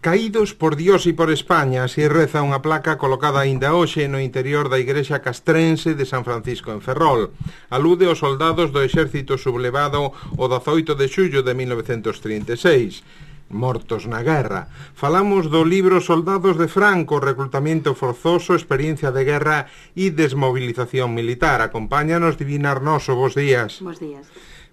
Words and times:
Caídos 0.00 0.54
por 0.54 0.76
Dios 0.76 1.04
e 1.04 1.12
por 1.12 1.28
España, 1.28 1.84
así 1.84 2.08
reza 2.08 2.40
unha 2.40 2.64
placa 2.64 2.96
colocada 2.96 3.44
aínda 3.44 3.76
hoxe 3.76 4.08
no 4.08 4.16
interior 4.16 4.72
da 4.72 4.80
igrexa 4.80 5.20
castrense 5.20 5.92
de 5.92 6.08
San 6.08 6.24
Francisco 6.24 6.72
en 6.72 6.80
Ferrol. 6.80 7.36
Alude 7.68 8.08
aos 8.08 8.24
soldados 8.24 8.72
do 8.72 8.80
exército 8.80 9.36
sublevado 9.36 10.16
o 10.40 10.44
18 10.48 10.96
de 10.96 11.04
xullo 11.04 11.44
de 11.44 11.52
1936 11.52 13.04
mortos 13.52 14.08
na 14.08 14.24
guerra. 14.24 14.72
Falamos 14.96 15.52
do 15.52 15.68
libro 15.68 16.00
Soldados 16.00 16.56
de 16.56 16.72
Franco, 16.72 17.20
reclutamento 17.20 17.92
forzoso, 17.92 18.56
experiencia 18.56 19.12
de 19.12 19.28
guerra 19.28 19.68
e 19.92 20.08
desmovilización 20.08 21.12
militar. 21.12 21.60
Acompáñanos, 21.60 22.40
Divina 22.40 22.72
Arnoso, 22.72 23.12
bons 23.12 23.36
días. 23.36 23.84
Bons 23.84 24.00
días. 24.00 24.24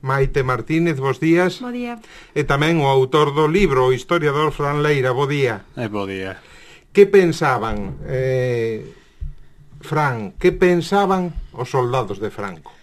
Maite 0.02 0.44
Martínez, 0.44 1.00
bos 1.00 1.20
días. 1.20 1.60
Bo 1.60 1.74
día. 1.74 1.98
E 2.38 2.46
tamén 2.46 2.80
o 2.80 2.88
autor 2.88 3.34
do 3.34 3.50
libro, 3.50 3.90
o 3.90 3.96
historiador 3.96 4.54
Fran 4.54 4.86
Leira, 4.86 5.10
bo 5.12 5.26
día. 5.26 5.66
E 5.74 5.90
bo 5.90 6.06
día. 6.06 6.38
Que 6.94 7.10
pensaban, 7.10 7.98
eh, 8.06 8.86
Fran, 9.82 10.38
que 10.38 10.54
pensaban 10.54 11.34
os 11.54 11.70
soldados 11.70 12.22
de 12.22 12.30
Franco? 12.30 12.74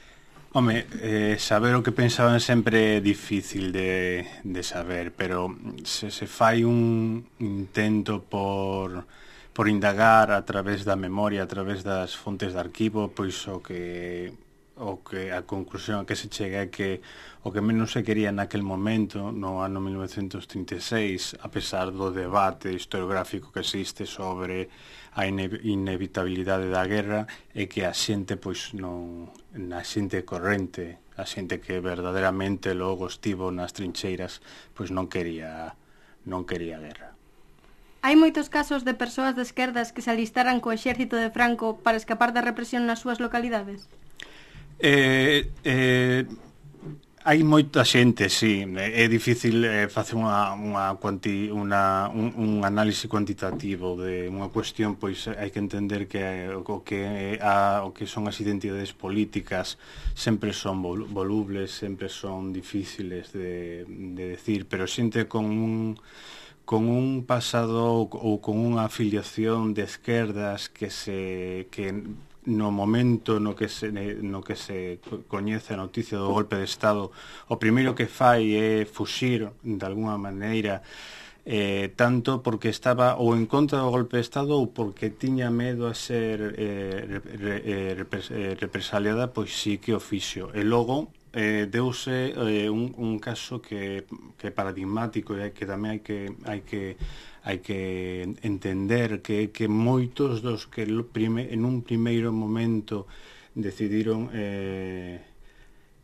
Home, 0.55 0.87
eh, 1.03 1.35
saber 1.39 1.75
o 1.75 1.83
que 1.83 1.91
pensaban 1.91 2.39
sempre 2.39 2.99
é 2.99 3.01
difícil 3.03 3.75
de, 3.75 4.23
de 4.47 4.63
saber, 4.63 5.11
pero 5.11 5.51
se 5.83 6.15
se 6.15 6.31
fai 6.31 6.63
un 6.63 7.27
intento 7.43 8.23
por, 8.23 9.03
por 9.51 9.67
indagar 9.67 10.31
a 10.31 10.47
través 10.47 10.87
da 10.87 10.95
memoria, 10.95 11.43
a 11.43 11.51
través 11.51 11.83
das 11.83 12.15
fontes 12.15 12.55
de 12.55 12.63
arquivo, 12.63 13.11
pois 13.11 13.35
o 13.51 13.59
que 13.59 14.31
o 14.77 15.05
que 15.07 15.31
a 15.31 15.47
conclusión 15.47 16.03
a 16.03 16.07
que 16.07 16.19
se 16.19 16.27
chega 16.27 16.67
é 16.67 16.69
que 16.69 16.99
o 17.47 17.55
que 17.55 17.63
menos 17.63 17.95
se 17.95 18.03
quería 18.03 18.35
naquel 18.35 18.67
momento, 18.67 19.31
no 19.31 19.63
ano 19.63 19.79
1936, 19.79 21.39
a 21.39 21.47
pesar 21.47 21.95
do 21.95 22.11
debate 22.11 22.75
historiográfico 22.75 23.55
que 23.55 23.63
existe 23.63 24.03
sobre 24.03 24.67
a 25.15 25.31
ine 25.31 25.47
inevitabilidade 25.63 26.67
da 26.75 26.83
guerra, 26.91 27.31
é 27.55 27.71
que 27.71 27.87
a 27.87 27.95
xente 27.95 28.35
pois 28.35 28.75
non 28.75 29.31
na 29.55 29.87
xente 29.87 30.27
corrente, 30.27 30.99
a 31.15 31.23
xente 31.23 31.63
que 31.63 31.79
verdadeiramente 31.79 32.75
logo 32.75 33.07
estivo 33.07 33.55
nas 33.55 33.71
trincheiras, 33.71 34.43
pois 34.75 34.91
non 34.91 35.07
quería 35.07 35.79
non 36.27 36.43
quería 36.43 36.83
guerra. 36.83 37.15
Hai 38.03 38.19
moitos 38.19 38.51
casos 38.51 38.83
de 38.83 38.99
persoas 38.99 39.39
de 39.39 39.47
esquerdas 39.47 39.95
que 39.95 40.03
se 40.03 40.11
alistaran 40.11 40.59
co 40.59 40.75
exército 40.75 41.15
de 41.15 41.31
Franco 41.31 41.79
para 41.79 41.97
escapar 41.97 42.35
da 42.35 42.43
represión 42.43 42.91
nas 42.91 43.01
súas 43.01 43.23
localidades? 43.23 43.87
Eh, 44.79 45.51
eh, 45.65 46.27
hai 47.25 47.41
moita 47.43 47.89
xente, 47.89 48.29
sí, 48.29 48.69
eh, 48.69 49.05
é 49.05 49.09
difícil 49.09 49.65
eh, 49.65 49.89
facer 49.89 50.13
unha 50.21 50.53
unha 50.53 50.93
cuanti, 51.01 51.49
unha 51.49 52.13
un, 52.13 52.37
un 52.37 52.53
análise 52.69 53.09
cuantitativo 53.09 53.97
de 53.97 54.29
unha 54.29 54.53
cuestión, 54.53 55.01
pois 55.01 55.25
hai 55.33 55.49
que 55.49 55.57
entender 55.57 56.05
que 56.05 56.53
o 56.53 56.85
que 56.85 57.41
a 57.41 57.81
o 57.89 57.97
que 57.97 58.05
son 58.05 58.29
as 58.29 58.37
identidades 58.45 58.93
políticas 58.93 59.81
sempre 60.13 60.53
son 60.53 60.85
volubles, 60.85 61.73
sempre 61.73 62.13
son 62.13 62.53
difíciles 62.53 63.33
de 63.33 63.89
de 63.89 64.25
decir, 64.37 64.69
pero 64.69 64.85
xente 64.85 65.25
con 65.25 65.49
un 65.49 65.97
con 66.69 66.89
un 66.93 67.25
pasado 67.25 68.05
ou 68.05 68.41
con 68.45 68.61
unha 68.61 68.85
afiliación 68.85 69.73
de 69.73 69.89
esquerdas 69.89 70.69
que 70.69 70.93
se 70.93 71.73
que 71.73 72.05
no 72.47 72.71
momento 72.71 73.41
no 73.41 73.55
que 73.57 73.69
se, 73.69 73.91
no 73.93 74.43
que 74.43 74.57
se 74.57 75.01
coñece 75.29 75.75
a 75.75 75.81
noticia 75.81 76.19
do 76.19 76.33
golpe 76.33 76.57
de 76.57 76.65
Estado, 76.65 77.11
o 77.49 77.57
primeiro 77.57 77.95
que 77.95 78.07
fai 78.07 78.55
é 78.55 78.85
fuxir, 78.85 79.49
de 79.65 79.85
alguna 79.85 80.17
maneira, 80.19 80.83
eh, 81.45 81.93
tanto 81.97 82.41
porque 82.41 82.69
estaba 82.69 83.17
ou 83.17 83.37
en 83.37 83.47
contra 83.47 83.81
do 83.81 83.91
golpe 83.93 84.17
de 84.17 84.25
Estado 84.25 84.57
ou 84.57 84.73
porque 84.73 85.13
tiña 85.13 85.53
medo 85.53 85.87
a 85.89 85.95
ser 85.95 86.57
eh, 86.57 87.01
re, 87.09 87.21
re, 87.21 87.57
eh, 87.65 87.93
repres, 87.97 88.31
eh, 88.33 88.57
represaliada, 88.57 89.33
pois 89.33 89.53
sí 89.53 89.79
que 89.79 89.93
o 89.93 90.01
fixo. 90.01 90.49
E 90.57 90.65
logo, 90.65 91.13
eh, 91.35 91.67
deuse 91.67 92.31
eh, 92.31 92.71
un, 92.71 92.95
un 92.97 93.19
caso 93.19 93.61
que, 93.61 94.07
que 94.39 94.49
é 94.49 94.53
paradigmático 94.55 95.35
e 95.35 95.51
que 95.51 95.67
tamén 95.67 95.99
hai 95.99 96.01
que 96.01 96.19
hai 96.47 96.63
que 96.63 96.95
hai 97.43 97.59
que 97.59 98.39
entender 98.47 99.21
que 99.21 99.51
que 99.51 99.67
moitos 99.67 100.41
dos 100.41 100.71
que 100.71 100.87
prime, 101.11 101.51
en 101.51 101.67
un 101.67 101.83
primeiro 101.83 102.31
momento 102.31 103.11
decidiron 103.55 104.31
eh, 104.33 105.35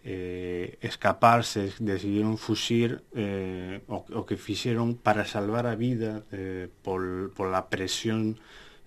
eh, 0.03 0.79
escaparse, 0.81 1.73
decidiron 1.79 2.35
fuxir 2.35 3.05
eh, 3.15 3.87
o, 3.87 4.03
o 4.03 4.27
que 4.27 4.37
fixeron 4.37 4.99
para 4.99 5.25
salvar 5.25 5.71
a 5.71 5.79
vida 5.79 6.27
eh, 6.35 6.67
pol, 6.83 7.31
pola 7.37 7.71
presión 7.71 8.41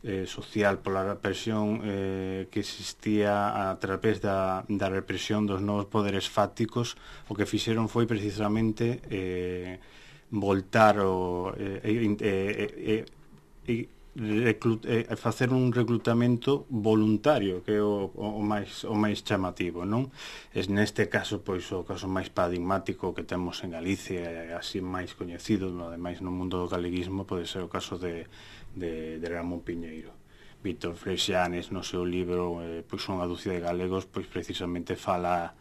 eh, 0.04 0.28
social 0.28 0.84
pola 0.84 1.18
presión 1.20 1.80
eh, 1.84 2.48
que 2.52 2.60
existía 2.60 3.72
a 3.72 3.80
través 3.80 4.20
da, 4.20 4.68
da 4.68 4.92
represión 4.92 5.48
dos 5.48 5.64
novos 5.64 5.88
poderes 5.88 6.28
fácticos 6.28 7.00
o 7.28 7.34
que 7.34 7.48
fixeron 7.48 7.88
foi 7.88 8.04
precisamente 8.06 9.00
eh, 9.08 9.80
voltar 10.30 11.00
o, 11.00 11.56
eh, 11.56 11.80
eh, 11.84 12.16
eh, 12.20 13.06
eh, 13.68 13.88
reclut, 14.16 14.86
eh, 14.86 15.16
facer 15.16 15.50
un 15.50 15.74
reclutamento 15.74 16.66
voluntario 16.70 17.64
que 17.64 17.74
é 17.74 17.82
o, 17.82 18.12
o, 18.14 18.38
o 18.38 18.44
máis 18.46 18.84
o 18.86 18.94
máis 18.94 19.26
chamativo, 19.26 19.90
non? 19.90 20.14
Es 20.54 20.70
neste 20.70 21.10
caso 21.10 21.42
pois 21.42 21.66
o 21.74 21.82
caso 21.82 22.06
máis 22.06 22.30
paradigmático 22.30 23.18
que 23.18 23.26
temos 23.26 23.66
en 23.66 23.74
Galicia, 23.74 24.54
así 24.54 24.86
máis 24.86 25.18
coñecido, 25.18 25.74
no 25.74 25.90
ademais 25.90 26.22
no 26.22 26.30
mundo 26.30 26.62
do 26.62 26.70
galeguismo 26.70 27.26
pode 27.26 27.50
ser 27.50 27.66
o 27.66 27.72
caso 27.74 27.98
de 27.98 28.30
de, 28.76 29.20
de 29.20 29.28
Ramón 29.30 29.62
Piñeiro. 29.62 30.12
Víctor 30.64 30.96
Freixianes 30.96 31.72
no 31.76 31.84
seu 31.84 32.08
libro 32.08 32.64
eh, 32.64 32.82
pois 32.88 33.04
unha 33.12 33.28
dúcia 33.28 33.52
de 33.52 33.60
galegos 33.60 34.08
pois 34.08 34.26
precisamente 34.26 34.96
fala 34.96 35.52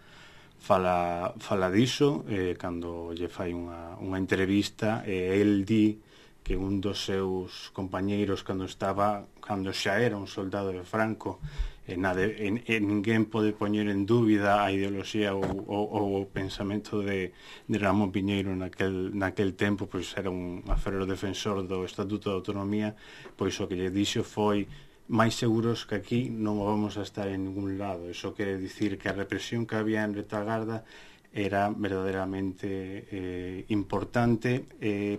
fala 0.62 1.34
fala 1.42 1.74
diso 1.74 2.22
eh, 2.30 2.54
cando 2.54 3.10
lle 3.10 3.26
fai 3.26 3.50
unha, 3.50 3.98
unha 3.98 4.16
entrevista 4.22 5.02
e 5.02 5.34
eh, 5.34 5.42
el 5.42 5.66
di 5.66 5.98
que 6.46 6.54
un 6.54 6.78
dos 6.78 7.02
seus 7.02 7.74
compañeiros 7.74 8.46
cando 8.46 8.66
estaba 8.66 9.26
cando 9.42 9.74
xa 9.74 9.98
era 9.98 10.14
un 10.14 10.30
soldado 10.30 10.70
de 10.70 10.86
Franco 10.86 11.42
Eh, 11.86 11.94
e, 11.94 11.96
nade, 11.96 12.46
en, 12.46 12.62
en, 12.66 12.82
ninguén 12.86 13.26
pode 13.26 13.50
poñer 13.52 13.90
en 13.90 14.06
dúbida 14.06 14.62
a 14.62 14.70
ideoloxía 14.70 15.34
ou, 15.34 15.42
ou, 15.66 15.84
ou 15.90 16.06
o 16.22 16.30
pensamento 16.30 17.02
de, 17.02 17.34
de 17.66 17.76
Ramón 17.78 18.14
Piñeiro 18.14 18.54
naquel, 18.54 19.10
naquel 19.10 19.58
tempo, 19.58 19.90
pois 19.90 20.14
era 20.14 20.30
un 20.30 20.62
aferro 20.70 21.06
defensor 21.06 21.66
do 21.66 21.82
Estatuto 21.82 22.30
de 22.30 22.38
Autonomía, 22.38 22.94
pois 23.34 23.58
o 23.58 23.66
que 23.66 23.74
lle 23.74 23.90
dixo 23.90 24.22
foi 24.22 24.70
máis 25.10 25.34
seguros 25.34 25.82
que 25.84 25.98
aquí 25.98 26.30
non 26.30 26.62
vamos 26.62 26.94
a 26.96 27.02
estar 27.02 27.26
en 27.26 27.50
ningún 27.50 27.74
lado. 27.76 28.06
Iso 28.06 28.30
quere 28.30 28.56
dicir 28.56 28.94
que 28.94 29.10
a 29.10 29.18
represión 29.18 29.66
que 29.66 29.74
había 29.74 30.06
en 30.06 30.14
Retagarda 30.14 30.86
era 31.34 31.72
verdadeiramente 31.74 33.08
eh, 33.10 33.64
importante 33.74 34.70
eh, 34.78 35.18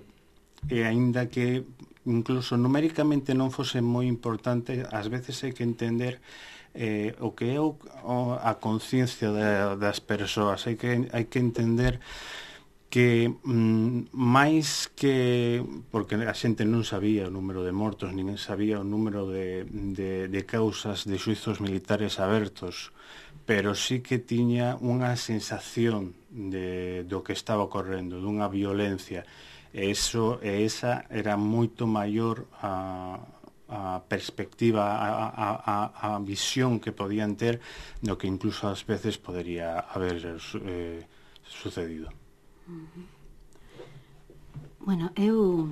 e 0.69 0.77
aínda 0.87 1.27
que 1.27 1.67
incluso 2.05 2.57
numéricamente 2.57 3.31
non 3.33 3.51
fose 3.53 3.79
moi 3.79 4.05
importante, 4.07 4.83
ás 4.89 5.07
veces 5.07 5.39
hai 5.43 5.53
que 5.55 5.63
entender 5.63 6.19
eh, 6.73 7.13
o 7.21 7.37
que 7.37 7.55
é 7.55 7.59
o, 7.61 7.77
o, 8.03 8.35
a 8.37 8.59
conciencia 8.59 9.29
das 9.77 9.99
persoas. 10.01 10.65
Hai 10.67 10.75
que, 10.75 11.07
hai 11.13 11.25
que 11.29 11.39
entender 11.39 12.01
que 12.93 13.25
mm, 13.25 14.13
máis 14.13 14.91
que 14.93 15.65
porque 15.89 16.13
a 16.13 16.35
xente 16.37 16.61
non 16.61 16.85
sabía 16.85 17.25
o 17.25 17.33
número 17.33 17.65
de 17.65 17.73
mortos 17.73 18.13
nin 18.13 18.37
sabía 18.37 18.77
o 18.77 18.85
número 18.85 19.25
de, 19.25 19.65
de, 19.97 20.29
de 20.29 20.41
causas 20.45 21.09
de 21.09 21.17
suizos 21.17 21.57
militares 21.57 22.21
abertos 22.21 22.93
pero 23.45 23.75
sí 23.75 23.99
que 23.99 24.19
tiña 24.19 24.77
unha 24.79 25.17
sensación 25.19 26.15
de, 26.31 27.03
do 27.03 27.25
que 27.25 27.35
estaba 27.35 27.65
ocorrendo 27.65 28.23
dunha 28.23 28.47
violencia 28.47 29.27
eso 29.73 30.37
e 30.45 30.63
esa 30.63 31.09
era 31.09 31.33
moito 31.35 31.89
maior 31.89 32.45
a 32.61 33.17
a 33.73 34.05
perspectiva, 34.05 34.85
a, 35.01 35.33
a, 35.65 36.15
a 36.15 36.19
visión 36.19 36.79
que 36.79 36.91
podían 36.93 37.33
ter 37.33 37.57
do 38.05 38.21
que 38.21 38.29
incluso 38.29 38.69
ás 38.69 38.85
veces 38.85 39.17
podería 39.17 39.81
haber 39.89 40.21
eh, 40.21 41.01
sucedido. 41.41 42.13
Bueno, 44.77 45.09
eu 45.17 45.65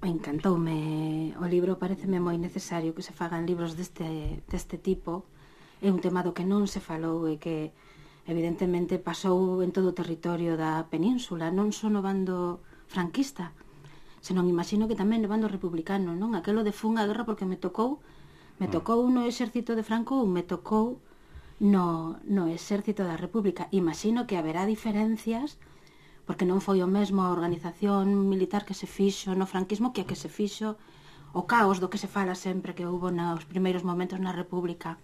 encantoume 0.00 1.34
o 1.36 1.44
libro, 1.44 1.76
pareceme 1.76 2.24
moi 2.24 2.40
necesario 2.40 2.96
que 2.96 3.04
se 3.04 3.12
fagan 3.12 3.44
libros 3.44 3.76
deste, 3.76 4.40
deste 4.48 4.80
tipo. 4.80 5.28
É 5.84 5.92
un 5.92 6.00
tema 6.00 6.24
do 6.24 6.32
que 6.32 6.46
non 6.46 6.64
se 6.64 6.80
falou 6.80 7.28
e 7.28 7.36
que 7.36 7.76
evidentemente 8.26 8.98
pasou 8.98 9.62
en 9.62 9.70
todo 9.70 9.94
o 9.94 9.98
territorio 9.98 10.58
da 10.58 10.84
península, 10.90 11.54
non 11.54 11.70
só 11.70 11.86
no 11.86 12.02
bando 12.02 12.58
franquista, 12.90 13.54
senón 14.18 14.50
imagino 14.50 14.90
que 14.90 14.98
tamén 14.98 15.22
no 15.22 15.30
bando 15.30 15.46
republicano, 15.46 16.18
non? 16.18 16.34
Aquelo 16.34 16.66
de 16.66 16.74
fun 16.74 16.98
a 16.98 17.06
guerra 17.06 17.22
porque 17.22 17.46
me 17.46 17.54
tocou, 17.54 18.02
me 18.58 18.66
mm. 18.66 18.74
tocou 18.74 19.06
no 19.06 19.22
exército 19.22 19.78
de 19.78 19.86
Franco 19.86 20.18
ou 20.18 20.26
me 20.26 20.42
tocou 20.42 20.98
no, 21.62 22.18
no 22.26 22.50
exército 22.50 23.06
da 23.06 23.14
República. 23.14 23.70
Imagino 23.70 24.26
que 24.26 24.34
haberá 24.34 24.66
diferencias 24.66 25.56
porque 26.26 26.42
non 26.42 26.58
foi 26.58 26.82
o 26.82 26.90
mesmo 26.90 27.22
a 27.22 27.30
organización 27.30 28.26
militar 28.26 28.66
que 28.66 28.74
se 28.74 28.90
fixo 28.90 29.38
no 29.38 29.46
franquismo 29.46 29.94
que 29.94 30.02
a 30.02 30.08
que 30.10 30.18
se 30.18 30.26
fixo 30.26 30.74
o 31.30 31.46
caos 31.46 31.78
do 31.78 31.86
que 31.86 32.02
se 32.02 32.10
fala 32.10 32.34
sempre 32.34 32.74
que 32.74 32.82
houve 32.82 33.14
nos 33.14 33.46
primeiros 33.46 33.86
momentos 33.86 34.18
na 34.18 34.34
República 34.34 34.98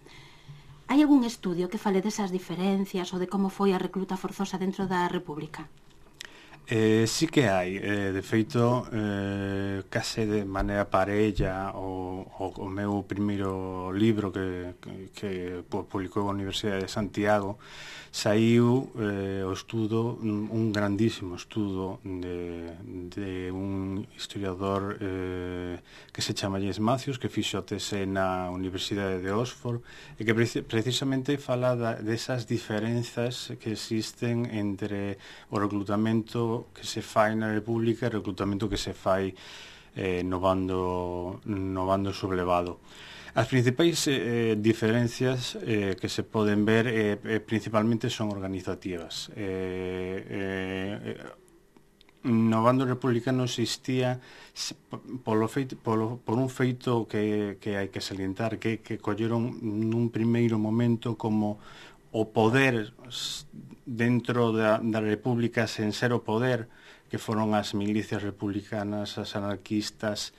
Hai 0.89 0.99
algún 1.01 1.21
estudio 1.31 1.69
que 1.71 1.83
fale 1.85 2.03
desas 2.05 2.33
diferencias 2.37 3.07
ou 3.13 3.17
de 3.21 3.31
como 3.33 3.55
foi 3.57 3.69
a 3.73 3.83
recluta 3.85 4.21
forzosa 4.23 4.61
dentro 4.63 4.83
da 4.91 5.01
República? 5.17 5.61
Eh, 6.65 7.05
sí 7.07 7.27
que 7.27 7.49
hai, 7.49 7.75
eh, 7.75 8.11
de 8.15 8.21
feito, 8.23 8.87
eh, 8.95 9.83
case 9.91 10.23
de 10.25 10.45
maneira 10.47 10.85
parella 10.87 11.75
o, 11.75 12.23
o, 12.39 12.45
o 12.65 12.67
meu 12.71 13.03
primeiro 13.03 13.91
libro 13.91 14.31
que, 14.31 14.47
que, 14.79 14.93
que 15.11 15.31
publicou 15.91 16.23
a 16.29 16.31
Universidade 16.31 16.87
de 16.87 16.91
Santiago 16.97 17.59
saiu 18.13 18.93
eh, 18.93 19.41
o 19.41 19.51
estudo, 19.51 20.21
un 20.21 20.71
grandísimo 20.71 21.33
estudo 21.33 21.97
de, 22.05 22.69
de 23.09 23.49
un 23.49 24.05
historiador 24.15 25.01
eh, 25.01 25.81
que 26.13 26.21
se 26.21 26.37
chama 26.37 26.61
James 26.61 26.77
Matthews, 26.77 27.17
que 27.17 27.27
fixo 27.27 27.57
a 27.57 27.65
tese 27.65 28.05
na 28.05 28.53
Universidade 28.53 29.17
de 29.17 29.33
Oxford, 29.33 29.81
e 30.21 30.21
que 30.21 30.37
pre 30.37 30.45
precisamente 30.61 31.41
fala 31.41 31.73
da, 31.73 31.97
desas 31.97 32.45
diferenzas 32.45 33.57
que 33.57 33.73
existen 33.73 34.45
entre 34.45 35.17
o 35.49 35.57
reclutamento 35.57 36.69
que 36.69 36.85
se 36.85 37.01
fai 37.01 37.33
na 37.33 37.49
República 37.49 38.05
e 38.05 38.13
o 38.13 38.21
reclutamento 38.21 38.69
que 38.69 38.77
se 38.77 38.93
fai 38.93 39.33
eh, 39.97 40.21
no, 40.21 40.37
bando, 40.37 41.41
no 41.49 41.89
bando 41.89 42.13
sublevado. 42.13 42.77
As 43.33 43.49
principais 43.49 44.05
eh, 44.05 44.13
eh, 44.13 44.55
diferencias 44.61 45.57
eh, 45.65 45.97
que 45.97 46.05
se 46.05 46.21
poden 46.21 46.65
ver 46.69 46.85
eh, 46.85 47.17
eh 47.25 47.39
principalmente 47.41 48.13
son 48.13 48.29
organizativas. 48.29 49.33
Eh, 49.33 50.21
eh, 50.29 51.17
eh, 51.17 51.43
no 52.23 52.61
bando 52.61 52.85
republicano 52.85 53.43
existía 53.43 54.21
polo 55.25 55.47
feito, 55.49 55.75
polo, 55.75 56.21
por 56.23 56.37
un 56.37 56.47
feito 56.47 57.09
que, 57.09 57.57
que 57.57 57.75
hai 57.75 57.89
que 57.89 58.05
salientar 58.05 58.61
que, 58.61 58.85
que 58.85 59.01
colleron 59.01 59.59
nun 59.65 60.13
primeiro 60.13 60.61
momento 60.61 61.17
como 61.17 61.57
o 62.13 62.29
poder 62.29 62.93
dentro 63.83 64.53
da, 64.53 64.77
da 64.77 65.01
república 65.01 65.65
sen 65.65 65.89
ser 65.89 66.13
o 66.13 66.21
poder 66.21 66.69
que 67.09 67.17
foron 67.17 67.57
as 67.57 67.73
milicias 67.73 68.21
republicanas, 68.21 69.17
as 69.17 69.33
anarquistas 69.33 70.37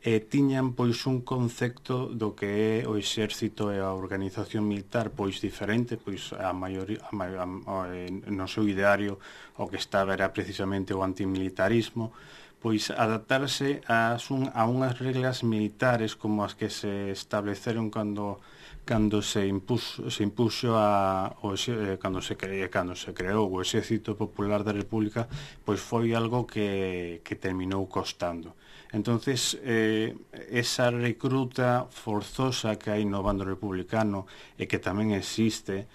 e 0.00 0.16
tiñan 0.24 0.72
pois 0.72 1.04
un 1.04 1.20
concepto 1.20 2.08
do 2.08 2.32
que 2.32 2.80
é 2.80 2.88
o 2.88 2.96
exército 2.96 3.68
e 3.68 3.84
a 3.84 3.92
organización 3.92 4.64
militar 4.64 5.12
pois 5.12 5.44
diferente, 5.44 6.00
pois 6.00 6.32
a 6.32 6.56
maioría 6.56 7.04
a, 7.04 7.12
a, 7.12 7.44
a, 7.44 7.76
eh, 7.92 8.08
no 8.08 8.48
seu 8.48 8.64
ideario 8.64 9.20
o 9.60 9.68
que 9.68 9.76
estaba 9.76 10.16
era 10.16 10.32
precisamente 10.32 10.96
o 10.96 11.04
antimilitarismo, 11.04 12.16
pois 12.64 12.88
adaptarse 12.88 13.84
a, 13.84 14.16
un, 14.32 14.48
a 14.56 14.64
unhas 14.64 14.96
reglas 14.96 15.44
militares 15.44 16.16
como 16.16 16.48
as 16.48 16.56
que 16.56 16.72
se 16.72 17.12
estableceron 17.12 17.92
cando 17.92 18.40
cando 18.88 19.20
se 19.20 19.44
impuso 19.44 20.08
se 20.08 20.24
impuxo 20.24 20.80
a, 20.80 21.36
o, 21.44 21.52
eh, 21.52 22.00
cando, 22.00 22.24
se 22.24 22.40
cre, 22.40 22.72
cando 22.72 22.96
se 22.96 23.12
creou 23.12 23.52
o 23.52 23.60
Exército 23.60 24.16
Popular 24.16 24.64
da 24.64 24.72
República, 24.72 25.28
pois 25.60 25.80
foi 25.80 26.16
algo 26.16 26.48
que, 26.48 27.20
que 27.20 27.36
terminou 27.36 27.84
costando. 27.84 28.56
Entonces, 28.92 29.58
eh, 29.62 30.16
esa 30.50 30.90
recruta 30.90 31.86
forzosa 31.90 32.74
que 32.74 32.90
hai 32.90 33.06
no 33.06 33.22
bando 33.22 33.46
republicano 33.46 34.26
e 34.58 34.66
que 34.66 34.82
tamén 34.82 35.14
existe 35.14 35.86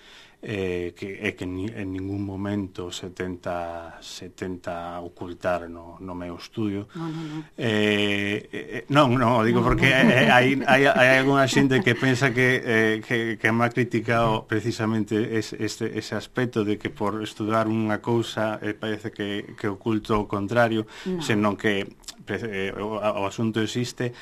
eh, 0.47 0.93
que 0.95 1.17
é 1.25 1.33
que 1.33 1.47
ni, 1.49 1.65
en 1.65 1.89
ningún 1.91 2.21
momento 2.21 2.91
se 2.91 3.09
tenta, 3.09 3.97
se 3.99 4.29
tenta 4.29 5.01
ocultar 5.01 5.67
no, 5.67 5.97
no 5.99 6.13
meu 6.13 6.37
estudio. 6.37 6.85
No, 6.93 7.09
no, 7.09 7.21
no. 7.25 7.37
Eh, 7.57 8.45
eh, 8.53 8.85
eh 8.85 8.85
non, 8.93 9.17
non, 9.17 9.41
digo 9.41 9.65
no, 9.65 9.65
porque 9.65 9.89
no. 9.89 10.05
Eh, 10.05 10.21
eh, 10.21 10.29
hai, 10.29 10.53
hai, 10.69 10.85
hai 10.85 11.17
alguna 11.17 11.49
xente 11.49 11.81
que 11.81 11.97
pensa 11.97 12.29
que, 12.29 12.61
eh, 12.61 12.95
que, 13.01 13.41
que 13.41 13.49
má 13.49 13.73
criticado 13.73 14.45
precisamente 14.45 15.33
es, 15.33 15.57
este, 15.57 15.97
ese 15.97 16.13
aspecto 16.13 16.61
de 16.61 16.77
que 16.77 16.93
por 16.93 17.25
estudar 17.25 17.65
unha 17.65 17.97
cousa 17.97 18.61
eh, 18.61 18.77
parece 18.77 19.09
que, 19.09 19.57
que 19.57 19.65
oculto 19.65 20.13
o 20.21 20.29
contrario, 20.29 20.85
no. 21.09 21.25
senón 21.25 21.57
que 21.57 21.89
eh, 22.29 22.69
o, 22.77 23.01
o 23.01 23.25
asunto 23.25 23.65
existe 23.65 24.13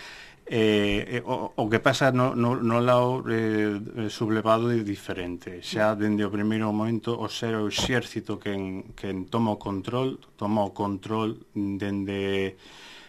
Eh, 0.45 1.19
eh, 1.19 1.23
o, 1.25 1.55
o 1.55 1.69
que 1.71 1.79
pasa 1.79 2.11
no, 2.11 2.35
no, 2.35 2.59
no 2.59 2.83
lado 2.83 3.23
eh, 3.31 4.09
sublevado 4.09 4.71
é 4.75 4.83
diferente. 4.83 5.63
Xa 5.63 5.95
dende 5.95 6.27
o 6.27 6.33
primeiro 6.33 6.67
momento 6.67 7.15
o 7.15 7.31
ser 7.31 7.55
o 7.55 7.71
exército 7.71 8.35
que, 8.35 8.51
en, 8.51 8.91
que 8.91 9.07
en 9.07 9.31
toma 9.31 9.55
o 9.55 9.59
control 9.59 10.19
toma 10.35 10.67
o 10.67 10.75
control 10.75 11.47
dende 11.55 12.59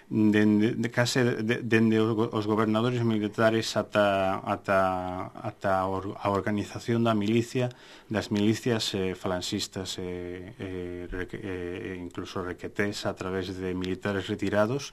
dende, 0.08 0.74
de, 0.76 0.90
case 0.90 1.24
dende 1.42 2.00
os 2.00 2.44
gobernadores 2.46 3.00
militares 3.04 3.76
ata, 3.76 4.40
ata, 4.44 5.32
ata 5.32 5.80
a 5.80 6.28
organización 6.28 7.04
da 7.04 7.16
milicia 7.16 7.72
das 8.12 8.28
milicias 8.28 8.92
eh, 8.92 9.16
falanxistas 9.16 9.96
e 9.96 10.52
eh, 10.60 11.08
eh, 11.08 11.28
eh, 11.32 11.96
incluso 11.96 12.44
requetés 12.44 13.08
a 13.08 13.16
través 13.16 13.56
de 13.56 13.72
militares 13.72 14.28
retirados 14.28 14.92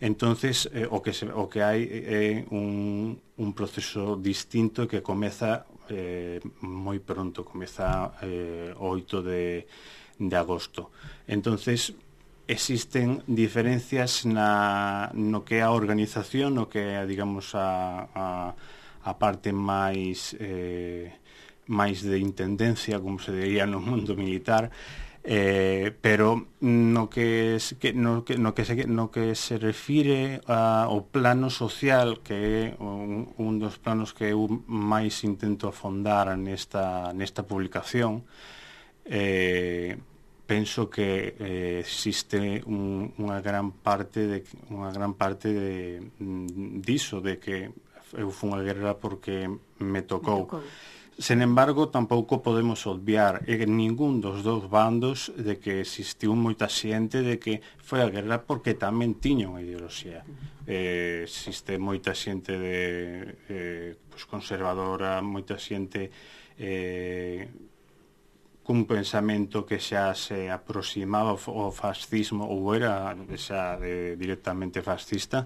entonces 0.00 0.70
eh, 0.72 0.86
o 0.90 1.02
que 1.02 1.12
se, 1.12 1.26
o 1.26 1.50
que 1.50 1.62
hai 1.62 1.82
é 1.90 2.46
un, 2.54 3.18
un 3.18 3.50
proceso 3.58 4.14
distinto 4.14 4.86
que 4.86 5.02
comeza 5.02 5.66
eh, 5.88 6.40
moi 6.62 7.00
pronto, 7.02 7.44
comeza 7.44 8.14
eh, 8.22 8.72
8 8.76 9.22
de, 9.22 9.66
de 10.18 10.36
agosto. 10.36 10.90
Entonces, 11.26 11.94
existen 12.46 13.22
diferencias 13.26 14.24
na, 14.26 15.10
no 15.14 15.44
que 15.44 15.58
é 15.58 15.62
a 15.62 15.72
organización, 15.72 16.54
no 16.54 16.68
que 16.68 16.80
é, 16.80 17.06
digamos, 17.06 17.54
a, 17.54 18.08
a, 18.14 18.54
a 19.04 19.12
parte 19.18 19.52
máis... 19.52 20.36
Eh, 20.40 21.24
máis 21.66 22.04
de 22.04 22.20
intendencia, 22.20 23.00
como 23.00 23.18
se 23.18 23.32
diría 23.32 23.66
no 23.66 23.80
mundo 23.80 24.16
militar, 24.16 24.70
eh, 25.24 25.92
pero 26.00 26.48
no 26.60 27.08
que, 27.08 27.56
es, 27.56 27.76
que, 27.80 27.92
no, 27.94 28.24
que, 28.24 28.36
no, 28.36 28.54
que 28.54 28.64
se, 28.64 28.86
no 28.86 29.10
que 29.10 29.34
se 29.34 29.56
refire 29.56 30.40
a, 30.46 30.84
ao 30.84 31.08
plano 31.08 31.48
social, 31.48 32.20
que 32.20 32.36
é 32.36 32.76
un, 32.76 33.32
un 33.40 33.56
dos 33.56 33.80
planos 33.80 34.12
que 34.12 34.36
eu 34.36 34.44
máis 34.68 35.24
intento 35.24 35.72
afondar 35.72 36.36
nesta, 36.36 37.16
nesta 37.16 37.48
publicación, 37.48 38.28
eh, 39.08 39.96
penso 40.46 40.90
que 40.90 41.34
eh, 41.38 41.80
existe 41.80 42.62
un, 42.66 43.12
unha 43.16 43.40
gran 43.40 43.72
parte 43.72 44.28
de 44.28 44.38
unha 44.68 44.92
gran 44.92 45.16
parte 45.16 45.48
de 45.52 46.04
mm, 46.20 46.84
diso 46.84 47.24
de 47.24 47.40
que 47.40 47.72
eu 48.14 48.30
fun 48.30 48.54
a 48.54 48.60
guerra 48.60 49.00
porque 49.00 49.48
me 49.80 50.02
tocou. 50.04 50.44
Me 50.44 50.60
tocou. 50.60 50.62
Sen 51.14 51.42
embargo, 51.42 51.94
tampouco 51.94 52.42
podemos 52.42 52.90
obviar 52.90 53.46
en 53.46 53.76
ningún 53.78 54.18
dos 54.18 54.42
dous 54.42 54.66
bandos 54.66 55.30
de 55.38 55.62
que 55.62 55.78
existiu 55.86 56.34
moita 56.34 56.66
xente 56.66 57.22
de 57.22 57.38
que 57.38 57.62
foi 57.78 58.02
a 58.02 58.10
guerra 58.10 58.42
porque 58.42 58.74
tamén 58.74 59.22
tiña 59.22 59.46
unha 59.46 59.62
ideoloxía. 59.62 60.26
Eh, 60.66 61.22
existe 61.22 61.78
moita 61.78 62.18
xente 62.18 62.58
de 62.58 62.76
eh, 63.46 63.94
pues 64.10 64.26
conservadora, 64.26 65.22
moita 65.22 65.54
xente 65.54 66.10
eh, 66.58 67.46
cun 68.64 68.88
pensamento 68.88 69.68
que 69.68 69.76
xa 69.76 70.16
se 70.16 70.48
aproximaba 70.48 71.36
ao 71.36 71.70
fascismo 71.70 72.48
ou 72.48 72.72
era 72.72 73.12
xa 73.36 73.76
de, 73.76 74.16
directamente 74.16 74.80
fascista 74.80 75.44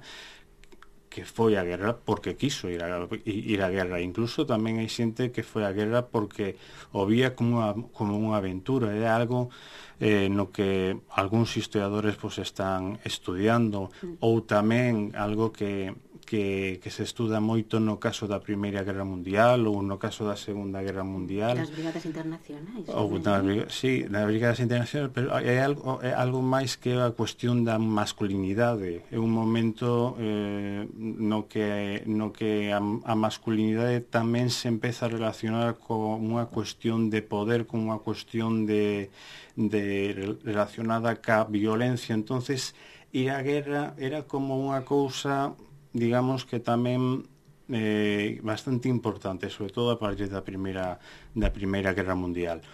que 1.19 1.25
foi 1.25 1.57
a 1.57 1.65
guerra 1.65 1.99
porque 1.99 2.37
quiso 2.37 2.71
ir 2.71 2.85
a, 2.85 3.09
ir 3.27 3.63
a 3.63 3.71
guerra. 3.75 3.99
Incluso 3.99 4.47
tamén 4.47 4.79
hai 4.79 4.87
xente 4.87 5.35
que 5.35 5.43
foi 5.43 5.67
a 5.67 5.75
guerra 5.75 6.07
porque 6.07 6.55
o 6.95 7.03
vía 7.11 7.35
como 7.35 7.59
unha, 7.59 7.75
como 7.91 8.15
unha 8.15 8.39
aventura. 8.39 8.95
É 8.95 9.09
algo 9.09 9.51
eh, 9.99 10.31
no 10.31 10.55
que 10.55 10.95
algúns 11.11 11.59
historiadores 11.59 12.15
pois, 12.21 12.39
están 12.39 13.03
estudiando. 13.03 13.91
Mm. 13.99 14.23
Ou 14.23 14.47
tamén 14.47 15.11
algo 15.19 15.51
que 15.51 15.91
que, 16.29 16.79
que 16.85 16.91
se 16.93 17.09
estuda 17.09 17.41
moito 17.41 17.81
no 17.81 17.97
caso 17.97 18.29
da 18.29 18.37
Primeira 18.37 18.85
Guerra 18.85 19.09
Mundial 19.09 19.65
ou 19.65 19.81
no 19.81 19.97
caso 19.97 20.29
da 20.29 20.37
Segunda 20.37 20.85
Guerra 20.85 21.01
Mundial. 21.01 21.57
Das 21.57 21.73
brigadas 21.73 22.05
internacionais. 22.05 22.85
Ou 22.85 23.17
das, 23.17 23.41
sí, 23.73 24.05
das 24.05 24.29
brigadas 24.29 24.61
internacionais, 24.61 25.09
pero 25.17 25.33
hai 25.33 25.57
algo, 25.57 26.05
é 26.05 26.13
algo 26.13 26.45
máis 26.45 26.77
que 26.77 26.93
a 27.01 27.17
cuestión 27.17 27.65
da 27.65 27.81
masculinidade. 27.81 29.09
É 29.09 29.17
un 29.17 29.33
momento 29.33 30.21
eh, 30.21 30.85
no 31.01 31.49
que, 31.49 32.05
no 32.05 32.29
que 32.29 32.77
a, 32.77 32.81
a 32.85 33.15
masculinidade 33.17 34.05
tamén 34.05 34.53
se 34.53 34.69
empeza 34.69 35.09
a 35.09 35.13
relacionar 35.17 35.81
con 35.81 36.21
unha 36.21 36.53
cuestión 36.53 37.09
de 37.09 37.25
poder, 37.25 37.65
con 37.65 37.89
unha 37.89 38.05
cuestión 38.05 38.69
de, 38.69 39.09
de 39.57 40.37
relacionada 40.45 41.25
ca 41.25 41.49
violencia. 41.49 42.13
entonces 42.13 42.77
ir 43.13 43.33
á 43.33 43.41
guerra 43.41 43.97
era 43.97 44.29
como 44.29 44.61
unha 44.61 44.85
cousa 44.85 45.57
digamos 45.93 46.45
que 46.45 46.61
tamén 46.61 47.29
eh, 47.69 48.41
bastante 48.43 48.89
importante, 48.89 49.51
sobre 49.51 49.73
todo 49.73 49.93
a 49.93 49.99
partir 49.99 50.29
da 50.33 50.41
primeira 50.41 50.99
da 51.37 51.53
primeira 51.53 51.93
guerra 51.93 52.17
mundial. 52.17 52.65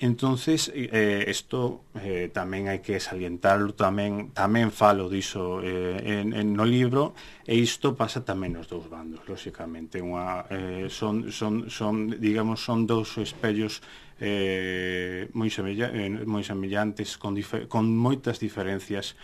Entonces, 0.00 0.72
eh, 0.74 1.28
esto 1.28 1.84
eh, 2.00 2.32
tamén 2.32 2.72
hai 2.72 2.80
que 2.80 2.96
salientarlo, 2.96 3.76
tamén 3.76 4.32
tamén 4.32 4.72
falo 4.72 5.12
diso 5.12 5.60
eh, 5.60 6.24
en, 6.24 6.32
en 6.32 6.56
no 6.56 6.64
libro, 6.64 7.12
e 7.44 7.60
isto 7.60 7.92
pasa 7.92 8.24
tamén 8.24 8.56
nos 8.56 8.64
dous 8.64 8.88
bandos, 8.88 9.20
lóxicamente. 9.28 10.00
Unha, 10.00 10.48
eh, 10.48 10.88
son, 10.88 11.28
son, 11.28 11.68
son, 11.68 12.16
digamos, 12.16 12.64
son 12.64 12.88
dous 12.88 13.20
espellos 13.20 13.84
eh, 14.24 15.28
moi, 15.36 15.52
semella, 15.52 15.92
eh, 15.92 16.08
moi 16.24 16.40
semellantes, 16.40 17.20
con, 17.20 17.36
con 17.68 17.84
moitas 17.92 18.40
diferencias 18.40 19.20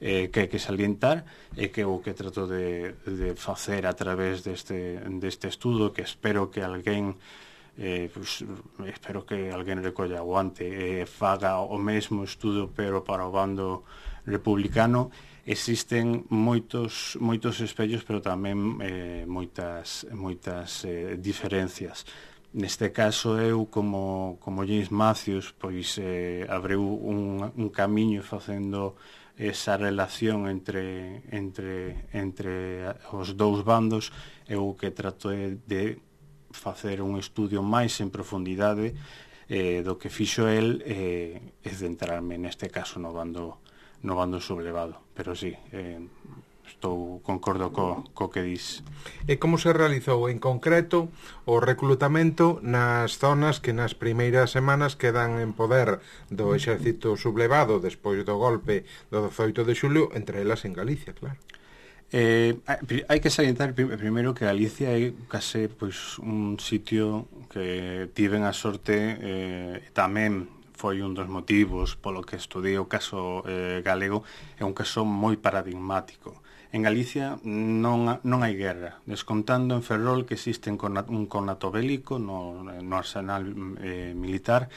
eh, 0.00 0.30
que 0.30 0.46
hai 0.46 0.48
que 0.48 0.62
salientar 0.62 1.26
e 1.58 1.70
que 1.74 1.82
o 1.82 1.98
que 1.98 2.14
trato 2.14 2.46
de, 2.46 2.94
de 3.06 3.34
facer 3.34 3.86
a 3.86 3.94
través 3.94 4.46
deste, 4.46 5.02
deste 5.18 5.50
estudo 5.50 5.90
que 5.90 6.02
espero 6.02 6.50
que 6.50 6.62
alguén 6.62 7.18
eh, 7.78 8.10
pues, 8.12 8.44
espero 8.86 9.24
que 9.24 9.50
alguén 9.50 9.82
recolla 9.82 10.22
o 10.22 10.34
ante 10.34 10.66
e 10.66 11.02
eh, 11.02 11.06
faga 11.06 11.62
o 11.62 11.78
mesmo 11.78 12.26
estudo 12.26 12.70
pero 12.74 13.06
para 13.06 13.26
o 13.26 13.30
bando 13.30 13.86
republicano. 14.26 15.10
Existen 15.46 16.26
moitos 16.28 17.16
moitos 17.22 17.62
espellos 17.62 18.02
pero 18.02 18.20
tamén 18.20 18.82
eh, 18.82 19.24
moitas 19.30 20.04
moitas 20.10 20.82
eh, 20.84 21.16
diferencias. 21.16 22.04
Neste 22.54 22.90
caso 22.96 23.36
eu 23.36 23.68
como, 23.68 24.38
como 24.40 24.64
James 24.64 24.88
Matthews 24.88 25.52
pois 25.52 26.00
eh, 26.00 26.48
abriu 26.48 26.80
un, 26.80 27.44
un 27.44 27.68
camiño 27.68 28.24
facendo 28.24 28.96
esa 29.36 29.76
relación 29.76 30.48
entre, 30.48 31.22
entre, 31.30 32.08
entre 32.12 32.88
os 33.12 33.36
dous 33.36 33.62
bandos. 33.62 34.10
Eu 34.48 34.74
que 34.80 34.90
trato 34.90 35.28
de 35.28 36.00
facer 36.50 37.04
un 37.04 37.20
estudio 37.20 37.60
máis 37.60 38.00
en 38.00 38.08
profundidade 38.08 38.96
eh, 39.48 39.84
do 39.84 40.00
que 40.00 40.08
fixo 40.08 40.48
el 40.48 40.80
eh, 40.88 41.60
é 41.60 41.72
centrarme 41.72 42.40
neste 42.40 42.72
caso 42.72 42.96
no 42.96 43.12
bando 43.12 43.60
no 44.02 44.16
bando 44.16 44.40
sublevado. 44.40 45.12
Pero 45.14 45.34
sí, 45.34 45.52
eh, 45.72 46.00
estou 46.68 47.24
concordo 47.24 47.72
co, 47.72 48.04
co 48.12 48.28
que 48.28 48.44
dis. 48.44 48.84
E 49.24 49.40
como 49.40 49.56
se 49.56 49.72
realizou 49.72 50.28
en 50.28 50.38
concreto 50.38 51.08
o 51.48 51.58
reclutamento 51.58 52.60
nas 52.60 53.16
zonas 53.16 53.58
que 53.58 53.72
nas 53.72 53.96
primeiras 53.96 54.52
semanas 54.52 54.94
quedan 54.94 55.40
en 55.40 55.56
poder 55.56 56.04
do 56.28 56.52
exército 56.52 57.16
sublevado 57.16 57.80
despois 57.80 58.20
do 58.28 58.36
golpe 58.36 58.84
do 59.08 59.26
18 59.32 59.64
de 59.64 59.74
xulio, 59.74 60.04
entre 60.12 60.44
elas 60.44 60.68
en 60.68 60.76
Galicia, 60.76 61.16
claro? 61.16 61.40
Eh, 62.10 62.56
hai 63.08 63.20
que 63.20 63.28
salientar 63.28 63.76
primeiro 63.76 64.32
que 64.32 64.48
Galicia 64.48 64.96
é 64.96 65.12
case 65.28 65.68
pois, 65.68 66.16
un 66.24 66.56
sitio 66.56 67.28
que 67.52 68.08
tiven 68.16 68.48
a 68.48 68.56
sorte 68.56 68.96
eh, 68.96 69.84
tamén 69.92 70.48
foi 70.72 71.04
un 71.04 71.12
dos 71.12 71.28
motivos 71.28 72.00
polo 72.00 72.24
que 72.24 72.40
estudei 72.40 72.80
o 72.80 72.88
caso 72.88 73.44
eh, 73.44 73.84
galego 73.84 74.24
é 74.56 74.64
un 74.64 74.72
caso 74.72 75.04
moi 75.04 75.36
paradigmático 75.36 76.40
En 76.70 76.82
Galicia 76.82 77.40
non, 77.48 78.20
non 78.28 78.44
hai 78.44 78.52
guerra, 78.52 79.00
descontando 79.08 79.72
en 79.72 79.80
Ferrol 79.80 80.28
que 80.28 80.36
existe 80.36 80.68
un 80.68 80.76
conato 80.76 81.72
bélico 81.72 82.20
no, 82.20 82.60
no 82.60 82.94
arsenal 83.00 83.48
eh, 83.80 84.12
militar, 84.12 84.68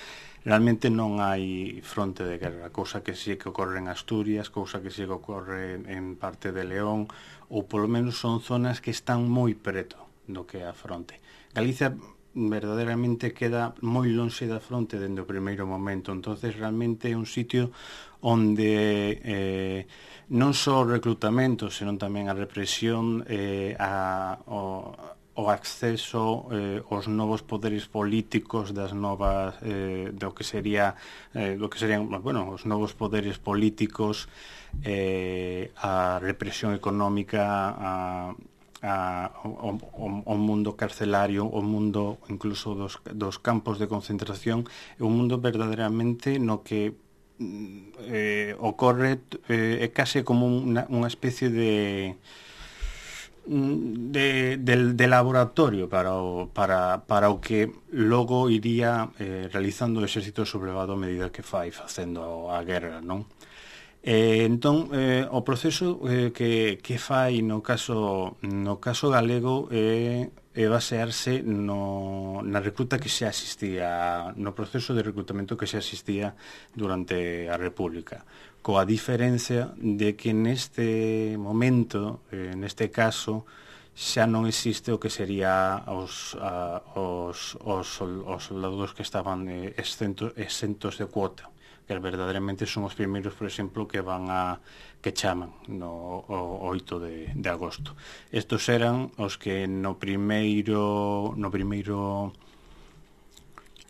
realmente 0.48 0.88
non 0.88 1.20
hai 1.20 1.84
fronte 1.84 2.24
de 2.24 2.40
guerra, 2.40 2.72
cousa 2.72 3.04
que 3.04 3.12
sí 3.12 3.36
que 3.36 3.52
ocorre 3.52 3.84
en 3.84 3.92
Asturias, 3.92 4.48
cousa 4.48 4.80
que 4.80 4.88
sí 4.88 5.04
que 5.04 5.20
ocorre 5.20 5.84
en 5.84 6.16
parte 6.16 6.56
de 6.56 6.64
León, 6.64 7.12
ou 7.52 7.68
polo 7.68 7.92
menos 7.92 8.16
son 8.16 8.40
zonas 8.40 8.80
que 8.80 8.96
están 8.96 9.28
moi 9.28 9.52
preto 9.52 10.00
do 10.32 10.48
que 10.48 10.64
é 10.64 10.72
a 10.72 10.78
fronte. 10.78 11.20
Galicia 11.52 11.92
verdadeiramente 12.32 13.36
queda 13.36 13.76
moi 13.84 14.08
lonxe 14.08 14.48
da 14.48 14.64
fronte 14.64 14.96
dende 14.96 15.20
o 15.20 15.28
primeiro 15.28 15.68
momento, 15.68 16.16
entonces 16.16 16.56
realmente 16.56 17.12
é 17.12 17.20
un 17.20 17.28
sitio 17.28 17.76
onde 18.24 19.20
eh, 19.28 19.92
non 20.32 20.56
só 20.56 20.88
o 20.88 20.88
reclutamento, 20.88 21.68
senón 21.68 22.00
tamén 22.00 22.32
a 22.32 22.36
represión, 22.36 23.28
eh, 23.28 23.76
a, 23.76 24.40
o, 24.48 24.96
o 25.36 25.44
acceso 25.52 26.48
eh, 26.52 26.80
aos 26.88 27.12
novos 27.12 27.44
poderes 27.44 27.88
políticos 27.92 28.72
das 28.72 28.96
novas 28.96 29.60
eh, 29.60 30.12
do 30.16 30.32
que 30.32 30.48
sería 30.48 30.96
eh, 31.36 31.60
do 31.60 31.68
que 31.68 31.80
serían 31.80 32.08
bueno, 32.24 32.48
os 32.48 32.64
novos 32.64 32.96
poderes 32.96 33.40
políticos 33.44 34.32
eh, 34.84 35.72
a 35.80 36.20
represión 36.24 36.76
económica 36.76 37.44
a, 37.76 37.92
a, 38.84 38.94
o, 39.44 39.76
o, 40.00 40.06
o 40.32 40.36
mundo 40.36 40.76
carcelario 40.76 41.44
o 41.48 41.60
mundo 41.60 42.24
incluso 42.28 42.76
dos, 42.76 43.00
dos 43.04 43.36
campos 43.40 43.80
de 43.80 43.88
concentración 43.88 44.68
é 44.96 45.04
un 45.04 45.16
mundo 45.16 45.40
verdadeiramente 45.40 46.40
no 46.40 46.64
que 46.64 46.96
Mm, 47.42 47.90
eh, 48.06 48.56
ocorre 48.60 49.18
eh, 49.50 49.82
é 49.82 49.88
case 49.90 50.22
como 50.22 50.46
unha, 50.46 50.86
unha 50.94 51.10
especie 51.10 51.50
de 51.50 52.14
mm, 53.50 54.14
de, 54.14 54.28
de, 54.62 54.94
de 54.94 55.08
laboratorio 55.10 55.90
para 55.90 56.14
o, 56.22 56.54
para, 56.54 57.02
para 57.10 57.34
o 57.34 57.42
que 57.42 57.74
logo 57.90 58.50
iría 58.54 59.10
eh, 59.18 59.50
realizando 59.50 60.02
o 60.02 60.06
exército 60.06 60.46
sublevado 60.46 60.94
a 60.94 61.02
medida 61.02 61.34
que 61.34 61.42
fai 61.42 61.74
facendo 61.74 62.54
a 62.54 62.62
guerra, 62.62 63.02
non? 63.02 63.26
Eh, 64.06 64.46
entón, 64.46 64.90
eh, 64.94 65.26
o 65.30 65.42
proceso 65.42 66.02
eh, 66.10 66.30
que, 66.34 66.78
que 66.86 66.98
fai 67.02 67.42
no 67.42 67.66
caso, 67.66 68.38
no 68.46 68.78
caso 68.78 69.10
galego 69.10 69.66
é 69.74 70.30
eh, 70.30 70.41
e 70.54 70.68
basearse 70.68 71.40
no, 71.48 72.44
na 72.44 72.60
recruta 72.60 73.00
que 73.00 73.08
se 73.08 73.24
asistía, 73.24 74.36
no 74.36 74.52
proceso 74.52 74.92
de 74.92 75.00
recrutamento 75.04 75.56
que 75.56 75.68
se 75.68 75.80
asistía 75.80 76.36
durante 76.76 77.48
a 77.48 77.56
República. 77.56 78.28
Coa 78.60 78.84
diferencia 78.84 79.72
de 79.80 80.20
que 80.20 80.36
neste 80.36 81.40
momento, 81.40 82.28
eh, 82.36 82.52
neste 82.52 82.92
caso, 82.92 83.48
xa 83.96 84.28
non 84.28 84.44
existe 84.44 84.92
o 84.92 85.00
que 85.00 85.08
sería 85.08 85.88
os, 85.88 86.36
a, 86.36 86.84
os, 87.00 87.56
os, 87.64 87.88
os 88.04 88.42
soldados 88.44 88.92
que 88.92 89.08
estaban 89.08 89.48
eh, 89.48 89.72
exentos, 89.80 90.36
exentos 90.36 91.00
de 91.00 91.08
cuota 91.08 91.48
que 91.92 92.00
verdadeiramente 92.00 92.64
son 92.66 92.88
os 92.88 92.96
primeiros, 92.96 93.36
por 93.36 93.48
exemplo, 93.48 93.88
que 93.88 94.00
van 94.00 94.32
a 94.32 94.64
que 95.04 95.12
chaman 95.12 95.52
no 95.68 96.24
o 96.30 96.64
8 96.72 97.00
de, 97.04 97.16
de 97.36 97.50
agosto. 97.50 98.00
Estos 98.32 98.70
eran 98.70 99.12
os 99.20 99.36
que 99.36 99.68
no 99.68 100.00
primeiro 100.00 101.36
no 101.36 101.52
primeiro 101.52 102.32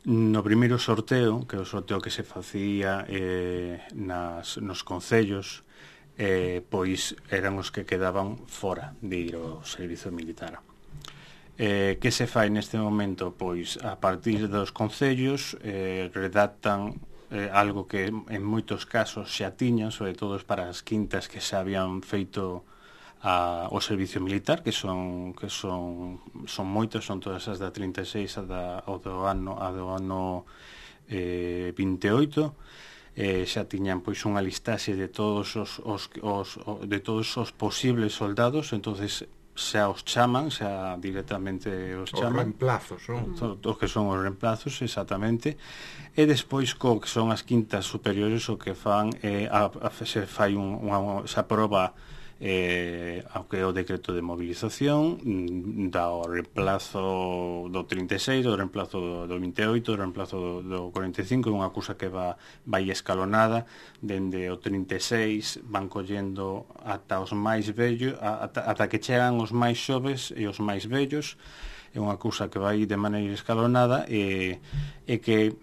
No 0.02 0.42
primeiro 0.42 0.82
sorteo, 0.82 1.46
que 1.46 1.54
é 1.54 1.62
o 1.62 1.66
sorteo 1.66 2.02
que 2.02 2.10
se 2.10 2.26
facía 2.26 3.06
eh, 3.06 3.86
nas, 3.94 4.58
nos 4.58 4.82
concellos, 4.82 5.62
eh, 6.18 6.66
pois 6.74 7.14
eran 7.30 7.62
os 7.62 7.70
que 7.70 7.86
quedaban 7.86 8.42
fora 8.50 8.98
de 9.06 9.30
ir 9.30 9.38
ao 9.38 9.62
servizo 9.62 10.10
militar. 10.10 10.66
Eh, 11.62 12.02
que 12.02 12.10
se 12.10 12.26
fai 12.26 12.50
neste 12.50 12.82
momento? 12.82 13.38
Pois 13.38 13.78
a 13.86 14.02
partir 14.02 14.50
dos 14.50 14.74
concellos 14.74 15.54
eh, 15.62 16.10
redactan 16.10 16.98
eh, 17.32 17.50
algo 17.52 17.88
que 17.88 18.12
en 18.12 18.44
moitos 18.44 18.84
casos 18.86 19.32
xa 19.32 19.56
tiñan, 19.56 19.96
sobre 19.96 20.14
todo 20.14 20.36
para 20.44 20.68
as 20.68 20.84
quintas 20.84 21.32
que 21.32 21.40
xa 21.40 21.64
habían 21.64 22.04
feito 22.04 22.68
a, 23.24 23.68
o 23.72 23.80
servicio 23.80 24.20
militar, 24.20 24.64
que 24.64 24.76
son 24.76 25.32
que 25.34 25.48
son 25.48 26.20
son 26.46 26.68
moitos, 26.68 27.08
son 27.08 27.24
todas 27.24 27.48
as 27.48 27.58
da 27.58 27.72
36 27.72 28.38
a 28.38 28.44
da, 28.44 28.64
o 28.92 29.00
do 29.00 29.24
ano 29.24 29.56
a 29.64 29.72
do 29.72 29.88
ano 29.96 30.44
eh, 31.08 31.72
28 31.78 32.56
eh, 33.16 33.44
xa 33.48 33.68
tiñan 33.68 34.04
pois 34.04 34.24
unha 34.28 34.44
listaxe 34.44 34.96
de 34.96 35.08
todos 35.08 35.56
os, 35.56 35.80
os, 35.84 36.08
os, 36.24 36.60
de 36.88 37.00
todos 37.00 37.28
os 37.36 37.52
posibles 37.52 38.16
soldados 38.16 38.72
entonces 38.72 39.28
xa 39.56 39.90
os 39.90 40.04
chaman, 40.06 40.50
xa 40.50 40.96
directamente 41.00 41.70
os 42.00 42.10
chaman. 42.10 42.32
Os 42.32 42.56
reemplazos, 42.56 43.02
non? 43.12 43.36
Os 43.36 43.78
que 43.78 43.88
son 43.88 44.08
os 44.08 44.20
reemplazos, 44.20 44.80
exactamente. 44.82 45.58
E 46.16 46.24
despois 46.26 46.74
co 46.76 47.00
que 47.00 47.10
son 47.12 47.32
as 47.32 47.44
quintas 47.44 47.86
superiores 47.86 48.48
o 48.48 48.56
que 48.56 48.72
fan 48.76 49.12
é 49.22 49.46
eh, 49.46 49.52
a, 49.52 49.68
a, 49.68 49.90
se 49.92 50.24
fai 50.28 50.56
un, 50.56 50.80
unha, 50.80 51.28
se 51.28 51.40
aproba 51.40 51.92
eh, 52.42 53.22
ao 53.30 53.46
que 53.46 53.62
é 53.62 53.66
o 53.66 53.70
decreto 53.70 54.18
de 54.18 54.26
mobilización 54.26 55.22
mm, 55.22 55.94
dá 55.94 56.10
o 56.10 56.26
reemplazo 56.26 57.70
do 57.70 57.86
36, 57.86 58.50
o 58.50 58.58
reemplazo 58.58 59.30
do 59.30 59.38
28, 59.38 59.94
o 59.94 60.00
reemplazo 60.02 60.66
do, 60.66 60.90
do 60.90 60.90
45 60.90 61.46
é 61.46 61.54
unha 61.54 61.70
acusa 61.70 61.94
que 61.94 62.10
va, 62.10 62.34
vai 62.66 62.90
escalonada 62.90 63.70
dende 64.02 64.50
o 64.50 64.58
36 64.58 65.62
van 65.70 65.86
collendo 65.86 66.66
ata 66.82 67.22
os 67.22 67.30
máis 67.38 67.70
vellos 67.70 68.18
ata, 68.18 68.66
ata 68.66 68.90
que 68.90 68.98
chegan 68.98 69.38
os 69.38 69.54
máis 69.54 69.78
xoves 69.78 70.34
e 70.34 70.50
os 70.50 70.58
máis 70.58 70.90
vellos. 70.90 71.38
É 71.94 72.02
unha 72.02 72.18
acusa 72.18 72.50
que 72.50 72.58
vai 72.58 72.90
de 72.90 72.98
maneira 72.98 73.38
escalonada 73.38 74.10
e, 74.10 74.58
e 75.06 75.22
que 75.22 75.54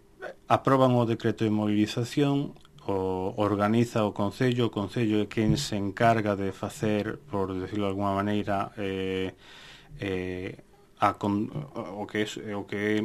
aproban 0.47 0.94
o 0.94 1.08
decreto 1.11 1.42
de 1.42 1.50
mobilización 1.50 2.54
o 2.88 3.35
organiza 3.37 4.04
o 4.04 4.12
Concello, 4.12 4.66
o 4.66 4.71
Concello 4.73 5.21
é 5.21 5.26
quen 5.28 5.61
se 5.61 5.76
encarga 5.76 6.37
de 6.37 6.52
facer, 6.57 7.21
por 7.28 7.52
decirlo 7.52 7.85
de 7.85 7.92
alguma 7.92 8.16
maneira, 8.16 8.73
eh, 8.80 9.37
eh, 10.00 10.57
a 11.00 11.14
con, 11.21 11.52
o 11.76 12.09
que 12.09 12.25
é 12.25 12.57
o 12.57 12.64
que 12.64 12.78
é 12.80 12.97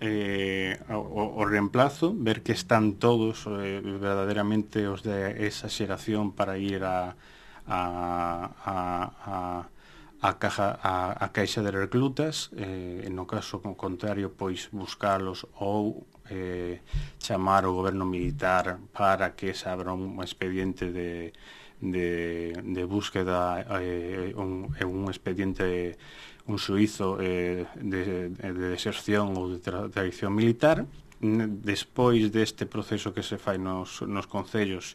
eh, 0.00 0.78
o, 0.94 1.40
o 1.40 1.42
reemplazo, 1.44 2.14
ver 2.14 2.42
que 2.46 2.52
están 2.52 2.94
todos 3.02 3.46
eh, 3.50 3.82
verdadeiramente 3.82 4.86
os 4.86 5.02
de 5.02 5.46
esa 5.46 5.68
xeración 5.68 6.30
para 6.30 6.54
ir 6.58 6.84
a, 6.86 7.16
a, 7.66 7.82
a, 8.62 8.76
a 9.26 9.36
a 10.20 10.38
caja 10.38 10.78
a, 10.82 11.12
a 11.12 11.28
caixa 11.28 11.60
de 11.60 11.70
reclutas 11.70 12.48
eh, 12.56 13.04
no 13.12 13.28
caso 13.28 13.60
contrario 13.76 14.32
pois 14.32 14.72
buscalos 14.72 15.44
ou 15.60 16.08
eh, 16.30 16.80
chamar 17.18 17.66
o 17.66 17.74
goberno 17.74 18.04
militar 18.04 18.78
para 18.92 19.34
que 19.34 19.54
se 19.54 19.68
abra 19.68 19.92
un 19.92 20.20
expediente 20.22 20.92
de, 20.92 21.32
de, 21.80 22.52
de 22.62 22.84
búsqueda 22.84 23.64
eh, 23.80 24.32
un, 24.36 24.74
eh, 24.78 24.84
un 24.84 25.08
expediente 25.08 25.98
un 26.46 26.58
suizo 26.58 27.18
eh, 27.20 27.66
de, 27.74 28.30
de 28.30 28.68
deserción 28.70 29.34
ou 29.34 29.50
de 29.50 29.58
tra 29.58 29.90
traición 29.90 30.30
militar. 30.30 30.86
Despois 31.18 32.30
deste 32.30 32.70
proceso 32.70 33.10
que 33.10 33.24
se 33.26 33.34
fai 33.34 33.58
nos, 33.58 34.02
nos 34.06 34.30
concellos 34.30 34.94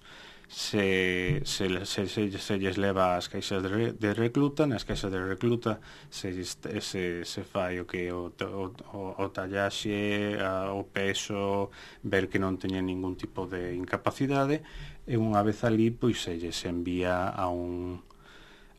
se, 0.52 1.42
se, 1.46 1.86
se, 1.86 2.08
se, 2.08 2.38
se 2.38 2.60
lles 2.60 2.76
leva 2.76 3.16
as 3.16 3.32
caixas 3.32 3.64
de, 3.64 3.96
de 3.96 4.12
recluta, 4.12 4.68
nas 4.68 4.84
caixas 4.84 5.08
de 5.08 5.24
recluta 5.24 5.80
se, 6.12 6.44
se, 6.44 7.24
se 7.24 7.42
fai 7.48 7.80
o 7.80 7.88
que 7.88 8.12
o, 8.12 8.36
o, 8.36 9.16
o 9.16 9.26
tallaxe, 9.32 10.36
a, 10.36 10.76
o 10.76 10.84
peso, 10.84 11.72
ver 12.04 12.28
que 12.28 12.36
non 12.36 12.60
teñen 12.60 12.84
ningún 12.84 13.16
tipo 13.16 13.48
de 13.48 13.80
incapacidade, 13.80 14.60
e 15.08 15.16
unha 15.16 15.40
vez 15.40 15.64
ali, 15.64 15.88
pois 15.88 16.20
se 16.20 16.36
lles 16.36 16.60
envía 16.68 17.32
a 17.32 17.48
un 17.48 18.04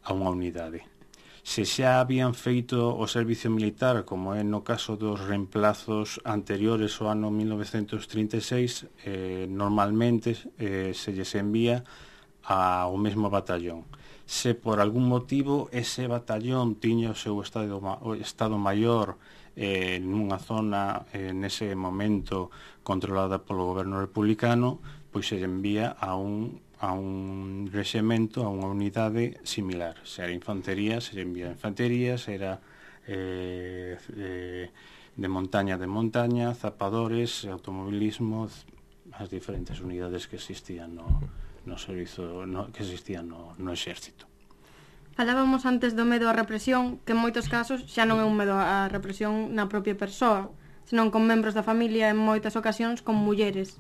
a 0.04 0.12
unha 0.12 0.28
unidade 0.28 0.91
se 1.42 1.66
xa 1.66 1.98
habían 1.98 2.38
feito 2.38 2.94
o 2.94 3.10
servicio 3.10 3.50
militar, 3.50 4.06
como 4.06 4.38
é 4.38 4.46
no 4.46 4.62
caso 4.62 4.94
dos 4.94 5.18
reemplazos 5.18 6.22
anteriores 6.22 7.02
ao 7.02 7.10
ano 7.10 7.34
1936, 7.34 8.86
eh, 9.02 9.50
normalmente 9.50 10.38
eh, 10.62 10.94
se 10.94 11.10
lles 11.10 11.34
envía 11.34 11.82
ao 12.46 12.94
mesmo 12.94 13.26
batallón. 13.26 13.82
Se 14.22 14.54
por 14.54 14.78
algún 14.78 15.10
motivo 15.10 15.66
ese 15.74 16.06
batallón 16.06 16.78
tiña 16.78 17.10
o 17.10 17.18
seu 17.18 17.34
estado, 17.42 17.82
o 17.82 18.14
estado 18.14 18.54
maior 18.54 19.18
eh, 19.58 19.98
nunha 19.98 20.38
zona 20.38 21.04
eh, 21.12 21.34
nese 21.34 21.74
momento 21.74 22.54
controlada 22.86 23.42
polo 23.42 23.66
goberno 23.66 23.98
republicano, 23.98 24.78
pois 25.10 25.28
se 25.28 25.42
envía 25.42 25.92
a 25.98 26.14
un 26.16 26.62
a 26.82 26.90
un 26.92 27.70
rexemento, 27.70 28.42
a 28.42 28.50
unha 28.50 28.66
unidade 28.66 29.38
similar. 29.46 30.02
Se 30.02 30.26
era 30.26 30.34
infantería, 30.34 30.98
se 30.98 31.14
envía 31.22 31.54
infantería, 31.54 32.18
se 32.18 32.34
era 32.34 32.58
eh, 33.06 33.94
eh, 34.18 34.66
de 35.14 35.28
montaña 35.30 35.78
de 35.78 35.86
montaña, 35.86 36.50
zapadores, 36.58 37.46
automobilismo, 37.46 38.50
as 39.14 39.30
diferentes 39.30 39.78
unidades 39.78 40.26
que 40.26 40.34
existían 40.34 40.98
no, 40.98 41.06
no 41.70 41.78
servizo, 41.78 42.50
no, 42.50 42.66
que 42.74 42.82
existían 42.82 43.30
no, 43.30 43.54
no 43.62 43.70
exército. 43.70 44.26
Falábamos 45.14 45.62
antes 45.70 45.94
do 45.94 46.02
medo 46.02 46.26
á 46.26 46.34
represión, 46.34 46.98
que 47.06 47.14
en 47.14 47.22
moitos 47.22 47.46
casos 47.46 47.86
xa 47.86 48.02
non 48.10 48.18
é 48.18 48.26
un 48.26 48.34
medo 48.34 48.58
á 48.58 48.90
represión 48.90 49.54
na 49.54 49.70
propia 49.70 49.94
persoa, 49.94 50.50
senón 50.82 51.14
con 51.14 51.30
membros 51.30 51.54
da 51.54 51.62
familia 51.62 52.10
en 52.10 52.18
moitas 52.18 52.58
ocasións 52.58 53.06
con 53.06 53.14
mulleres. 53.14 53.78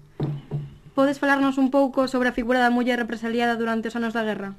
Podes 0.94 1.18
falarnos 1.18 1.56
un 1.56 1.70
pouco 1.72 2.04
sobre 2.04 2.28
a 2.28 2.36
figura 2.36 2.60
da 2.60 2.68
muller 2.68 3.00
represaliada 3.00 3.56
durante 3.56 3.88
os 3.88 3.96
anos 3.96 4.12
da 4.12 4.24
guerra? 4.24 4.52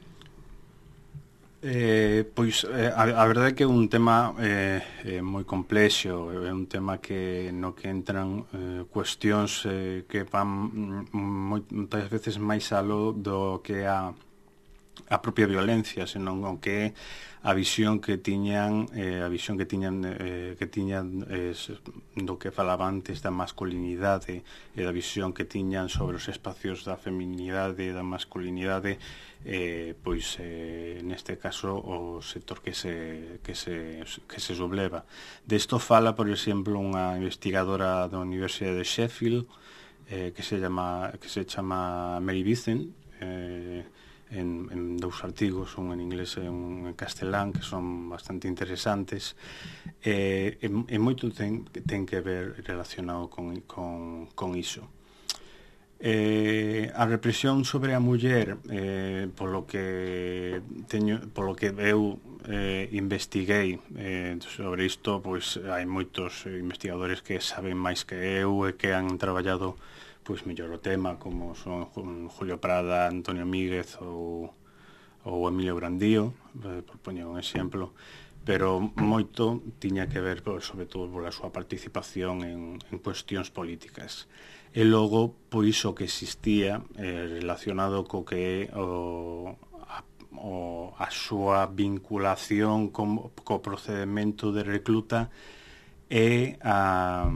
Eh, 1.63 2.27
pois 2.35 2.67
eh, 2.67 2.91
a, 2.91 3.03
a 3.07 3.25
verdade 3.29 3.53
é 3.53 3.55
que 3.55 3.63
é 3.63 3.69
un 3.69 3.87
tema 3.87 4.35
eh, 4.35 4.83
eh, 5.07 5.21
moi 5.23 5.47
complexo, 5.47 6.27
é 6.33 6.51
un 6.51 6.67
tema 6.67 6.99
que 6.99 7.55
no 7.55 7.71
que 7.71 7.87
entran 7.87 8.43
eh, 8.51 8.83
cuestións 8.91 9.63
eh, 9.69 10.03
que 10.03 10.27
van 10.27 11.07
mm, 11.13 11.15
moitas 11.15 12.11
veces 12.11 12.35
máis 12.35 12.67
aló 12.75 13.15
do 13.15 13.63
que 13.63 13.87
a 13.87 14.11
a 15.09 15.21
propia 15.21 15.47
violencia, 15.47 16.05
senón 16.07 16.45
o 16.45 16.61
que 16.61 16.73
é 16.73 16.87
a 17.43 17.51
visión 17.53 17.99
que 17.99 18.15
tiñan 18.17 18.87
eh, 18.95 19.19
a 19.19 19.27
visión 19.27 19.59
que 19.59 19.67
tiñan 19.67 19.99
eh, 20.07 20.55
que 20.55 20.63
tiñan 20.63 21.27
eh, 21.27 21.51
do 22.15 22.39
que 22.39 22.55
falaba 22.55 22.87
antes 22.87 23.19
da 23.19 23.35
masculinidade 23.35 24.47
e 24.71 24.79
da 24.79 24.95
visión 24.95 25.35
que 25.35 25.43
tiñan 25.43 25.91
sobre 25.91 26.15
os 26.15 26.31
espacios 26.31 26.87
da 26.87 26.95
feminidade 26.95 27.83
e 27.83 27.91
da 27.91 27.99
masculinidade 27.99 28.95
eh, 29.43 29.91
pois 29.99 30.39
eh, 30.39 31.03
neste 31.03 31.35
caso 31.35 31.75
o 31.75 32.23
sector 32.23 32.63
que 32.63 32.71
se, 32.71 33.43
que 33.43 33.59
se, 33.59 34.07
que 34.23 34.39
se 34.39 34.55
subleva. 34.55 35.03
Desto 35.43 35.83
fala 35.83 36.15
por 36.15 36.31
exemplo 36.31 36.79
unha 36.79 37.19
investigadora 37.19 38.07
da 38.07 38.23
Universidade 38.23 38.79
de 38.79 38.87
Sheffield 38.87 39.43
eh, 40.07 40.31
que 40.31 40.47
se 40.47 40.63
chama 40.63 41.11
que 41.19 41.27
se 41.27 41.43
chama 41.43 42.23
Mary 42.23 42.47
Vincent 42.47 42.87
eh, 43.19 43.83
en, 44.33 44.67
en 44.71 44.97
dous 44.97 45.23
artigos, 45.23 45.77
un 45.77 45.93
en 45.93 46.01
inglés 46.01 46.37
e 46.37 46.49
un 46.49 46.89
en 46.89 46.95
castelán, 46.97 47.53
que 47.53 47.61
son 47.61 48.09
bastante 48.09 48.47
interesantes, 48.49 49.37
e, 50.01 50.57
e, 50.59 50.67
e 50.67 50.97
moito 50.97 51.29
ten, 51.29 51.63
ten 51.85 52.09
que 52.09 52.19
ver 52.19 52.59
relacionado 52.65 53.29
con, 53.29 53.61
con, 53.63 54.27
con 54.33 54.57
iso. 54.57 54.89
Eh, 56.03 56.91
a 56.91 57.07
represión 57.07 57.63
sobre 57.63 57.95
a 57.95 58.01
muller 58.03 58.59
eh, 58.67 59.31
polo 59.31 59.63
que 59.63 60.59
teño, 60.91 61.23
polo 61.31 61.55
que 61.55 61.71
eu 61.71 62.19
eh, 62.43 62.91
investiguei 62.91 63.79
eh, 63.95 64.35
sobre 64.43 64.83
isto, 64.83 65.23
pois 65.23 65.55
hai 65.63 65.87
moitos 65.87 66.43
investigadores 66.49 67.23
que 67.23 67.39
saben 67.39 67.79
máis 67.79 68.03
que 68.03 68.19
eu 68.43 68.67
e 68.67 68.75
que 68.75 68.91
han 68.91 69.15
traballado 69.15 69.79
eh, 69.79 70.02
pois 70.23 70.47
mellor 70.47 70.71
o 70.71 70.79
tema 70.79 71.19
como 71.19 71.53
son 71.53 71.85
Julio 72.31 72.57
Prada, 72.57 73.11
Antonio 73.11 73.45
Míguez 73.45 73.99
ou, 73.99 74.55
ou 75.27 75.47
Emilio 75.47 75.75
Grandío 75.75 76.33
eh, 76.63 76.81
por 76.81 76.97
poñer 77.03 77.27
un 77.27 77.37
exemplo 77.37 77.91
pero 78.43 78.79
moito 78.99 79.63
tiña 79.79 80.11
que 80.11 80.19
ver 80.19 80.43
pois, 80.43 80.67
sobre 80.67 80.85
todo 80.85 81.07
pola 81.07 81.31
súa 81.31 81.55
participación 81.55 82.43
en, 82.43 82.75
en 82.91 82.97
cuestións 82.99 83.47
políticas. 83.47 84.27
E 84.75 84.83
logo 84.83 85.31
pois 85.47 85.79
o 85.87 85.95
que 85.95 86.03
existía 86.03 86.83
eh, 86.99 87.39
relacionado 87.39 88.03
co 88.03 88.27
que 88.27 88.67
o, 88.75 89.55
a, 89.87 90.03
o, 90.35 90.91
a 90.99 91.07
súa 91.07 91.71
vinculación 91.71 92.91
co, 92.91 93.31
co 93.31 93.63
procedimento 93.63 94.51
de 94.51 94.67
recluta 94.67 95.31
e 96.11 96.59
a 96.59 97.31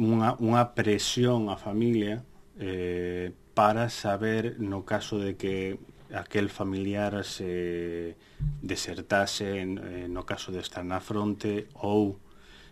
unha, 0.00 0.32
unha 0.40 0.72
presión 0.72 1.52
á 1.52 1.60
familia 1.60 2.24
eh, 2.56 3.36
para 3.52 3.92
saber 3.92 4.56
no 4.56 4.88
caso 4.88 5.20
de 5.20 5.36
que 5.36 5.76
aquel 6.16 6.48
familiar 6.48 7.20
se 7.22 8.16
desertase 8.64 9.60
en, 9.60 9.76
eh, 9.78 10.08
no 10.08 10.24
caso 10.24 10.50
de 10.56 10.64
estar 10.64 10.82
na 10.88 11.04
fronte 11.04 11.68
ou 11.76 12.16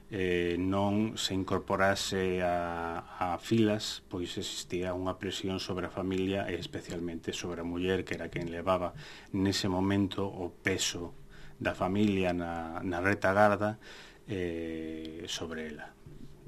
eh, 0.08 0.56
non 0.56 1.20
se 1.20 1.36
incorporase 1.36 2.40
a, 2.40 3.04
a 3.20 3.36
filas, 3.36 4.00
pois 4.08 4.40
existía 4.40 4.96
unha 4.96 5.20
presión 5.20 5.60
sobre 5.60 5.84
a 5.84 5.92
familia 5.92 6.48
e 6.48 6.56
especialmente 6.56 7.36
sobre 7.36 7.60
a 7.60 7.68
muller 7.68 8.08
que 8.08 8.16
era 8.16 8.32
quen 8.32 8.48
levaba 8.48 8.96
nese 9.36 9.68
momento 9.68 10.24
o 10.24 10.48
peso 10.48 11.12
da 11.60 11.76
familia 11.76 12.32
na, 12.32 12.80
na 12.80 13.04
retagarda 13.04 13.76
eh, 14.24 15.28
sobre 15.28 15.68
ela. 15.68 15.97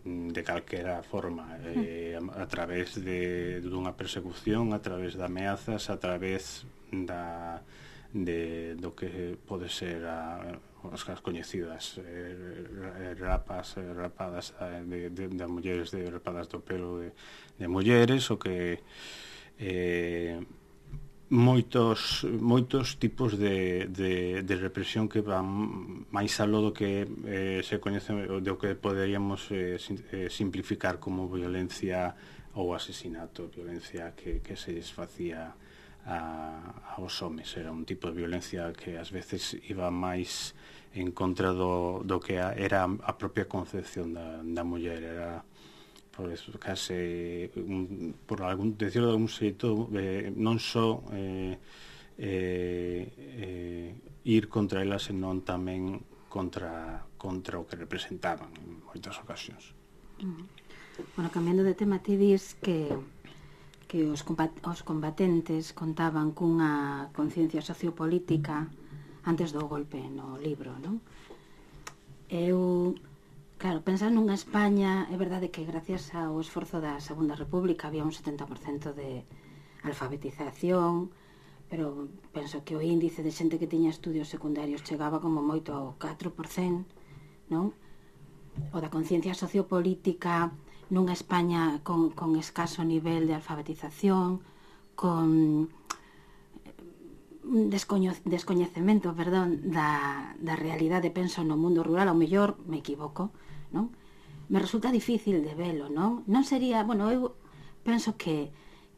Mm, 0.05 0.29
de 0.29 0.43
calquera 0.43 1.03
forma 1.03 1.59
eh, 1.61 2.17
a 2.17 2.47
través 2.49 2.97
de, 3.05 3.61
dunha 3.61 3.93
persecución 3.93 4.73
a 4.73 4.81
través 4.81 5.13
de 5.13 5.25
ameazas 5.29 5.93
a 5.93 6.01
través 6.01 6.65
da, 6.89 7.61
de, 8.09 8.81
do 8.81 8.97
que 8.97 9.37
pode 9.45 9.69
ser 9.69 10.09
a, 10.09 10.57
as, 10.89 11.05
as 11.05 11.21
coñecidas 11.21 12.01
eh, 12.01 13.13
rapas 13.13 13.77
eh, 13.77 13.93
rapadas 13.93 14.57
eh, 14.57 14.89
de, 14.89 15.01
de, 15.13 15.29
de 15.29 15.45
mulleres 15.45 15.93
de 15.93 16.09
rapadas 16.09 16.49
do 16.49 16.65
pelo 16.65 17.05
de, 17.05 17.13
de 17.61 17.69
mulleres 17.69 18.25
o 18.33 18.41
que 18.41 18.81
eh, 19.61 20.41
moitos 21.31 22.27
moitos 22.27 22.99
tipos 22.99 23.39
de, 23.39 23.87
de, 23.87 24.43
de 24.43 24.55
represión 24.59 25.07
que 25.07 25.23
van 25.23 25.47
máis 26.11 26.35
aló 26.43 26.59
do 26.59 26.75
que 26.75 27.07
eh, 27.07 27.63
se 27.63 27.79
coñece 27.79 28.11
do 28.43 28.55
que 28.59 28.75
poderíamos 28.75 29.47
eh, 29.55 29.79
eh, 29.79 30.27
simplificar 30.27 30.99
como 30.99 31.31
violencia 31.31 32.19
ou 32.59 32.75
asesinato, 32.75 33.47
violencia 33.47 34.11
que, 34.19 34.43
que 34.43 34.59
se 34.59 34.75
desfacía 34.75 35.55
a, 36.03 36.99
aos 36.99 37.23
homes, 37.23 37.55
era 37.55 37.71
un 37.71 37.87
tipo 37.87 38.11
de 38.11 38.27
violencia 38.27 38.75
que 38.75 38.99
ás 38.99 39.15
veces 39.15 39.55
iba 39.71 39.87
máis 39.95 40.59
en 40.99 41.15
contra 41.15 41.55
do, 41.55 42.03
do 42.03 42.19
que 42.19 42.43
era 42.43 42.91
a 42.91 43.15
propia 43.15 43.47
concepción 43.47 44.19
da, 44.19 44.43
da 44.43 44.67
muller, 44.67 44.99
era 44.99 45.47
pois 46.21 46.45
case 46.61 47.49
un, 47.57 48.13
por 48.29 48.45
algún 48.45 48.77
decirlo 48.77 49.09
de 49.09 49.17
algún 49.17 49.33
xeito 49.33 49.89
eh, 49.97 50.29
non 50.37 50.61
só 50.61 51.01
eh, 51.17 51.57
eh, 52.21 53.09
eh, 53.17 53.89
ir 54.29 54.53
contra 54.53 54.85
ela 54.85 55.01
senón 55.01 55.41
tamén 55.41 56.05
contra 56.29 57.01
contra 57.17 57.57
o 57.57 57.65
que 57.65 57.81
representaban 57.81 58.53
en 58.61 58.85
moitas 58.85 59.17
ocasións. 59.17 59.73
Mm-hmm. 60.21 60.45
Bueno, 61.17 61.33
cambiando 61.33 61.65
de 61.65 61.73
tema, 61.73 62.05
ti 62.05 62.21
dis 62.21 62.53
que 62.61 62.93
que 63.91 64.07
os, 64.07 64.23
combat, 64.23 64.55
os 64.63 64.87
combatentes 64.87 65.75
contaban 65.75 66.31
cunha 66.31 67.11
conciencia 67.17 67.59
sociopolítica 67.59 68.71
antes 69.27 69.51
do 69.51 69.67
golpe 69.67 69.99
no 70.13 70.39
libro, 70.39 70.77
non? 70.79 71.03
Eu 72.31 72.95
Claro, 73.61 73.85
pensar 73.85 74.09
nunha 74.09 74.41
España, 74.43 75.05
é 75.13 75.17
verdade 75.21 75.53
que 75.53 75.69
gracias 75.69 76.17
ao 76.17 76.41
esforzo 76.41 76.81
da 76.81 76.97
Segunda 76.97 77.37
República 77.37 77.93
había 77.93 78.09
un 78.09 78.15
70% 78.17 78.97
de 78.97 79.29
alfabetización, 79.85 81.13
pero 81.69 82.09
penso 82.33 82.65
que 82.65 82.73
o 82.73 82.81
índice 82.81 83.21
de 83.21 83.29
xente 83.29 83.61
que 83.61 83.69
tiña 83.69 83.93
estudios 83.93 84.33
secundarios 84.33 84.81
chegaba 84.81 85.21
como 85.21 85.45
moito 85.45 85.77
ao 85.77 85.93
4%, 86.01 86.89
non? 87.53 87.77
O 88.73 88.81
da 88.81 88.89
conciencia 88.89 89.37
sociopolítica 89.37 90.57
nunha 90.89 91.13
España 91.13 91.85
con, 91.85 92.17
con 92.17 92.41
escaso 92.41 92.81
nivel 92.81 93.29
de 93.29 93.37
alfabetización, 93.37 94.41
con 94.97 95.69
eh, 96.65 96.73
descoño, 97.77 98.17
descoñecemento, 98.25 99.13
perdón, 99.13 99.69
da, 99.69 100.33
da 100.41 100.57
realidade, 100.57 101.13
penso 101.13 101.45
no 101.45 101.61
mundo 101.61 101.85
rural, 101.85 102.09
ao 102.09 102.17
mellor 102.17 102.57
me 102.65 102.81
equivoco, 102.81 103.29
non? 103.71 103.95
Me 104.51 104.59
resulta 104.59 104.91
difícil 104.91 105.43
de 105.47 105.55
velo, 105.55 105.87
non? 105.89 106.27
Non 106.27 106.43
sería, 106.43 106.83
bueno, 106.83 107.11
eu 107.11 107.39
penso 107.87 108.19
que 108.19 108.51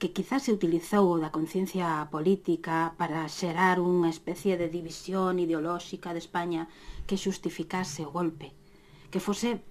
que 0.02 0.10
quizás 0.10 0.42
se 0.42 0.52
utilizou 0.52 1.14
da 1.22 1.30
conciencia 1.30 2.10
política 2.10 2.98
para 2.98 3.22
xerar 3.30 3.78
unha 3.78 4.10
especie 4.10 4.58
de 4.58 4.66
división 4.66 5.38
ideolóxica 5.38 6.10
de 6.10 6.18
España 6.18 6.66
que 7.06 7.14
xustificase 7.14 8.02
o 8.02 8.10
golpe, 8.10 8.50
que 9.14 9.22
fose 9.22 9.62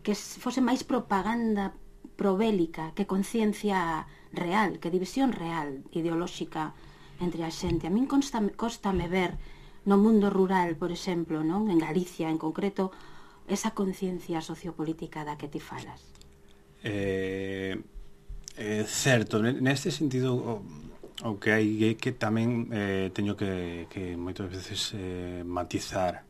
que 0.00 0.16
fose 0.16 0.64
máis 0.64 0.88
propaganda 0.88 1.76
probélica 2.16 2.96
que 2.96 3.04
conciencia 3.04 4.08
real, 4.32 4.80
que 4.80 4.88
división 4.88 5.36
real 5.36 5.84
ideolóxica 5.92 6.72
entre 7.20 7.44
a 7.44 7.52
xente. 7.52 7.84
A 7.84 7.92
min 7.92 8.08
consta, 8.08 8.40
costame 8.56 9.04
ver 9.04 9.36
no 9.84 10.00
mundo 10.00 10.32
rural, 10.32 10.80
por 10.80 10.88
exemplo, 10.88 11.44
non 11.44 11.68
en 11.68 11.76
Galicia 11.76 12.32
en 12.32 12.40
concreto, 12.40 12.88
esa 13.48 13.72
conciencia 13.72 14.40
sociopolítica 14.40 15.24
da 15.24 15.36
que 15.36 15.48
ti 15.48 15.60
falas? 15.60 16.00
Eh, 16.82 17.78
eh, 18.56 18.84
certo, 18.86 19.42
neste 19.42 19.90
sentido 19.90 20.62
o 21.22 21.38
que 21.38 21.54
hai 21.54 21.68
é 21.86 21.94
que 21.94 22.10
tamén 22.10 22.66
eh, 22.74 23.14
teño 23.14 23.38
que, 23.38 23.86
que 23.86 24.18
moitas 24.18 24.50
veces 24.50 24.90
eh, 24.98 25.46
matizar 25.46 26.26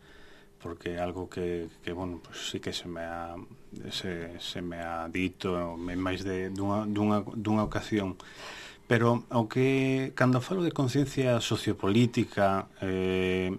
porque 0.61 0.98
algo 0.98 1.29
que, 1.29 1.68
que 1.83 1.92
bueno, 1.92 2.20
pues, 2.22 2.38
sí 2.51 2.61
que 2.61 2.72
se 2.72 2.87
me 2.87 3.01
ha, 3.01 3.35
se, 3.90 4.38
se 4.38 4.62
me 4.62 4.79
ha 4.79 5.09
dito 5.09 5.75
máis 5.77 6.22
de, 6.22 6.51
dunha, 6.53 6.87
dunha, 6.87 7.25
dunha 7.35 7.64
ocasión 7.64 8.20
pero 8.87 9.25
o 9.33 9.48
que 9.48 10.12
cando 10.14 10.44
falo 10.44 10.61
de 10.61 10.77
conciencia 10.77 11.40
sociopolítica 11.40 12.68
eh, 12.85 13.57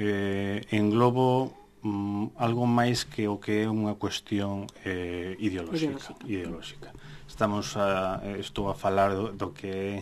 eh, 0.00 0.64
englobo 0.72 1.59
mm, 1.82 2.36
algo 2.36 2.66
máis 2.66 3.04
que 3.04 3.28
o 3.28 3.40
que 3.40 3.64
é 3.64 3.66
unha 3.68 3.96
cuestión 3.96 4.68
eh, 4.84 5.36
ideolóxica, 5.40 5.96
ideolóxica. 5.96 6.24
ideolóxica. 6.26 6.88
Estamos 7.28 7.76
a, 7.76 8.20
eh, 8.24 8.40
estou 8.40 8.68
a 8.68 8.74
falar 8.74 9.14
do, 9.14 9.32
do 9.32 9.52
que 9.56 9.68
é 9.68 9.94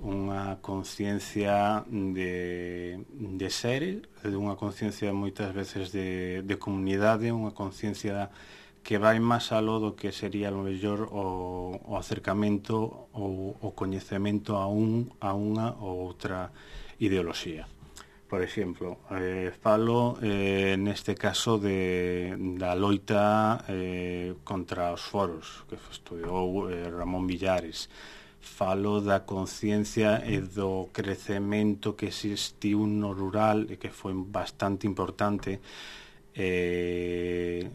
unha 0.00 0.56
conciencia 0.64 1.84
de, 1.88 3.04
de 3.12 3.48
ser, 3.52 4.08
de 4.24 4.36
unha 4.36 4.56
conciencia 4.56 5.12
moitas 5.12 5.52
veces 5.52 5.92
de, 5.92 6.40
de 6.40 6.56
comunidade, 6.56 7.28
unha 7.28 7.52
conciencia 7.52 8.32
que 8.80 8.96
vai 8.96 9.20
máis 9.20 9.52
aló 9.52 9.76
do 9.76 9.92
que 9.92 10.08
sería 10.08 10.48
o 10.48 10.56
lo 10.56 10.60
mellor 10.64 11.04
o, 11.12 11.76
o 11.84 11.94
acercamento 12.00 13.08
ou 13.12 13.60
o 13.60 13.68
coñecemento 13.76 14.56
a 14.56 14.64
un 14.72 15.12
a 15.20 15.36
unha 15.36 15.76
ou 15.84 16.00
outra 16.00 16.48
ideoloxía. 16.96 17.68
Por 18.30 18.42
exemplo, 18.42 19.00
eh, 19.10 19.50
falo 19.60 20.16
eh, 20.22 20.76
neste 20.78 21.16
caso 21.16 21.58
de, 21.58 22.30
da 22.54 22.78
loita 22.78 23.64
eh, 23.66 24.38
contra 24.44 24.94
os 24.94 25.02
foros 25.02 25.66
que 25.66 25.74
estudiou 25.74 26.70
eh, 26.70 26.86
Ramón 26.86 27.26
Villares. 27.26 27.90
Falo 28.38 29.02
da 29.02 29.26
conciencia 29.26 30.22
e 30.22 30.38
do 30.38 30.94
crecemento 30.94 31.98
que 31.98 32.06
existiu 32.06 32.86
no 32.86 33.10
rural 33.10 33.66
e 33.66 33.82
que 33.82 33.90
foi 33.90 34.14
bastante 34.14 34.86
importante 34.86 35.58
eh, 36.34 37.68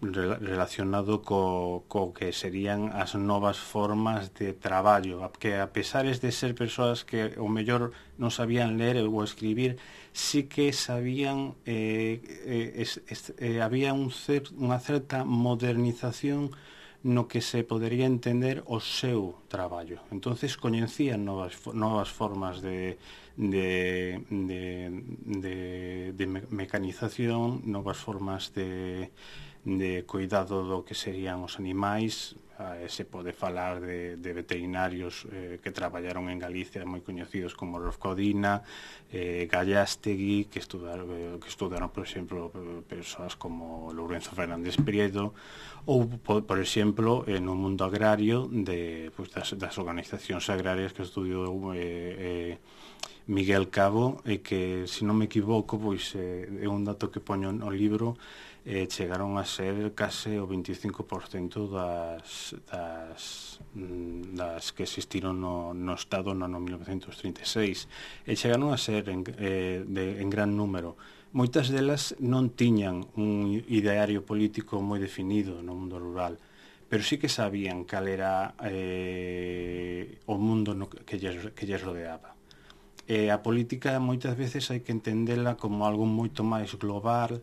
relacionado 0.00 1.22
co, 1.22 1.84
co 1.88 2.12
que 2.12 2.32
serían 2.32 2.92
as 2.92 3.16
novas 3.16 3.56
formas 3.56 4.34
de 4.36 4.52
traballo 4.52 5.24
que 5.40 5.56
a 5.56 5.72
pesares 5.72 6.20
de 6.20 6.32
ser 6.32 6.52
persoas 6.54 7.04
que 7.04 7.38
o 7.40 7.48
mellor 7.48 7.96
non 8.20 8.28
sabían 8.28 8.76
ler 8.76 9.00
ou 9.00 9.24
escribir 9.24 9.80
sí 10.12 10.44
que 10.50 10.76
sabían 10.76 11.56
eh, 11.64 12.20
eh 12.44 12.82
es, 12.82 13.00
es, 13.08 13.32
eh, 13.40 13.64
había 13.64 13.96
un 13.96 14.12
cer, 14.12 14.52
unha 14.52 14.76
certa 14.76 15.24
modernización 15.24 16.52
no 17.02 17.26
que 17.26 17.40
se 17.40 17.64
podería 17.64 18.06
entender 18.06 18.62
o 18.66 18.78
seu 18.78 19.42
traballo. 19.50 19.98
Entonces 20.14 20.54
coñecían 20.54 21.26
novas, 21.26 21.58
novas 21.74 22.10
formas 22.14 22.62
de, 22.62 22.94
de, 23.36 24.22
de, 24.30 24.90
de, 25.24 26.12
de 26.12 26.26
mecanización, 26.26 27.62
novas 27.64 27.96
formas 27.96 28.52
de, 28.52 29.10
de 29.64 30.04
cuidado 30.04 30.66
do 30.66 30.82
que 30.84 30.94
serían 30.94 31.40
os 31.42 31.58
animais, 31.58 32.34
se 32.88 33.04
pode 33.04 33.32
falar 33.32 33.80
de, 33.80 34.16
de 34.16 34.30
veterinarios 34.32 35.26
eh, 35.32 35.58
que 35.62 35.70
traballaron 35.70 36.28
en 36.28 36.38
Galicia 36.38 36.84
moi 36.84 37.00
coñecidos 37.00 37.54
como 37.54 37.80
Rofcodina, 37.80 38.62
eh, 39.10 39.48
Gallastegui, 39.50 40.50
que 40.50 40.58
estudaron, 40.58 41.08
eh, 41.12 41.36
que 41.40 41.48
estudaron, 41.48 41.90
por 41.90 42.04
exemplo, 42.04 42.52
persoas 42.86 43.36
como 43.36 43.90
Lourenzo 43.92 44.34
Fernández 44.36 44.76
Prieto, 44.80 45.34
ou, 45.86 46.06
por, 46.06 46.46
por 46.46 46.58
exemplo, 46.58 47.24
eh, 47.26 47.42
no 47.42 47.58
mundo 47.58 47.82
agrario 47.84 48.46
de, 48.50 49.10
pues, 49.16 49.30
das, 49.34 49.54
das 49.58 49.74
organizacións 49.78 50.46
agrarias 50.50 50.94
que 50.94 51.02
estudiou 51.02 51.74
eh, 51.74 51.78
eh, 51.78 52.52
Miguel 53.26 53.70
Cabo, 53.70 54.22
e 54.26 54.42
que, 54.42 54.86
se 54.90 55.06
non 55.06 55.18
me 55.18 55.26
equivoco, 55.30 55.78
pois 55.78 56.14
eh, 56.18 56.46
é 56.46 56.68
un 56.70 56.82
dato 56.82 57.10
que 57.10 57.22
poño 57.22 57.54
no 57.54 57.70
libro, 57.70 58.18
eh, 58.64 58.86
chegaron 58.86 59.38
a 59.38 59.44
ser 59.44 59.90
case 59.94 60.38
o 60.38 60.46
25% 60.46 61.66
das, 61.66 62.54
das, 62.70 63.58
mm, 63.74 64.38
das 64.38 64.70
que 64.70 64.86
existiron 64.86 65.40
no, 65.40 65.74
no 65.74 65.94
Estado 65.98 66.30
no 66.30 66.46
ano 66.46 66.62
1936 66.62 67.88
e 68.26 68.38
chegaron 68.38 68.70
a 68.70 68.78
ser 68.78 69.10
en, 69.10 69.26
eh, 69.38 69.82
de, 69.82 70.22
en 70.22 70.28
gran 70.30 70.54
número. 70.54 70.94
Moitas 71.34 71.74
delas 71.74 72.14
non 72.22 72.54
tiñan 72.54 73.02
un 73.18 73.50
ideario 73.50 74.22
político 74.22 74.78
moi 74.78 75.02
definido 75.02 75.58
no 75.58 75.74
mundo 75.74 75.98
rural 75.98 76.38
pero 76.92 77.02
sí 77.02 77.16
que 77.16 77.32
sabían 77.32 77.88
cal 77.88 78.04
era 78.06 78.52
eh, 78.60 80.20
o 80.28 80.36
mundo 80.36 80.76
no, 80.76 80.92
que, 80.92 81.16
lles, 81.16 81.50
que 81.56 81.64
lles 81.64 81.80
rodeaba. 81.80 82.36
E 83.08 83.32
a 83.32 83.40
política 83.40 83.96
moitas 83.96 84.36
veces 84.36 84.68
hai 84.68 84.84
que 84.84 84.92
entendela 84.92 85.56
como 85.56 85.88
algo 85.88 86.04
moito 86.04 86.44
máis 86.44 86.76
global 86.76 87.40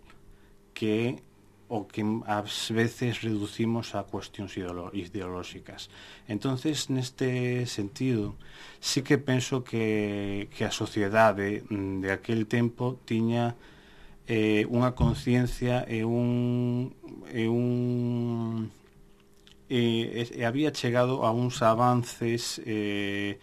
que 0.79 1.19
o 1.67 1.85
que 1.85 2.01
ás 2.25 2.71
veces 2.71 3.21
reducimos 3.21 3.93
a 3.93 4.01
cuestións 4.07 4.57
ideolóxicas. 4.57 5.91
Entonces, 6.25 6.89
neste 6.89 7.67
sentido, 7.67 8.33
sí 8.79 9.03
que 9.03 9.19
penso 9.19 9.61
que, 9.61 10.49
que 10.49 10.63
a 10.65 10.71
sociedade 10.71 11.61
mm, 11.69 12.01
de 12.01 12.09
aquel 12.09 12.47
tempo 12.47 12.97
tiña 13.05 13.53
eh, 14.25 14.65
unha 14.71 14.95
conciencia 14.95 15.85
e 15.85 16.01
un... 16.07 16.95
E 17.29 17.45
un 17.45 18.71
e, 19.69 20.25
e 20.25 20.41
había 20.49 20.73
chegado 20.73 21.21
a 21.21 21.29
uns 21.29 21.61
avances 21.61 22.57
eh, 22.65 23.37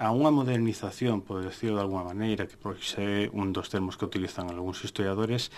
a 0.00 0.12
unha 0.12 0.28
modernización, 0.28 1.24
por 1.24 1.40
decirlo 1.40 1.80
de 1.80 1.84
alguma 1.88 2.04
maneira, 2.04 2.48
que 2.48 2.56
por 2.56 2.76
é 2.96 3.28
un 3.32 3.52
dos 3.52 3.72
termos 3.72 3.96
que 3.96 4.04
utilizan 4.04 4.48
algúns 4.52 4.84
historiadores, 4.84 5.52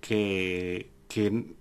que, 0.00 0.90
que 1.08 1.56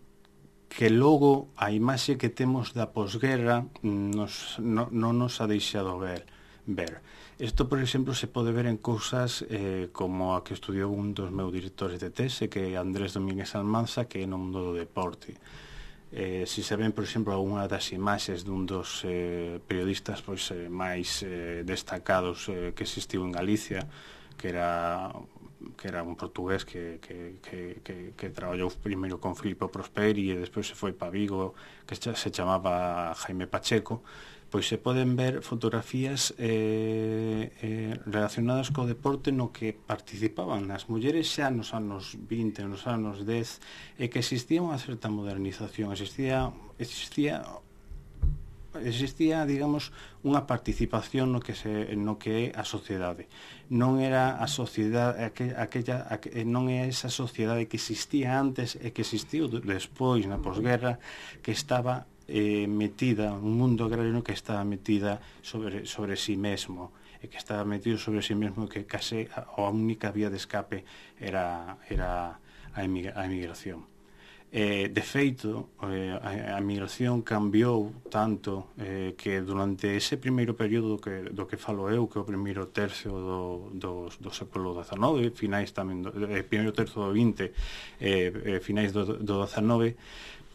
que 0.69 0.89
logo 0.89 1.49
a 1.57 1.73
imaxe 1.73 2.15
que 2.21 2.29
temos 2.29 2.77
da 2.77 2.93
posguerra 2.93 3.65
nos, 3.81 4.61
no, 4.61 4.87
non 4.93 5.17
nos 5.17 5.41
ha 5.41 5.49
deixado 5.49 5.97
ver. 5.97 6.29
ver. 6.69 7.01
Isto, 7.41 7.67
por 7.67 7.81
exemplo, 7.81 8.13
se 8.13 8.29
pode 8.29 8.53
ver 8.53 8.69
en 8.69 8.77
cousas 8.77 9.43
eh, 9.49 9.89
como 9.91 10.37
a 10.37 10.45
que 10.45 10.53
estudiou 10.53 10.93
un 10.93 11.17
dos 11.17 11.33
meus 11.33 11.49
directores 11.49 11.97
de 11.97 12.13
tese, 12.13 12.53
que 12.53 12.69
é 12.69 12.77
Andrés 12.77 13.17
Domínguez 13.17 13.57
Almanza, 13.57 14.05
que 14.05 14.21
é 14.21 14.27
no 14.29 14.37
mundo 14.37 14.71
do 14.71 14.73
deporte. 14.77 15.33
Eh, 16.13 16.45
si 16.45 16.61
se 16.61 16.77
ven, 16.77 16.93
por 16.93 17.03
exemplo, 17.03 17.33
algunha 17.33 17.65
das 17.65 17.89
imaxes 17.89 18.45
dun 18.45 18.69
dos 18.69 19.01
eh, 19.09 19.57
periodistas 19.65 20.21
pois, 20.21 20.53
eh, 20.53 20.69
máis 20.69 21.25
eh, 21.25 21.65
destacados 21.65 22.45
eh, 22.49 22.77
que 22.77 22.85
existiu 22.85 23.25
en 23.25 23.33
Galicia, 23.33 23.89
que 24.37 24.53
era 24.53 25.09
que 25.75 25.87
era 25.87 26.03
un 26.03 26.15
portugués 26.15 26.63
que, 26.63 26.99
que, 27.03 27.39
que, 27.43 27.81
que, 27.83 27.95
que 28.15 28.27
traballou 28.29 28.71
primeiro 28.71 29.19
con 29.19 29.35
Filipe 29.35 29.67
Prosperi 29.67 30.31
e 30.31 30.39
despois 30.39 30.67
se 30.67 30.75
foi 30.75 30.95
para 30.95 31.11
Vigo 31.11 31.55
que 31.83 31.95
se 31.95 32.29
chamaba 32.31 33.11
Jaime 33.15 33.47
Pacheco 33.47 34.03
pois 34.49 34.65
se 34.65 34.81
poden 34.81 35.13
ver 35.15 35.45
fotografías 35.45 36.33
eh, 36.39 37.53
eh, 37.61 37.93
relacionadas 38.05 38.73
co 38.73 38.89
deporte 38.89 39.29
no 39.29 39.53
que 39.53 39.77
participaban 39.77 40.73
as 40.73 40.89
mulleres 40.89 41.29
xa 41.29 41.53
nos 41.53 41.77
anos 41.77 42.17
20, 42.17 42.65
nos 42.65 42.89
anos 42.89 43.27
10 43.27 44.01
e 44.01 44.09
que 44.09 44.19
existía 44.25 44.65
unha 44.65 44.81
certa 44.81 45.13
modernización 45.13 45.93
existía, 45.93 46.49
existía 46.81 47.45
existía, 48.83 49.45
digamos, 49.45 49.91
unha 50.23 50.43
participación 50.47 51.31
no 51.31 51.39
que 51.39 51.55
se 51.55 51.95
no 51.95 52.19
que 52.19 52.31
é 52.31 52.45
a 52.55 52.63
sociedade. 52.67 53.27
Non 53.71 53.99
era 53.99 54.39
a 54.39 54.47
sociedade 54.47 55.23
aquella, 55.23 55.55
aquella 55.61 55.97
aqu, 56.07 56.27
eh, 56.31 56.47
non 56.47 56.67
é 56.67 56.87
esa 56.87 57.11
sociedade 57.11 57.67
que 57.67 57.77
existía 57.77 58.35
antes 58.35 58.75
e 58.79 58.91
que 58.91 59.03
existiu 59.03 59.47
despois 59.47 60.23
na 60.27 60.39
posguerra 60.39 60.99
que 61.43 61.51
estaba 61.51 62.07
eh, 62.29 62.67
metida, 62.67 63.33
un 63.33 63.57
mundo 63.57 63.85
agrario 63.85 64.23
que 64.23 64.33
estaba 64.33 64.63
metida 64.63 65.19
sobre 65.41 65.85
sobre 65.85 66.15
si 66.15 66.33
sí 66.33 66.35
mesmo 66.37 66.91
e 67.19 67.27
que 67.27 67.35
estaba 67.35 67.67
metido 67.67 67.99
sobre 67.99 68.21
si 68.23 68.31
sí 68.31 68.35
mesmo 68.35 68.71
que 68.71 68.87
case 68.87 69.27
a, 69.35 69.49
a 69.49 69.67
única 69.69 70.11
vía 70.15 70.31
de 70.31 70.39
escape 70.39 70.87
era 71.19 71.77
era 71.89 72.39
a, 72.73 72.79
emigra, 72.83 73.19
a 73.19 73.25
emigración. 73.25 73.98
Eh, 74.51 74.89
de 74.89 75.03
feito, 75.05 75.77
eh, 75.83 76.09
a, 76.17 76.57
a 76.57 76.61
migración 76.65 77.21
cambiou 77.21 77.93
tanto 78.09 78.73
eh, 78.81 79.13
que 79.13 79.45
durante 79.45 79.93
ese 79.93 80.17
primeiro 80.17 80.57
período 80.57 80.97
que, 80.97 81.29
do 81.29 81.45
que 81.45 81.53
falo 81.53 81.85
eu, 81.93 82.09
que 82.09 82.17
é 82.17 82.21
o 82.21 82.25
primeiro 82.25 82.65
tercio 82.73 83.13
do, 83.13 83.69
do, 83.77 84.09
do 84.09 84.33
século 84.33 84.73
XIX, 84.73 85.29
finais 85.37 85.69
tamén, 85.69 86.01
do, 86.01 86.09
eh, 86.25 86.41
primeiro 86.41 86.73
tercio 86.73 86.97
do 86.97 87.13
XX, 87.13 87.53
eh, 88.01 88.57
eh, 88.57 88.57
finais 88.57 88.89
do, 88.89 89.21
do 89.21 89.45
XIX, 89.45 89.93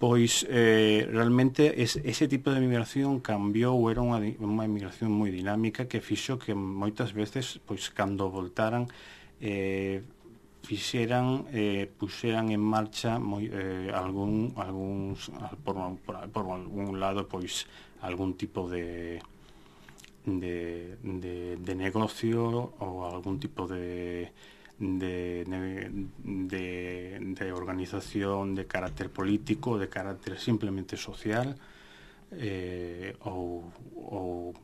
pois 0.02 0.42
eh, 0.50 1.06
realmente 1.06 1.78
es, 1.78 1.94
ese 2.02 2.26
tipo 2.26 2.50
de 2.50 2.58
migración 2.58 3.22
cambiou, 3.22 3.78
era 3.94 4.02
unha, 4.02 4.18
unha 4.42 4.66
migración 4.66 5.14
moi 5.14 5.30
dinámica 5.30 5.86
que 5.86 6.02
fixo 6.02 6.34
que 6.34 6.50
moitas 6.50 7.14
veces, 7.14 7.62
pois, 7.62 7.94
cando 7.94 8.26
voltaran, 8.26 8.90
eh, 9.38 10.02
fixeran 10.64 11.44
eh, 11.52 11.84
puxeran 11.86 12.48
en 12.50 12.62
marcha 12.64 13.20
moi, 13.20 13.44
eh, 13.52 13.92
algún, 13.92 14.56
algúns, 14.56 15.28
por, 15.62 15.76
por, 16.02 16.16
por 16.32 16.44
algún 16.48 16.96
lado 16.98 17.28
pois 17.28 17.68
algún 18.00 18.34
tipo 18.40 18.66
de 18.68 19.20
de, 20.24 20.96
de, 21.04 21.56
de 21.60 21.74
negocio 21.76 22.72
ou 22.80 23.04
algún 23.04 23.36
tipo 23.36 23.68
de 23.68 24.32
de, 24.78 25.44
de, 25.46 25.90
de, 26.18 27.18
de 27.20 27.52
organización 27.52 28.56
de 28.56 28.66
carácter 28.66 29.08
político, 29.08 29.78
de 29.78 29.88
carácter 29.88 30.40
simplemente 30.40 30.96
social 30.96 31.54
eh, 32.32 33.14
ou, 33.22 33.70
ou 33.94 34.54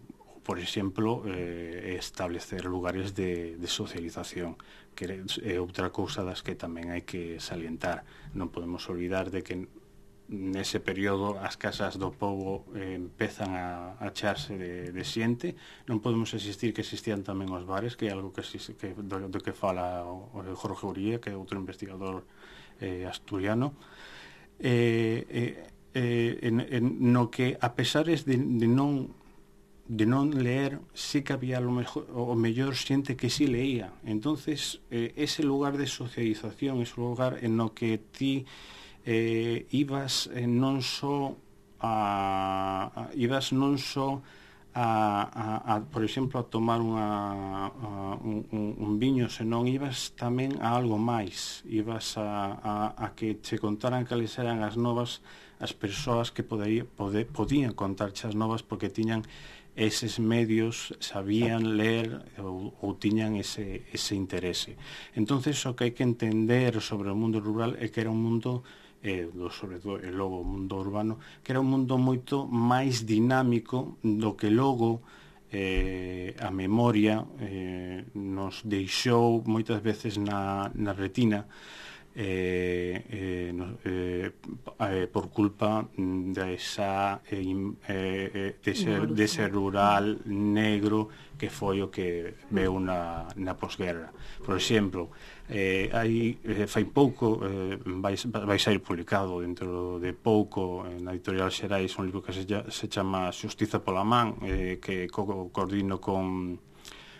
por 0.42 0.58
exemplo, 0.58 1.22
eh, 1.26 1.96
establecer 1.98 2.64
lugares 2.64 3.14
de, 3.14 3.56
de 3.56 3.68
socialización, 3.68 4.56
que 4.94 5.24
é 5.44 5.56
outra 5.60 5.92
cousa 5.92 6.24
das 6.24 6.42
que 6.42 6.56
tamén 6.56 6.90
hai 6.92 7.04
que 7.04 7.38
salientar. 7.38 8.04
Non 8.32 8.48
podemos 8.48 8.88
olvidar 8.88 9.28
de 9.28 9.40
que 9.44 9.68
nese 10.30 10.78
período 10.78 11.42
as 11.42 11.58
casas 11.58 11.98
do 11.98 12.14
povo 12.14 12.62
eh, 12.78 12.94
empezan 12.94 13.50
a, 13.50 13.98
a 13.98 14.14
acharse 14.14 14.54
de, 14.54 14.94
de 14.94 15.02
xente 15.02 15.58
non 15.90 15.98
podemos 15.98 16.30
existir 16.38 16.70
que 16.70 16.86
existían 16.86 17.26
tamén 17.26 17.50
os 17.50 17.66
bares 17.66 17.98
que 17.98 18.06
é 18.06 18.14
algo 18.14 18.30
que, 18.30 18.46
que 18.46 18.94
do, 18.94 19.26
do 19.26 19.38
que 19.42 19.50
fala 19.50 20.06
o, 20.06 20.30
o 20.30 20.40
Jorge 20.54 20.86
Uría 20.86 21.16
que 21.18 21.34
é 21.34 21.36
outro 21.36 21.58
investigador 21.58 22.22
eh, 22.78 23.10
asturiano 23.10 23.74
eh, 24.62 25.26
eh, 25.26 25.66
eh, 25.98 26.38
en, 26.46 26.62
en, 26.62 26.84
no 27.10 27.26
que 27.26 27.58
a 27.58 27.74
pesares 27.74 28.22
de, 28.22 28.38
de 28.38 28.70
non 28.70 29.10
de 29.90 30.06
non 30.06 30.30
leer, 30.30 30.78
sí 30.94 31.26
que 31.26 31.34
había 31.34 31.58
lo 31.58 31.74
mejor, 31.74 32.06
o 32.14 32.38
mellor 32.38 32.78
xente 32.78 33.18
que 33.18 33.26
sí 33.26 33.50
leía. 33.50 33.90
Entonces, 34.06 34.78
eh, 34.86 35.10
ese 35.18 35.42
lugar 35.42 35.74
de 35.74 35.90
socialización, 35.90 36.78
ese 36.78 36.94
lugar 37.02 37.42
en 37.42 37.58
no 37.58 37.74
que 37.74 37.98
ti 37.98 38.46
eh, 39.02 39.66
ibas 39.74 40.30
eh, 40.30 40.46
non 40.46 40.78
só 40.78 41.34
a, 41.82 42.86
a 42.94 43.02
ibas 43.18 43.50
non 43.50 43.82
só 43.82 44.22
a, 44.70 44.86
a, 45.26 45.74
a, 45.74 45.82
por 45.82 46.06
exemplo, 46.06 46.38
a 46.38 46.46
tomar 46.46 46.78
unha, 46.78 47.10
a, 47.74 48.14
un, 48.22 48.46
un 48.78 48.92
viño, 49.02 49.26
senón 49.26 49.66
ibas 49.66 50.14
tamén 50.14 50.54
a 50.62 50.78
algo 50.78 51.02
máis. 51.02 51.66
Ibas 51.66 52.14
a, 52.14 52.54
a, 52.62 52.74
a 52.94 53.06
que 53.18 53.42
che 53.42 53.58
contaran 53.58 54.06
cales 54.06 54.38
eran 54.38 54.62
as 54.62 54.78
novas 54.78 55.18
as 55.60 55.74
persoas 55.76 56.32
que 56.32 56.46
podería, 56.46 56.86
pode, 56.88 57.26
podían 57.26 57.76
contarche 57.76 58.24
as 58.30 58.38
novas 58.38 58.64
porque 58.64 58.88
tiñan 58.88 59.26
eses 59.76 60.18
medios 60.18 60.94
sabían 60.98 61.76
ler 61.76 62.22
ou, 62.42 62.74
ou 62.82 62.98
tiñan 62.98 63.36
ese, 63.38 63.86
ese 63.92 64.14
interese. 64.14 64.76
entonces 65.14 65.58
o 65.66 65.74
que 65.74 65.88
hai 65.88 65.92
que 65.94 66.04
entender 66.04 66.78
sobre 66.82 67.10
o 67.10 67.16
mundo 67.16 67.38
rural 67.38 67.78
é 67.78 67.88
que 67.88 68.02
era 68.02 68.10
un 68.10 68.20
mundo 68.20 68.62
eh, 69.02 69.28
do, 69.32 69.48
sobre 69.50 69.80
todo 69.80 69.98
e 70.00 70.10
logo 70.12 70.40
o 70.40 70.46
mundo 70.46 70.76
urbano, 70.76 71.18
que 71.42 71.52
era 71.52 71.60
un 71.60 71.68
mundo 71.72 71.96
moito 71.96 72.44
máis 72.46 73.08
dinámico 73.08 73.96
do 74.04 74.36
que 74.36 74.52
logo 74.52 75.00
eh, 75.50 76.36
a 76.38 76.50
memoria 76.50 77.24
eh, 77.40 78.04
nos 78.14 78.62
deixou 78.62 79.42
moitas 79.46 79.80
veces 79.82 80.20
na, 80.20 80.70
na 80.74 80.92
retina 80.92 81.48
eh, 82.14 83.04
eh, 83.08 83.52
no, 83.54 83.78
eh, 83.84 84.32
eh, 84.80 85.06
por 85.06 85.30
culpa 85.30 85.88
de 85.96 86.54
esa 86.54 87.22
eh, 87.30 87.42
eh, 87.88 88.30
eh 88.34 88.56
de, 88.62 88.74
ser, 88.74 89.06
de 89.06 89.28
ser 89.28 89.52
rural 89.52 90.18
negro 90.26 91.08
que 91.38 91.48
foi 91.48 91.80
o 91.80 91.88
que 91.88 92.34
veu 92.50 92.76
na, 92.76 93.24
na 93.36 93.56
posguerra. 93.56 94.12
Por 94.44 94.60
exemplo, 94.60 95.08
eh, 95.48 95.88
hai, 95.88 96.36
eh, 96.44 96.66
fai 96.66 96.84
pouco, 96.84 97.40
eh, 97.40 97.80
vai, 97.80 98.12
vai 98.44 98.58
sair 98.58 98.84
publicado 98.84 99.40
dentro 99.40 99.96
de 99.96 100.12
pouco 100.12 100.84
na 101.00 101.16
editorial 101.16 101.48
Xerais 101.48 101.96
un 101.96 102.04
libro 102.04 102.20
que 102.20 102.36
se, 102.36 102.44
se 102.44 102.86
chama 102.92 103.32
Xustiza 103.32 103.80
pola 103.80 104.04
man, 104.04 104.36
eh, 104.44 104.76
que 104.82 105.08
co 105.08 105.48
coordino 105.48 105.96
con, 105.96 106.60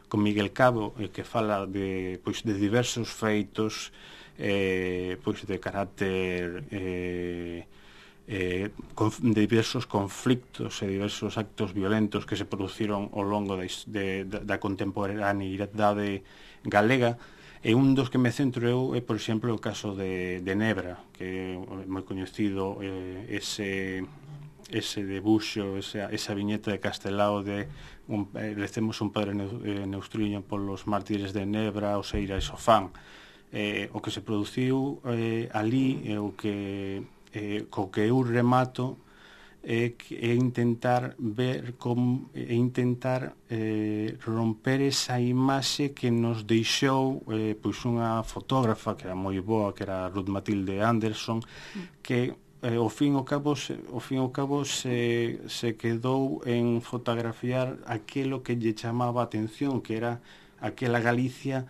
con 0.04 0.20
Miguel 0.20 0.52
Cabo, 0.52 0.92
eh, 1.00 1.08
que 1.08 1.24
fala 1.24 1.64
de, 1.64 2.20
pois, 2.20 2.44
de 2.44 2.52
diversos 2.52 3.08
feitos 3.08 3.88
eh, 3.88 4.19
eh, 4.40 5.20
pois 5.20 5.44
de 5.44 5.60
carácter 5.60 6.64
eh, 6.72 7.68
eh, 8.26 8.70
de 8.72 9.40
diversos 9.44 9.84
conflictos 9.84 10.80
e 10.80 10.88
diversos 10.88 11.36
actos 11.36 11.76
violentos 11.76 12.24
que 12.24 12.40
se 12.40 12.48
produciron 12.48 13.12
ao 13.12 13.26
longo 13.26 13.60
da, 13.60 13.68
de, 13.68 14.24
da 14.24 14.56
contemporaneidade 14.56 16.24
galega. 16.64 17.20
E 17.60 17.76
un 17.76 17.92
dos 17.92 18.08
que 18.08 18.16
me 18.16 18.32
centro 18.32 18.64
eu 18.64 18.96
é, 18.96 19.04
por 19.04 19.20
exemplo, 19.20 19.52
o 19.52 19.60
caso 19.60 19.92
de, 19.92 20.40
de 20.40 20.54
Nebra 20.56 20.96
que 21.12 21.52
é 21.52 21.84
moi 21.84 22.00
coñecido 22.08 22.80
eh, 22.80 23.28
ese, 23.28 24.00
ese 24.72 25.04
debuxo, 25.04 25.76
esa, 25.76 26.08
esa 26.08 26.32
viñeta 26.32 26.72
de 26.72 26.80
Castelao 26.80 27.44
de 27.44 27.68
un, 28.08 28.32
eh, 28.32 28.56
lecemos 28.56 29.04
un 29.04 29.12
padre 29.12 29.36
eh, 29.36 29.84
neustriño 29.84 30.40
polos 30.40 30.88
mártires 30.88 31.36
de 31.36 31.44
Nebra, 31.44 32.00
Oseira 32.00 32.40
e 32.40 32.42
Sofán 32.42 32.96
eh, 33.52 33.90
o 33.92 34.00
que 34.00 34.10
se 34.10 34.20
produciu 34.20 35.00
eh, 35.04 35.48
ali 35.52 36.00
e 36.04 36.12
eh, 36.14 36.18
o 36.18 36.32
que 36.36 37.02
eh, 37.34 37.66
co 37.70 37.90
que 37.90 38.06
eu 38.06 38.22
remato 38.22 38.98
é, 39.62 39.92
eh, 39.92 39.94
é 40.22 40.34
intentar 40.34 41.14
ver 41.18 41.74
como 41.76 42.30
é 42.34 42.54
intentar 42.54 43.34
eh, 43.50 44.16
romper 44.24 44.80
esa 44.80 45.20
imaxe 45.20 45.90
que 45.90 46.10
nos 46.10 46.44
deixou 46.44 47.22
eh, 47.28 47.56
pois 47.60 47.82
unha 47.84 48.22
fotógrafa 48.22 48.94
que 48.96 49.04
era 49.04 49.14
moi 49.18 49.40
boa, 49.42 49.74
que 49.74 49.82
era 49.82 50.08
Ruth 50.08 50.30
Matilde 50.30 50.80
Anderson, 50.80 51.42
que 52.02 52.32
eh, 52.62 52.78
o 52.78 52.88
fin 52.88 53.14
ao 53.18 53.24
cabo 53.24 53.56
se, 53.56 53.76
o 53.90 54.00
fin 54.00 54.18
ao 54.22 54.30
cabo 54.30 54.64
se, 54.64 55.40
se 55.48 55.74
quedou 55.74 56.40
en 56.46 56.80
fotografiar 56.80 57.82
aquilo 57.86 58.40
que 58.46 58.56
lle 58.56 58.72
chamaba 58.78 59.20
a 59.20 59.28
atención, 59.28 59.82
que 59.82 59.98
era 59.98 60.22
aquela 60.60 61.00
Galicia 61.00 61.66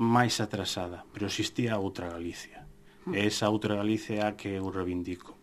máis 0.00 0.40
atrasada, 0.40 1.04
pero 1.12 1.28
existía 1.28 1.76
outra 1.76 2.08
Galicia. 2.08 2.64
Hmm. 3.04 3.12
E 3.12 3.28
esa 3.28 3.52
outra 3.52 3.76
Galicia 3.76 4.32
a 4.32 4.36
que 4.36 4.56
eu 4.56 4.72
reivindico. 4.72 5.36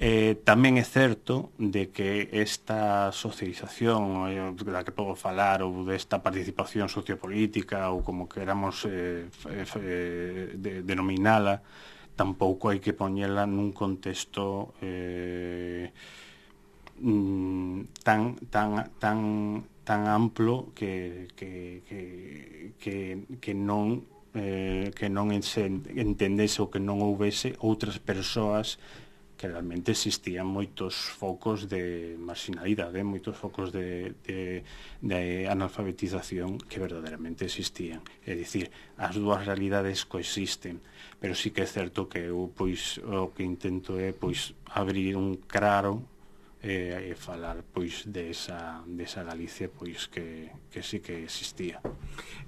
Eh, 0.00 0.40
tamén 0.48 0.80
é 0.80 0.86
certo 0.86 1.52
de 1.60 1.92
que 1.92 2.32
esta 2.32 3.12
socialización 3.12 4.32
eh, 4.32 4.56
da 4.56 4.80
que 4.80 4.96
podo 4.96 5.12
falar 5.12 5.60
ou 5.60 5.84
desta 5.84 6.24
participación 6.24 6.88
sociopolítica 6.88 7.92
ou 7.92 8.00
como 8.00 8.24
queramos 8.24 8.88
eh, 8.88 9.28
eh, 9.28 9.66
eh, 9.68 10.56
de, 10.56 10.80
denominala 10.80 11.60
tampouco 12.16 12.72
hai 12.72 12.80
que 12.80 12.96
poñela 12.96 13.44
nun 13.44 13.76
contexto 13.76 14.72
eh, 14.80 15.92
mm, 17.04 18.00
tan 18.00 18.40
tan 18.48 18.96
tan 18.96 19.18
tan 19.90 20.06
amplo 20.06 20.70
que, 20.72 21.26
que, 21.34 21.82
que, 21.82 22.74
que, 22.78 23.26
que 23.42 23.52
non 23.58 24.06
eh, 24.38 24.94
que 24.94 25.10
non 25.10 25.34
entendese 25.34 26.62
ou 26.62 26.70
que 26.70 26.78
non 26.78 27.02
houvese 27.02 27.58
outras 27.58 27.98
persoas 27.98 28.78
que 29.34 29.50
realmente 29.50 29.90
existían 29.90 30.46
moitos 30.46 30.94
focos 30.94 31.66
de 31.66 32.14
marginalidade, 32.22 33.02
moitos 33.02 33.34
focos 33.34 33.74
de, 33.74 34.14
de, 34.22 34.62
de 35.02 35.50
analfabetización 35.50 36.62
que 36.70 36.78
verdadeiramente 36.78 37.42
existían. 37.42 38.06
É 38.22 38.38
dicir, 38.38 38.70
as 38.94 39.18
dúas 39.18 39.42
realidades 39.42 40.06
coexisten, 40.06 40.78
pero 41.18 41.34
sí 41.34 41.50
que 41.50 41.66
é 41.66 41.68
certo 41.68 42.06
que 42.06 42.30
eu 42.30 42.46
pois, 42.54 43.02
o 43.02 43.34
que 43.34 43.42
intento 43.42 43.98
é 43.98 44.14
pois, 44.14 44.54
abrir 44.70 45.18
un 45.18 45.34
claro 45.50 46.06
eh, 46.62 47.10
e 47.10 47.14
falar 47.16 47.64
pois 47.64 48.04
desa, 48.04 48.84
desa 48.84 49.24
Galicia 49.24 49.72
pois 49.72 50.12
que, 50.12 50.52
que 50.68 50.84
sí 50.84 51.00
que 51.00 51.24
existía. 51.24 51.80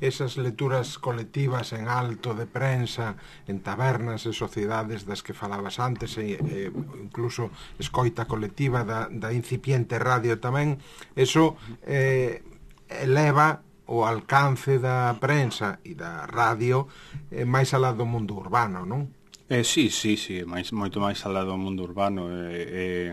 Esas 0.00 0.36
lecturas 0.36 0.98
colectivas 0.98 1.72
en 1.72 1.88
alto 1.88 2.34
de 2.34 2.44
prensa, 2.44 3.16
en 3.48 3.64
tabernas 3.64 4.28
e 4.28 4.36
sociedades 4.36 5.08
das 5.08 5.24
que 5.24 5.32
falabas 5.32 5.80
antes, 5.80 6.20
e, 6.20 6.36
e 6.36 6.68
incluso 7.00 7.48
escoita 7.80 8.28
colectiva 8.28 8.84
da, 8.84 9.08
da 9.08 9.32
incipiente 9.32 9.96
radio 9.96 10.36
tamén, 10.36 10.76
eso 11.16 11.56
eh, 11.88 12.44
eleva 12.88 13.64
o 13.88 14.04
alcance 14.04 14.76
da 14.76 15.16
prensa 15.16 15.80
e 15.84 15.96
da 15.96 16.28
radio 16.28 16.84
eh, 17.32 17.48
máis 17.48 17.72
alá 17.72 17.96
do 17.96 18.04
mundo 18.04 18.36
urbano, 18.36 18.84
non? 18.84 19.08
Eh, 19.52 19.64
sí, 19.64 19.92
sí, 19.92 20.16
sí, 20.16 20.44
máis, 20.48 20.72
moito 20.72 20.96
máis 20.96 21.20
alá 21.28 21.44
do 21.44 21.60
mundo 21.60 21.84
urbano. 21.84 22.32
Eh, 22.32 23.12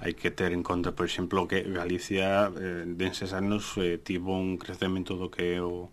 hai 0.00 0.16
que 0.16 0.32
ter 0.32 0.56
en 0.56 0.64
conta, 0.64 0.96
por 0.96 1.06
exemplo, 1.06 1.44
que 1.44 1.62
Galicia 1.66 2.48
eh, 2.48 2.88
denses 2.88 3.36
anos 3.36 3.76
eh, 3.76 4.00
tivo 4.00 4.38
un 4.38 4.56
crecemento 4.56 5.20
do 5.20 5.28
que 5.28 5.60
o, 5.60 5.92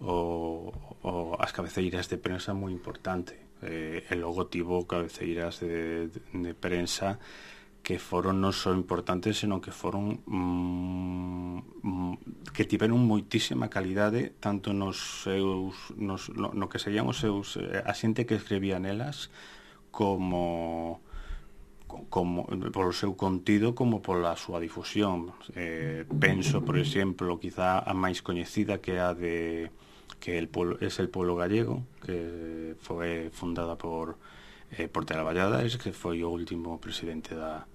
o, 0.00 0.72
o 1.02 1.12
as 1.40 1.50
cabeceiras 1.50 2.06
de 2.06 2.16
prensa 2.16 2.54
moi 2.54 2.70
importante. 2.70 3.36
Eh, 3.60 4.08
e 4.08 4.14
logo 4.16 4.48
tivo 4.48 4.88
cabeceiras 4.88 5.60
de, 5.60 6.08
de, 6.08 6.20
de 6.32 6.52
prensa 6.56 7.20
que 7.82 7.98
foron 7.98 8.40
non 8.40 8.52
só 8.52 8.76
importantes, 8.76 9.40
senón 9.40 9.64
que 9.64 9.72
foron 9.72 10.20
mm, 10.28 11.56
mm, 11.80 12.14
que 12.52 12.68
tiveron 12.68 13.00
moitísima 13.00 13.72
calidade 13.72 14.36
tanto 14.36 14.76
nos 14.76 15.24
seus 15.24 15.92
nos, 15.96 16.28
no, 16.32 16.52
no 16.52 16.68
que 16.68 16.80
serían 16.80 17.08
os 17.08 17.20
seus 17.20 17.56
eh, 17.56 17.80
a 17.80 17.92
xente 17.96 18.28
que 18.28 18.36
escribía 18.36 18.76
nelas 18.76 19.32
como 19.88 21.00
como, 22.08 22.46
polo 22.70 22.92
seu 22.94 23.18
contido 23.18 23.74
como 23.74 24.02
pola 24.02 24.38
súa 24.38 24.62
difusión. 24.62 25.34
Eh, 25.54 26.06
penso, 26.18 26.62
por 26.62 26.78
exemplo, 26.78 27.38
quizá 27.42 27.82
a 27.82 27.92
máis 27.94 28.22
coñecida 28.22 28.78
que 28.78 29.02
a 29.02 29.14
de 29.14 29.70
que 30.20 30.36
el 30.36 30.48
polo, 30.48 30.76
es 30.80 31.00
el 31.00 31.08
Polo 31.08 31.34
Gallego, 31.34 31.82
que 32.04 32.76
foi 32.78 33.32
fundada 33.32 33.74
por 33.74 34.20
eh, 34.70 34.86
Portela 34.86 35.24
Valladares, 35.24 35.80
que 35.80 35.90
foi 35.90 36.22
o 36.22 36.30
último 36.30 36.78
presidente 36.78 37.34
da, 37.34 37.66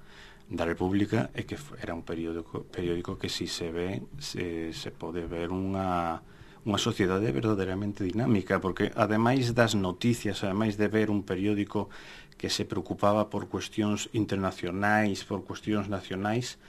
da 0.47 0.63
República 0.63 1.33
e 1.33 1.43
que 1.43 1.57
era 1.81 1.97
un 1.97 2.05
periódico, 2.05 2.63
periódico 2.69 3.17
que 3.17 3.33
si 3.33 3.49
se 3.49 3.73
ve 3.73 4.05
se, 4.21 4.71
se 4.71 4.93
pode 4.93 5.25
ver 5.25 5.49
unha 5.49 6.21
unha 6.65 6.81
sociedade 6.81 7.29
verdadeiramente 7.29 8.01
dinámica, 8.01 8.57
porque 8.57 8.89
ademais 8.97 9.53
das 9.53 9.77
noticias, 9.77 10.41
ademais 10.41 10.81
de 10.81 10.89
ver 10.89 11.13
un 11.13 11.21
periódico 11.21 11.93
que 12.37 12.49
se 12.49 12.65
preocupaba 12.65 13.29
por 13.29 13.47
cuestións 13.47 14.09
internacionais, 14.13 15.23
por 15.23 15.43
cuestións 15.43 15.87
nacionais, 15.87 16.59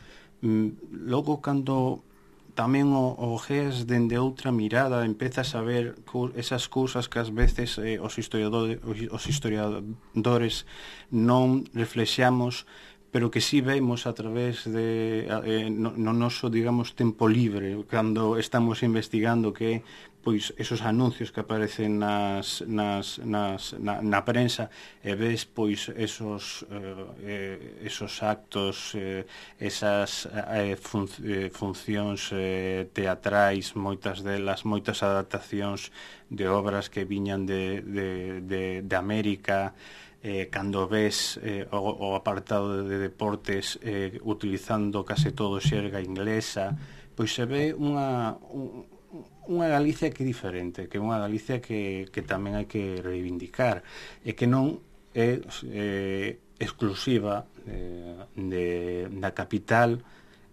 mm, 0.42 1.06
logo 1.10 1.42
cando 1.42 2.02
tamén 2.56 2.96
o, 2.96 3.12
o 3.12 3.36
GES 3.36 3.84
dende 3.84 4.16
outra 4.16 4.48
mirada 4.48 5.04
empezas 5.04 5.52
a 5.52 5.60
ver 5.60 6.00
esas 6.40 6.72
cousas 6.72 7.04
que 7.04 7.20
ás 7.20 7.28
veces 7.28 7.76
eh, 7.76 8.00
os, 8.00 8.16
historiadores, 8.16 8.80
os 9.12 9.24
historiadores 9.28 10.64
non 11.12 11.68
reflexamos 11.76 12.64
pero 13.12 13.30
que 13.30 13.40
sí 13.40 13.60
vemos 13.60 14.08
a 14.08 14.12
través 14.12 14.64
de 14.64 15.24
eh, 15.24 15.70
no, 15.70 15.96
no 15.96 16.12
noso, 16.12 16.50
digamos, 16.50 16.92
tempo 16.92 17.28
libre, 17.28 17.80
cando 17.88 18.36
estamos 18.36 18.82
investigando 18.82 19.56
que 19.56 19.80
pois 20.26 20.50
esos 20.58 20.82
anuncios 20.82 21.30
que 21.30 21.38
aparecen 21.38 22.02
nas, 22.02 22.66
nas, 22.66 23.22
nas, 23.22 23.78
na, 23.78 24.02
na 24.02 24.26
prensa 24.26 24.74
e 24.98 25.14
ves 25.14 25.46
pois 25.46 25.86
esos, 25.94 26.66
eh, 26.66 27.06
eh 27.22 27.86
esos 27.86 28.26
actos, 28.26 28.98
eh, 28.98 29.22
esas 29.62 30.26
eh, 30.50 30.74
fun, 30.74 31.06
eh, 31.22 31.46
funcións 31.54 32.34
eh, 32.34 32.90
teatrais, 32.90 33.78
moitas 33.78 34.26
delas, 34.26 34.66
moitas 34.66 35.06
adaptacións 35.06 35.94
de 36.26 36.50
obras 36.50 36.90
que 36.90 37.06
viñan 37.06 37.46
de, 37.46 37.86
de, 37.86 38.42
de, 38.42 38.82
de 38.82 38.96
América, 38.98 39.78
eh, 40.26 40.50
cando 40.50 40.90
ves 40.90 41.38
eh, 41.38 41.70
o, 41.70 41.78
o 41.78 42.18
apartado 42.18 42.82
de 42.82 42.98
deportes 42.98 43.78
eh, 43.78 44.18
utilizando 44.26 45.06
case 45.06 45.30
todo 45.30 45.62
xerga 45.62 46.02
inglesa, 46.02 46.74
pois 47.14 47.30
se 47.30 47.46
ve 47.46 47.78
unha, 47.78 48.34
un, 48.50 48.95
unha 49.46 49.68
Galicia 49.70 50.10
que 50.10 50.22
é 50.22 50.26
diferente, 50.26 50.90
que 50.90 50.98
é 50.98 51.02
unha 51.02 51.20
Galicia 51.22 51.62
que, 51.62 52.10
que 52.10 52.22
tamén 52.22 52.58
hai 52.58 52.66
que 52.66 52.98
reivindicar, 52.98 53.86
e 54.24 54.34
que 54.34 54.50
non 54.50 54.82
é 55.14 55.40
eh, 55.72 56.42
exclusiva 56.58 57.46
eh, 57.66 58.26
de, 58.34 58.66
da 59.16 59.30
capital 59.32 60.02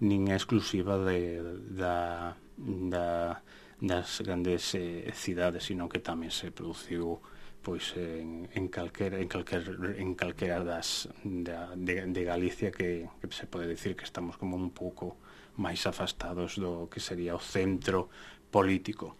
nin 0.03 0.29
é 0.29 0.35
exclusiva 0.35 0.99
de, 0.99 1.39
da, 1.71 2.35
da, 2.57 3.39
das 3.79 4.09
grandes 4.21 4.75
eh, 4.75 5.11
cidades, 5.15 5.67
sino 5.67 5.87
que 5.87 6.03
tamén 6.03 6.31
se 6.31 6.51
produciu 6.51 7.23
pois 7.63 7.95
en, 7.95 8.51
en 8.51 8.67
calquera 8.67 9.17
en 9.23 9.31
calquer 9.31 9.63
en 9.95 10.15
calquera 10.19 10.59
das 10.67 11.07
da, 11.23 11.71
de, 11.79 12.03
de 12.11 12.21
Galicia 12.27 12.75
que, 12.75 13.07
que 13.23 13.31
se 13.31 13.47
pode 13.47 13.71
decir 13.71 13.95
que 13.95 14.03
estamos 14.03 14.35
como 14.35 14.59
un 14.59 14.75
pouco 14.75 15.15
máis 15.55 15.87
afastados 15.87 16.59
do 16.59 16.91
que 16.91 16.99
sería 16.99 17.37
o 17.37 17.41
centro 17.41 18.11
político. 18.53 19.17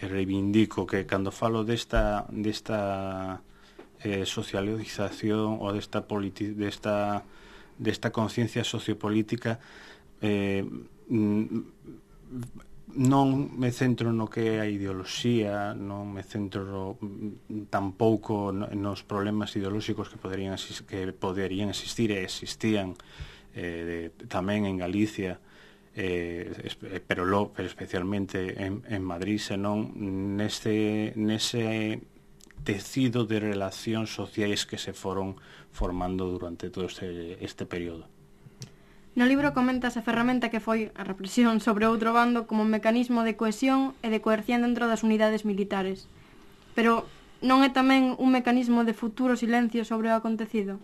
e 0.02 0.06
reivindico 0.10 0.90
que 0.90 1.06
cando 1.06 1.30
falo 1.30 1.62
desta, 1.62 2.26
desta 2.34 3.46
eh, 4.02 4.26
socialización 4.26 5.62
ou 5.62 5.70
desta, 5.78 6.02
politi 6.02 6.58
desta, 6.58 7.22
desta 7.78 8.10
conciencia 8.10 8.66
sociopolítica 8.66 9.62
eh, 10.22 10.66
mm, 10.66 11.46
non 12.96 13.54
me 13.56 13.72
centro 13.72 14.12
no 14.12 14.28
que 14.28 14.58
é 14.58 14.64
a 14.64 14.68
ideoloxía, 14.68 15.74
non 15.78 16.12
me 16.12 16.24
centro 16.24 17.00
tampouco 17.72 18.52
nos 18.52 19.04
problemas 19.08 19.56
ideolóxicos 19.56 20.12
que 20.12 20.20
poderían 20.20 20.56
que 20.88 21.12
poderían 21.16 21.72
existir 21.72 22.12
e 22.12 22.24
existían 22.24 22.96
eh, 23.56 24.12
de, 24.16 24.28
tamén 24.28 24.68
en 24.68 24.80
Galicia, 24.80 25.40
eh, 25.96 26.52
eh 26.52 27.02
pero, 27.04 27.26
lo, 27.26 27.52
pero 27.52 27.68
especialmente 27.68 28.60
en, 28.64 28.84
en 28.88 29.04
Madrid, 29.04 29.40
senón 29.40 29.92
neste, 30.38 31.12
nese 31.16 32.00
tecido 32.64 33.26
de 33.26 33.42
relacións 33.42 34.14
sociais 34.14 34.70
que 34.70 34.78
se 34.78 34.94
foron 34.94 35.36
formando 35.72 36.30
durante 36.30 36.70
todo 36.70 36.86
este, 36.86 37.42
este 37.44 37.66
período. 37.66 38.21
No 39.14 39.28
libro 39.28 39.52
comentas 39.52 40.00
a 40.00 40.06
ferramenta 40.08 40.48
que 40.48 40.64
foi 40.64 40.88
a 40.96 41.04
represión 41.04 41.60
sobre 41.60 41.84
outro 41.84 42.16
bando 42.16 42.48
como 42.48 42.64
un 42.64 42.72
mecanismo 42.72 43.28
de 43.28 43.36
cohesión 43.36 43.92
e 44.00 44.08
de 44.08 44.24
coerción 44.24 44.64
dentro 44.64 44.88
das 44.88 45.04
unidades 45.04 45.44
militares. 45.44 46.08
Pero 46.80 47.04
non 47.44 47.60
é 47.68 47.70
tamén 47.76 48.16
un 48.16 48.32
mecanismo 48.32 48.88
de 48.88 48.96
futuro 48.96 49.36
silencio 49.36 49.84
sobre 49.84 50.08
o 50.08 50.16
acontecido? 50.16 50.80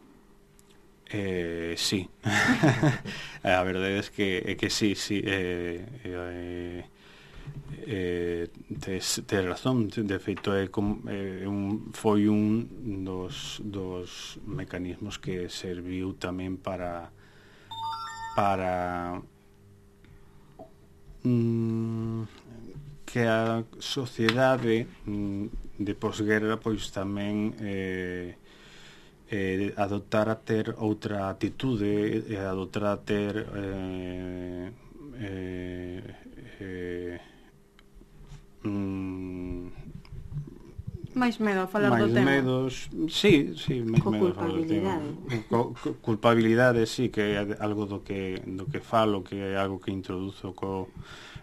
Eh, 1.07 1.79
sí. 1.79 2.11
a 3.47 3.63
verdade 3.63 4.03
é 4.03 4.11
que, 4.11 4.43
é 4.43 4.53
que 4.59 4.67
sí, 4.67 4.91
sí. 4.99 5.23
Eh, 5.23 5.87
eh, 6.03 6.83
eh, 7.87 8.47
tes, 8.83 9.23
tes 9.23 9.43
razón, 9.47 9.87
de 9.87 10.19
feito 10.19 10.51
é 10.51 10.67
com, 10.67 10.99
eh, 11.07 11.47
un, 11.47 11.95
foi 11.95 12.27
un 12.27 12.67
dos, 13.07 13.63
dos 13.63 14.35
mecanismos 14.43 15.15
que 15.15 15.47
serviu 15.47 16.11
tamén 16.19 16.59
para 16.59 17.15
para 18.37 19.19
mm, 21.23 22.21
que 23.03 23.25
a 23.25 23.65
sociedade 23.79 24.85
mm, 25.09 25.81
de 25.81 25.93
posguerra 25.97 26.61
pois 26.61 26.93
tamén 26.93 27.57
eh, 27.57 28.37
eh, 29.33 29.73
adoptar 29.73 30.29
a 30.29 30.37
ter 30.37 30.77
outra 30.77 31.33
atitude 31.33 32.29
e 32.29 32.37
adoptar 32.37 32.93
a 32.93 32.97
ter 33.01 33.33
eh, 33.41 34.69
eh, 35.17 36.05
eh, 36.61 37.17
mm, 38.61 39.96
máis 41.17 41.41
medo 41.41 41.65
a 41.65 41.67
falar 41.67 41.91
máis 41.91 42.07
do 42.07 42.13
tema. 42.13 42.29
medos, 42.29 42.87
sí, 43.09 43.57
sí, 43.57 43.81
máis 43.81 44.01
Co 44.05 44.13
medo 44.13 44.31
a 44.31 44.37
falar 44.37 44.53
do 44.53 44.63
tema. 44.63 45.01
Co, 45.49 45.73
co, 45.73 45.89
culpabilidade, 45.99 46.85
sí, 46.85 47.09
que 47.09 47.35
é 47.35 47.41
algo 47.59 47.89
do 47.89 48.05
que, 48.05 48.39
do 48.45 48.69
que 48.69 48.79
falo, 48.79 49.25
que 49.25 49.35
é 49.35 49.57
algo 49.57 49.81
que 49.81 49.91
introduzo 49.91 50.53
co, 50.53 50.87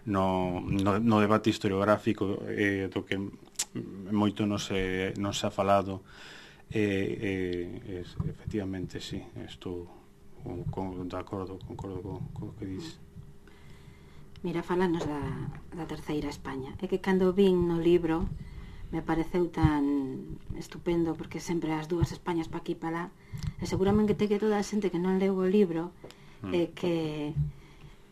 no, 0.07 0.63
no, 0.63 0.97
no 0.99 1.17
debate 1.19 1.51
historiográfico, 1.51 2.41
eh, 2.47 2.87
do 2.89 3.03
que 3.03 3.19
moito 4.11 4.47
non 4.47 4.57
se, 4.57 5.13
non 5.19 5.35
se 5.35 5.45
ha 5.45 5.51
falado. 5.51 6.01
Eh, 6.71 7.85
eh, 7.91 8.01
es, 8.01 8.17
efectivamente, 8.25 8.97
sí, 8.97 9.21
estou 9.45 9.85
con, 10.71 11.07
de 11.07 11.17
acordo, 11.17 11.59
concordo 11.61 12.01
co, 12.01 12.13
co 12.33 12.43
que 12.57 12.65
dis. 12.65 12.97
Mira, 14.45 14.61
falanos 14.61 15.05
da, 15.05 15.21
da 15.73 15.85
terceira 15.89 16.29
España. 16.29 16.77
É 16.77 16.85
que 16.85 17.01
cando 17.01 17.33
vin 17.33 17.65
no 17.65 17.81
libro 17.81 18.29
me 18.95 19.03
pareceu 19.03 19.51
tan 19.51 20.39
estupendo 20.55 21.19
porque 21.19 21.43
sempre 21.43 21.75
as 21.75 21.91
dúas 21.91 22.15
Españas 22.15 22.47
pa 22.47 22.63
aquí 22.63 22.79
pa 22.79 22.87
lá 22.95 23.11
e 23.59 23.67
seguramente 23.67 24.15
que 24.15 24.31
te 24.31 24.31
que 24.31 24.39
toda 24.39 24.55
a 24.55 24.63
xente 24.63 24.87
que 24.87 25.03
non 25.03 25.19
leu 25.19 25.35
o 25.35 25.43
libro 25.43 25.91
mm. 26.47 26.51
e 26.55 26.61
que 26.71 26.95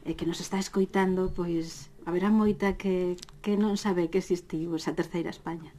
e 0.04 0.12
que 0.20 0.28
nos 0.28 0.44
está 0.44 0.60
escoitando 0.60 1.32
pois 1.32 1.88
haberá 2.04 2.28
moita 2.28 2.76
que, 2.76 3.16
que 3.40 3.56
non 3.56 3.80
sabe 3.80 4.12
que 4.12 4.20
existiu 4.20 4.76
esa 4.76 4.92
terceira 4.92 5.32
España 5.32 5.72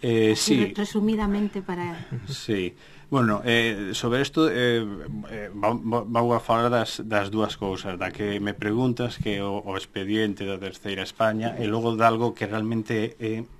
Eh, 0.00 0.32
Así, 0.32 0.66
sí. 0.66 0.74
Resumidamente 0.74 1.60
para... 1.60 2.06
Sí. 2.28 2.74
Bueno, 3.10 3.40
eh, 3.44 3.90
sobre 3.94 4.20
isto 4.20 4.50
eh, 4.50 4.84
eh 5.30 5.50
vou 5.50 6.34
a 6.34 6.40
falar 6.40 6.68
das, 6.68 7.00
das 7.08 7.32
dúas 7.32 7.56
cousas 7.56 7.96
da 7.96 8.12
que 8.12 8.36
me 8.38 8.52
preguntas 8.52 9.16
que 9.16 9.40
o, 9.40 9.64
o 9.64 9.72
expediente 9.80 10.44
da 10.44 10.60
Terceira 10.60 11.02
España 11.02 11.56
e 11.56 11.64
logo 11.64 11.96
de 11.96 12.04
algo 12.04 12.36
que 12.36 12.44
realmente 12.44 13.16
é 13.16 13.40
eh, 13.40 13.57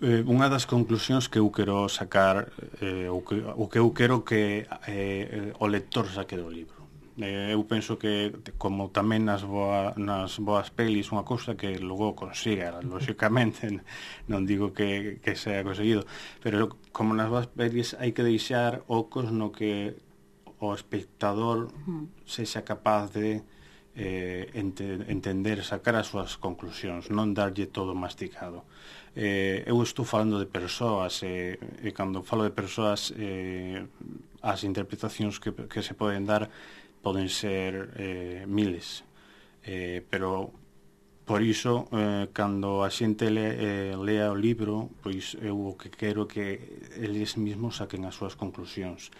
eh, 0.00 0.22
unha 0.26 0.52
das 0.52 0.68
conclusións 0.68 1.28
que 1.32 1.40
eu 1.40 1.48
quero 1.48 1.88
sacar 1.88 2.52
eh, 2.84 3.08
o, 3.08 3.24
que, 3.24 3.40
o 3.40 3.64
que 3.68 3.78
eu 3.80 3.88
quero 3.96 4.24
que 4.24 4.68
eh, 4.88 5.52
o 5.56 5.66
lector 5.66 6.04
saque 6.08 6.36
do 6.36 6.52
libro. 6.52 6.76
Eh, 7.16 7.56
eu 7.56 7.64
penso 7.64 7.96
que 7.96 8.28
como 8.60 8.92
tamén 8.92 9.24
nas, 9.24 9.40
boa, 9.40 9.96
nas 9.96 10.36
boas 10.36 10.68
pelis 10.68 11.08
unha 11.08 11.24
cousa 11.24 11.56
que 11.56 11.80
logo 11.80 12.12
consiga 12.12 12.76
lóxicamente 12.84 13.72
non 14.28 14.44
digo 14.44 14.76
que, 14.76 15.16
que 15.24 15.32
sea 15.32 15.64
conseguido 15.64 16.04
pero 16.44 16.76
como 16.92 17.16
nas 17.16 17.32
boas 17.32 17.48
pelis 17.48 17.96
hai 17.96 18.12
que 18.12 18.20
deixar 18.20 18.84
ocos 18.84 19.32
no 19.32 19.48
que 19.48 19.96
o 20.60 20.76
espectador 20.76 21.72
sexa 22.28 22.68
capaz 22.68 23.08
de 23.16 23.40
eh, 23.96 24.50
ente, 24.52 24.84
entender, 25.08 25.64
sacar 25.64 25.96
as 25.96 26.12
súas 26.12 26.36
conclusións 26.36 27.08
non 27.08 27.32
darlle 27.32 27.64
todo 27.64 27.96
masticado 27.96 28.68
eh, 29.16 29.64
eu 29.64 29.80
estou 29.82 30.04
falando 30.04 30.38
de 30.38 30.44
persoas 30.44 31.24
e, 31.24 31.56
eh, 31.56 31.88
e 31.88 31.90
cando 31.96 32.20
falo 32.22 32.44
de 32.44 32.52
persoas 32.52 33.16
eh, 33.16 33.80
as 34.44 34.62
interpretacións 34.62 35.40
que, 35.40 35.56
que 35.66 35.80
se 35.80 35.96
poden 35.96 36.28
dar 36.28 36.52
poden 37.00 37.32
ser 37.32 37.96
eh, 37.96 38.44
miles. 38.44 39.08
Eh, 39.64 40.04
pero 40.04 40.52
por 41.24 41.42
iso 41.42 41.88
eh, 41.90 42.28
cando 42.30 42.84
a 42.84 42.90
xente 42.92 43.32
le, 43.32 43.46
eh, 43.56 43.94
lea 43.96 44.30
o 44.30 44.36
libro 44.36 44.92
pois 45.00 45.34
eu 45.40 45.58
o 45.58 45.80
que 45.80 45.88
quero 45.90 46.28
que 46.28 46.60
eles 47.00 47.40
mesmos 47.40 47.80
saquen 47.80 48.04
as 48.04 48.14
súas 48.14 48.36
conclusións. 48.36 49.10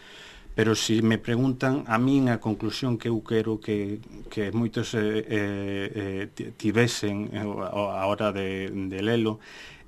Pero 0.57 0.72
se 0.72 1.03
me 1.03 1.18
preguntan 1.20 1.84
a 1.84 1.97
min 2.01 2.28
a 2.32 2.40
conclusión 2.40 2.97
que 2.97 3.09
eu 3.12 3.20
quero 3.20 3.61
que, 3.61 4.01
que 4.28 4.53
moitos 4.53 4.92
eh, 4.97 5.24
eh, 5.24 6.28
eh 6.36 6.53
tivesen 6.57 7.32
eh, 7.32 7.44
a 7.44 8.05
hora 8.09 8.32
de, 8.32 8.68
de 8.72 9.01
lelo 9.01 9.40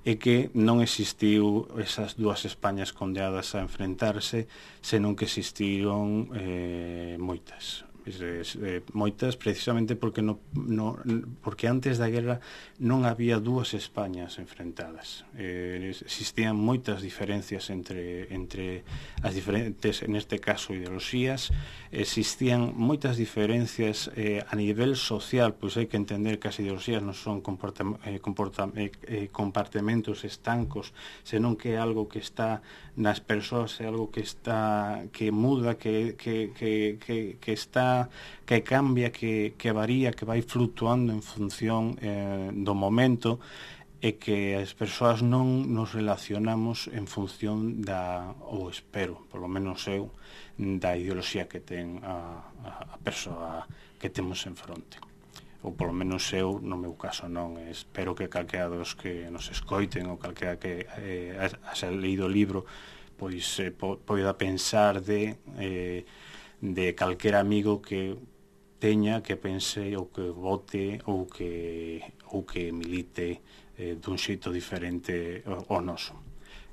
é 0.04 0.14
que 0.20 0.52
non 0.54 0.84
existiu 0.84 1.66
esas 1.80 2.14
dúas 2.14 2.46
Españas 2.46 2.94
condeadas 2.94 3.56
a 3.56 3.64
enfrentarse, 3.64 4.46
senón 4.84 5.16
que 5.18 5.26
existiron 5.26 6.30
eh, 6.36 7.16
moitas 7.18 7.87
eh, 8.16 8.80
moitas 8.96 9.36
precisamente 9.36 9.96
porque 9.96 10.22
no, 10.22 10.40
no, 10.54 10.96
porque 11.44 11.68
antes 11.68 12.00
da 12.00 12.08
guerra 12.08 12.40
non 12.80 13.04
había 13.04 13.36
dúas 13.42 13.76
Españas 13.76 14.40
enfrentadas. 14.40 15.28
Eh, 15.36 15.92
existían 15.92 16.56
moitas 16.56 17.04
diferencias 17.04 17.68
entre 17.68 18.32
entre 18.32 18.88
as 19.20 19.36
diferentes 19.36 20.00
en 20.00 20.16
este 20.16 20.40
caso 20.40 20.72
ideoloxías, 20.72 21.52
existían 21.92 22.72
moitas 22.76 23.16
diferencias 23.16 24.10
eh, 24.16 24.44
a 24.44 24.54
nivel 24.56 24.96
social, 24.96 25.56
pois 25.56 25.76
hai 25.76 25.88
que 25.88 26.00
entender 26.00 26.40
que 26.40 26.48
as 26.48 26.56
ideoloxías 26.60 27.04
non 27.04 27.16
son 27.16 27.44
comporta, 27.44 27.84
eh, 28.08 28.20
comporta, 28.20 28.68
eh, 28.76 28.92
eh, 29.08 29.28
compartimentos 29.28 30.24
estancos, 30.24 30.92
senón 31.24 31.56
que 31.56 31.74
é 31.74 31.78
algo 31.78 32.08
que 32.08 32.20
está 32.20 32.60
nas 32.98 33.22
persoas 33.22 33.78
é 33.80 33.86
algo 33.86 34.10
que 34.10 34.20
está 34.20 35.06
que 35.14 35.30
muda, 35.30 35.78
que, 35.78 36.18
que, 36.18 36.50
que, 36.50 36.98
que, 36.98 37.38
que 37.40 37.52
está 37.52 38.10
que 38.44 38.62
cambia, 38.62 39.10
que, 39.10 39.54
que 39.56 39.70
varía, 39.72 40.10
que 40.10 40.26
vai 40.26 40.42
fluctuando 40.42 41.14
en 41.14 41.22
función 41.22 41.94
eh, 42.02 42.50
do 42.52 42.74
momento 42.74 43.38
e 44.02 44.18
que 44.18 44.54
as 44.54 44.74
persoas 44.74 45.22
non 45.22 45.70
nos 45.74 45.94
relacionamos 45.94 46.86
en 46.90 47.06
función 47.06 47.82
da 47.82 48.34
ou 48.46 48.70
espero, 48.70 49.26
polo 49.30 49.50
menos 49.50 49.86
eu, 49.86 50.10
da 50.58 50.98
ideoloxía 50.98 51.46
que 51.50 51.62
ten 51.62 52.02
a, 52.02 52.42
a, 52.66 52.70
a 52.94 52.96
persoa 52.98 53.66
que 53.98 54.10
temos 54.10 54.42
en 54.46 54.54
fronte 54.54 55.07
ou 55.62 55.74
polo 55.74 55.92
menos 55.92 56.30
eu, 56.32 56.60
no 56.62 56.78
meu 56.78 56.94
caso 56.94 57.26
non, 57.26 57.58
eh, 57.58 57.74
espero 57.74 58.14
que 58.14 58.30
calquera 58.30 58.70
dos 58.70 58.94
que 58.94 59.26
nos 59.30 59.50
escoiten 59.50 60.06
ou 60.06 60.16
calquera 60.16 60.56
que 60.56 60.86
eh, 61.02 61.34
has 61.38 61.82
leído 61.82 62.26
o 62.26 62.32
libro 62.32 62.62
pois 63.18 63.58
eh, 63.58 63.74
po, 63.74 63.98
poida 63.98 64.38
pensar 64.38 65.02
de 65.02 65.36
eh, 65.58 66.04
de 66.62 66.94
calquera 66.94 67.40
amigo 67.40 67.82
que 67.82 68.14
teña 68.78 69.22
que 69.22 69.34
pense 69.36 69.94
ou 69.98 70.06
que 70.14 70.30
vote 70.30 71.02
ou 71.10 71.26
que 71.26 72.00
ou 72.30 72.46
que 72.46 72.70
milite 72.70 73.42
eh, 73.74 73.98
dun 73.98 74.16
xeito 74.16 74.54
diferente 74.54 75.42
ao 75.46 75.82
noso 75.82 76.27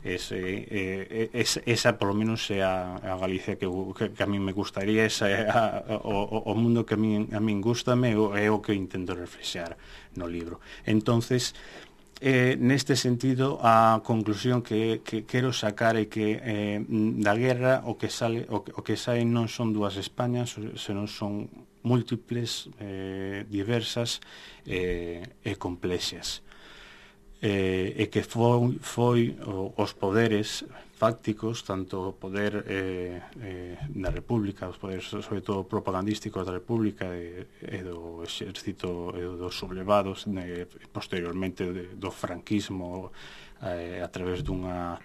ese, 0.05 0.37
eh, 0.69 1.29
esa, 1.33 1.61
esa 1.65 1.97
por 1.97 2.09
lo 2.09 2.15
menos 2.15 2.45
é 2.53 2.61
a, 2.61 3.01
a 3.01 3.17
Galicia 3.17 3.57
que, 3.57 3.65
que, 3.65 4.13
que 4.13 4.21
a 4.21 4.29
min 4.29 4.45
me 4.45 4.53
gustaría 4.53 5.03
esa 5.03 5.25
é 5.25 5.49
a, 5.49 5.81
o, 6.05 6.45
o 6.45 6.53
mundo 6.53 6.85
que 6.85 6.93
a 6.93 6.99
min, 7.01 7.33
a 7.33 7.41
min 7.41 7.57
gustame 7.57 8.13
é 8.13 8.47
o 8.53 8.61
que 8.61 8.77
intento 8.77 9.17
reflexear 9.17 9.73
no 10.13 10.29
libro 10.29 10.61
entonces 10.85 11.57
eh, 12.21 12.55
neste 12.55 12.95
sentido 12.95 13.59
a 13.59 13.99
conclusión 14.05 14.61
que, 14.61 15.01
que 15.03 15.25
quero 15.25 15.51
sacar 15.51 15.97
é 15.97 16.05
que 16.05 16.39
eh, 16.39 16.79
da 16.87 17.35
guerra 17.35 17.83
o 17.89 17.97
que 17.97 18.07
sale 18.07 18.45
o, 18.47 18.63
que, 18.63 18.71
o 18.71 18.85
que 18.85 18.95
sae 18.95 19.25
non 19.25 19.49
son 19.51 19.73
dúas 19.73 19.97
Españas, 19.99 20.55
senón 20.77 21.09
son 21.11 21.49
múltiples, 21.85 22.69
eh, 22.79 23.45
diversas 23.49 24.21
eh, 24.65 25.21
e 25.43 25.55
complexas 25.59 26.44
eh, 27.41 27.93
e 27.97 28.07
que 28.07 28.21
foi, 28.23 28.77
foi 28.81 29.35
os 29.77 29.93
poderes 29.93 30.65
fácticos, 30.95 31.61
tanto 31.63 32.09
o 32.09 32.13
poder 32.13 32.63
eh, 32.67 33.21
eh, 33.41 33.77
da 33.89 34.09
República, 34.09 34.69
os 34.69 34.77
poderes 34.77 35.05
sobre 35.05 35.41
todo 35.41 35.65
propagandísticos 35.65 36.45
da 36.45 36.53
República 36.53 37.05
e, 37.15 37.45
e 37.61 37.83
do 37.83 38.23
exército 38.23 39.13
e 39.15 39.23
dos 39.37 39.55
sublevados, 39.55 40.25
ne, 40.25 40.65
posteriormente 40.93 41.63
de, 41.65 41.83
do 41.95 42.11
franquismo 42.11 43.11
eh, 43.61 44.01
a 44.01 44.07
través 44.07 44.41
dunha 44.41 44.97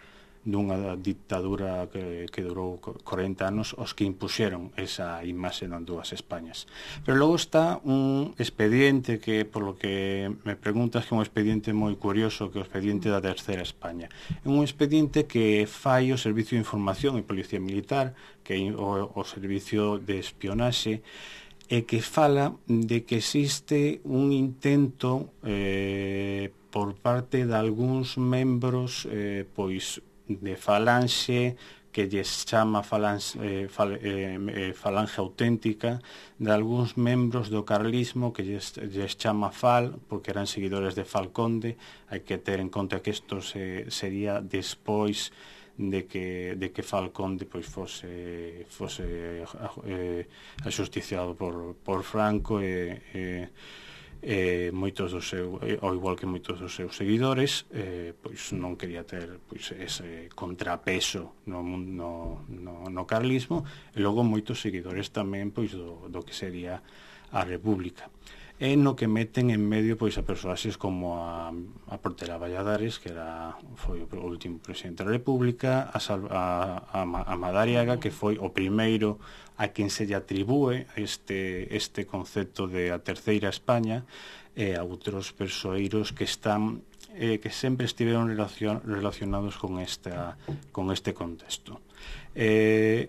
dunha 0.45 0.97
dictadura 0.97 1.88
que, 1.93 2.24
que 2.32 2.41
durou 2.41 2.80
40 2.80 3.45
anos 3.45 3.76
os 3.76 3.93
que 3.93 4.09
impuxeron 4.09 4.72
esa 4.80 5.20
imaxe 5.28 5.68
non 5.68 5.84
dúas 5.84 6.16
Españas. 6.16 6.64
Pero 7.05 7.20
logo 7.20 7.36
está 7.36 7.76
un 7.84 8.32
expediente 8.41 9.20
que, 9.20 9.45
por 9.45 9.62
lo 9.62 9.76
que 9.76 10.32
me 10.45 10.57
preguntas, 10.57 11.05
que 11.05 11.12
é 11.12 11.16
un 11.16 11.24
expediente 11.24 11.76
moi 11.76 11.93
curioso, 12.01 12.49
que 12.49 12.57
é 12.57 12.64
o 12.64 12.66
expediente 12.66 13.12
da 13.12 13.20
Terceira 13.20 13.61
España. 13.61 14.09
É 14.41 14.49
un 14.49 14.64
expediente 14.64 15.28
que 15.28 15.68
fai 15.68 16.09
o 16.09 16.16
Servicio 16.16 16.57
de 16.57 16.64
Información 16.64 17.20
e 17.20 17.22
Policía 17.22 17.61
Militar, 17.61 18.16
que 18.41 18.57
é 18.57 18.61
o, 18.72 19.12
o 19.12 19.22
Servicio 19.28 20.01
de 20.01 20.16
Espionaxe, 20.16 21.05
e 21.70 21.86
que 21.86 22.03
fala 22.03 22.59
de 22.66 23.07
que 23.07 23.22
existe 23.22 24.03
un 24.03 24.34
intento 24.34 25.38
eh, 25.47 26.51
por 26.74 26.99
parte 26.99 27.47
de 27.47 27.55
algúns 27.55 28.18
membros 28.18 29.07
eh, 29.07 29.47
pois 29.47 30.03
de 30.39 30.55
falanxe 30.55 31.59
que 31.91 32.07
lles 32.07 32.47
chama 32.47 32.83
falange, 32.83 33.35
eh, 33.43 33.66
fal, 33.68 33.99
eh, 33.99 34.39
eh, 34.39 34.72
falange 34.72 35.18
auténtica 35.18 35.99
de 36.39 36.51
algúns 36.55 36.95
membros 36.95 37.51
do 37.51 37.66
carlismo 37.66 38.31
que 38.31 38.47
lles, 38.47 38.78
lles 38.78 39.18
chama 39.18 39.51
fal 39.51 39.99
porque 40.07 40.31
eran 40.31 40.47
seguidores 40.47 40.95
de 40.95 41.03
Falconde 41.03 41.74
hai 42.07 42.22
que 42.22 42.39
ter 42.39 42.62
en 42.62 42.70
conta 42.70 43.03
que 43.03 43.11
isto 43.11 43.43
se, 43.43 43.91
sería 43.91 44.39
despois 44.39 45.35
de 45.81 46.07
que, 46.07 46.55
de 46.55 46.70
que 46.70 46.83
Falconde 46.87 47.47
pois, 47.47 47.66
fose, 47.66 48.66
fose 48.70 49.03
eh, 49.03 49.45
eh, 49.87 50.26
axusticiado 50.62 51.35
por, 51.35 51.74
por 51.83 52.05
Franco 52.05 52.62
e, 52.62 53.03
eh, 53.03 53.03
e 53.14 53.22
eh, 53.43 53.49
eh, 54.23 54.68
moitos 54.73 55.12
do 55.12 55.23
seu, 55.25 55.57
eh, 55.64 55.81
ao 55.81 55.97
igual 55.97 56.16
que 56.16 56.29
moitos 56.29 56.61
dos 56.61 56.77
seus 56.77 56.93
seguidores, 56.97 57.64
eh, 57.73 58.12
pois 58.12 58.53
non 58.53 58.77
quería 58.77 59.05
ter 59.09 59.41
pois 59.49 59.73
ese 59.73 60.29
contrapeso 60.37 61.41
no 61.49 61.64
no 61.64 62.45
no, 62.49 62.85
no 62.89 63.03
carlismo, 63.09 63.64
e 63.97 63.99
logo 64.05 64.21
moitos 64.21 64.61
seguidores 64.61 65.09
tamén 65.09 65.49
pois 65.51 65.73
do, 65.73 66.12
do 66.12 66.21
que 66.21 66.37
sería 66.37 66.85
a 67.33 67.41
República 67.47 68.12
e 68.61 68.77
no 68.77 68.93
que 68.93 69.09
meten 69.09 69.49
en 69.49 69.65
medio 69.65 69.97
pois 69.97 70.21
a 70.21 70.23
persoaxes 70.23 70.77
como 70.77 71.17
a, 71.17 71.49
a 71.89 71.97
Portela 71.97 72.37
Valladares, 72.37 73.01
que 73.01 73.09
era 73.09 73.57
foi 73.81 74.05
o 74.05 74.07
último 74.21 74.61
presidente 74.61 75.01
da 75.01 75.09
República, 75.09 75.89
a, 75.89 75.97
Sal, 75.97 76.29
a, 76.29 76.85
a, 76.93 77.01
a 77.01 77.35
Madariaga, 77.41 77.97
que 77.97 78.13
foi 78.13 78.37
o 78.37 78.53
primeiro 78.53 79.17
a 79.57 79.73
quen 79.73 79.89
se 79.89 80.05
lle 80.05 80.17
atribúe 80.17 80.85
este, 80.93 81.73
este 81.73 82.05
concepto 82.05 82.69
de 82.69 82.93
eh, 82.93 82.97
a 82.97 83.01
terceira 83.01 83.49
España, 83.49 84.05
e 84.53 84.77
a 84.77 84.85
outros 84.85 85.33
persoeiros 85.33 86.13
que 86.13 86.29
están 86.29 86.85
eh, 87.17 87.41
que 87.41 87.49
sempre 87.49 87.89
estiveron 87.89 88.29
relacion, 88.29 88.85
relacionados 88.85 89.57
con 89.57 89.81
esta 89.81 90.37
con 90.69 90.93
este 90.93 91.17
contexto. 91.17 91.81
Eh, 92.37 93.09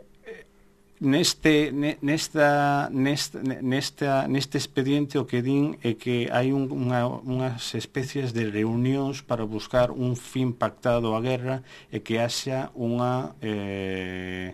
neste, 1.01 1.71
nesta, 2.01 2.87
nesta, 2.91 3.39
nesta, 3.41 4.27
neste 4.27 4.57
expediente 4.61 5.17
o 5.17 5.25
que 5.25 5.41
din 5.41 5.81
é 5.81 5.97
que 5.97 6.29
hai 6.29 6.53
un, 6.53 6.69
unha, 6.69 7.09
unhas 7.25 7.73
especies 7.73 8.37
de 8.37 8.45
reunións 8.45 9.25
para 9.25 9.41
buscar 9.41 9.89
un 9.89 10.13
fin 10.13 10.53
pactado 10.53 11.17
á 11.17 11.19
guerra 11.25 11.65
e 11.89 12.05
que 12.05 12.21
haxa 12.21 12.69
unha... 12.77 13.33
Eh, 13.41 14.53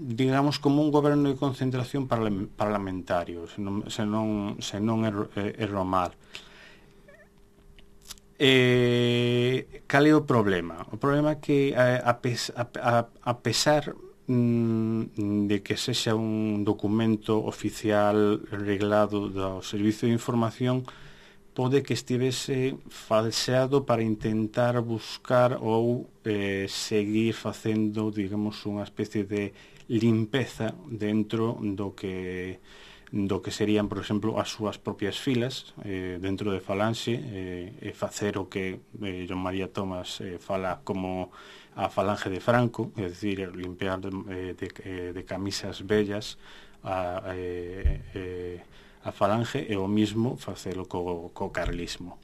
digamos 0.00 0.56
como 0.56 0.80
un 0.80 0.88
goberno 0.88 1.28
de 1.28 1.36
concentración 1.36 2.08
parlamentario, 2.08 3.44
se 3.44 3.60
non, 3.60 3.84
se 3.92 4.08
non, 4.08 4.56
se 4.64 4.80
non 4.80 5.04
er, 5.04 5.28
erro 5.60 5.84
mal. 5.84 6.16
Eh, 8.40 9.84
cal 9.84 10.08
é 10.08 10.16
o 10.16 10.24
problema? 10.24 10.88
O 10.88 10.96
problema 10.96 11.36
é 11.36 11.38
que 11.44 11.76
eh, 11.76 12.00
a, 12.00 12.16
a, 12.16 12.64
a, 12.80 12.92
a 13.04 13.34
pesar 13.44 13.92
Mm, 14.30 15.48
de 15.48 15.58
que 15.60 15.74
sexa 15.76 16.14
un 16.14 16.62
documento 16.62 17.42
oficial 17.42 18.38
reglado 18.46 19.26
do 19.26 19.58
Servicio 19.58 20.06
de 20.06 20.14
Información 20.14 20.86
pode 21.50 21.82
que 21.82 21.98
estivese 21.98 22.78
falseado 22.86 23.82
para 23.82 24.06
intentar 24.06 24.78
buscar 24.86 25.58
ou 25.58 26.06
eh, 26.22 26.70
seguir 26.70 27.34
facendo, 27.34 28.14
digamos, 28.14 28.62
unha 28.70 28.86
especie 28.86 29.26
de 29.26 29.50
limpeza 29.90 30.78
dentro 30.86 31.58
do 31.58 31.98
que 31.98 32.62
do 33.10 33.42
que 33.42 33.50
serían, 33.50 33.90
por 33.90 33.98
exemplo, 33.98 34.38
as 34.38 34.54
súas 34.54 34.78
propias 34.78 35.18
filas 35.18 35.74
eh, 35.82 36.22
dentro 36.22 36.54
de 36.54 36.62
Falange 36.62 37.18
eh, 37.18 37.74
e 37.82 37.90
facer 37.98 38.38
o 38.38 38.46
que 38.46 38.78
eh, 39.02 39.26
John 39.26 39.42
María 39.42 39.74
Tomás 39.74 40.22
eh, 40.22 40.38
fala 40.38 40.86
como 40.86 41.34
a 41.80 41.88
falange 41.88 42.28
de 42.28 42.40
Franco, 42.44 42.92
é 43.00 43.08
dicir, 43.08 43.48
limpiar 43.56 44.00
eh, 44.04 44.52
de, 44.52 44.68
eh, 44.84 45.12
de 45.16 45.22
camisas 45.24 45.80
bellas 45.80 46.36
a, 46.84 47.32
eh, 47.32 48.00
eh, 48.14 48.60
a 49.04 49.10
falange 49.12 49.64
e 49.64 49.76
o 49.80 49.88
mismo 49.88 50.36
facelo 50.36 50.84
co, 50.84 51.32
co 51.32 51.48
carlismo. 51.48 52.20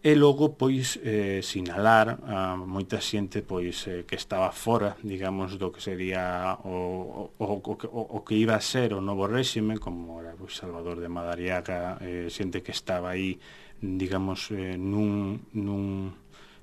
E 0.00 0.16
logo 0.16 0.56
pois 0.56 1.00
eh, 1.04 1.40
sinalar 1.44 2.20
a 2.24 2.56
moita 2.56 3.00
xente 3.00 3.40
pois 3.44 3.84
eh, 3.88 4.04
que 4.04 4.16
estaba 4.16 4.52
fora, 4.52 4.96
digamos, 5.04 5.56
do 5.56 5.72
que 5.72 5.80
sería 5.80 6.56
o, 6.64 7.32
o, 7.36 7.44
o, 7.44 7.60
o, 7.64 8.00
o 8.16 8.18
que 8.24 8.36
iba 8.36 8.56
a 8.56 8.64
ser 8.64 8.92
o 8.92 9.00
novo 9.00 9.28
réxime, 9.28 9.80
como 9.80 10.20
era 10.20 10.36
pois, 10.36 10.56
Salvador 10.56 11.00
de 11.00 11.08
Madariaga, 11.08 12.00
eh, 12.00 12.28
xente 12.28 12.64
que 12.64 12.72
estaba 12.72 13.12
aí, 13.12 13.40
digamos, 13.80 14.52
eh, 14.52 14.76
nun, 14.76 15.48
nun, 15.52 16.16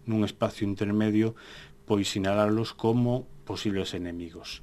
nun 0.10 0.20
espacio 0.26 0.66
intermedio, 0.66 1.38
pois 1.88 2.12
sinalarlos 2.12 2.76
como 2.76 3.26
posibles 3.48 3.96
enemigos. 3.96 4.62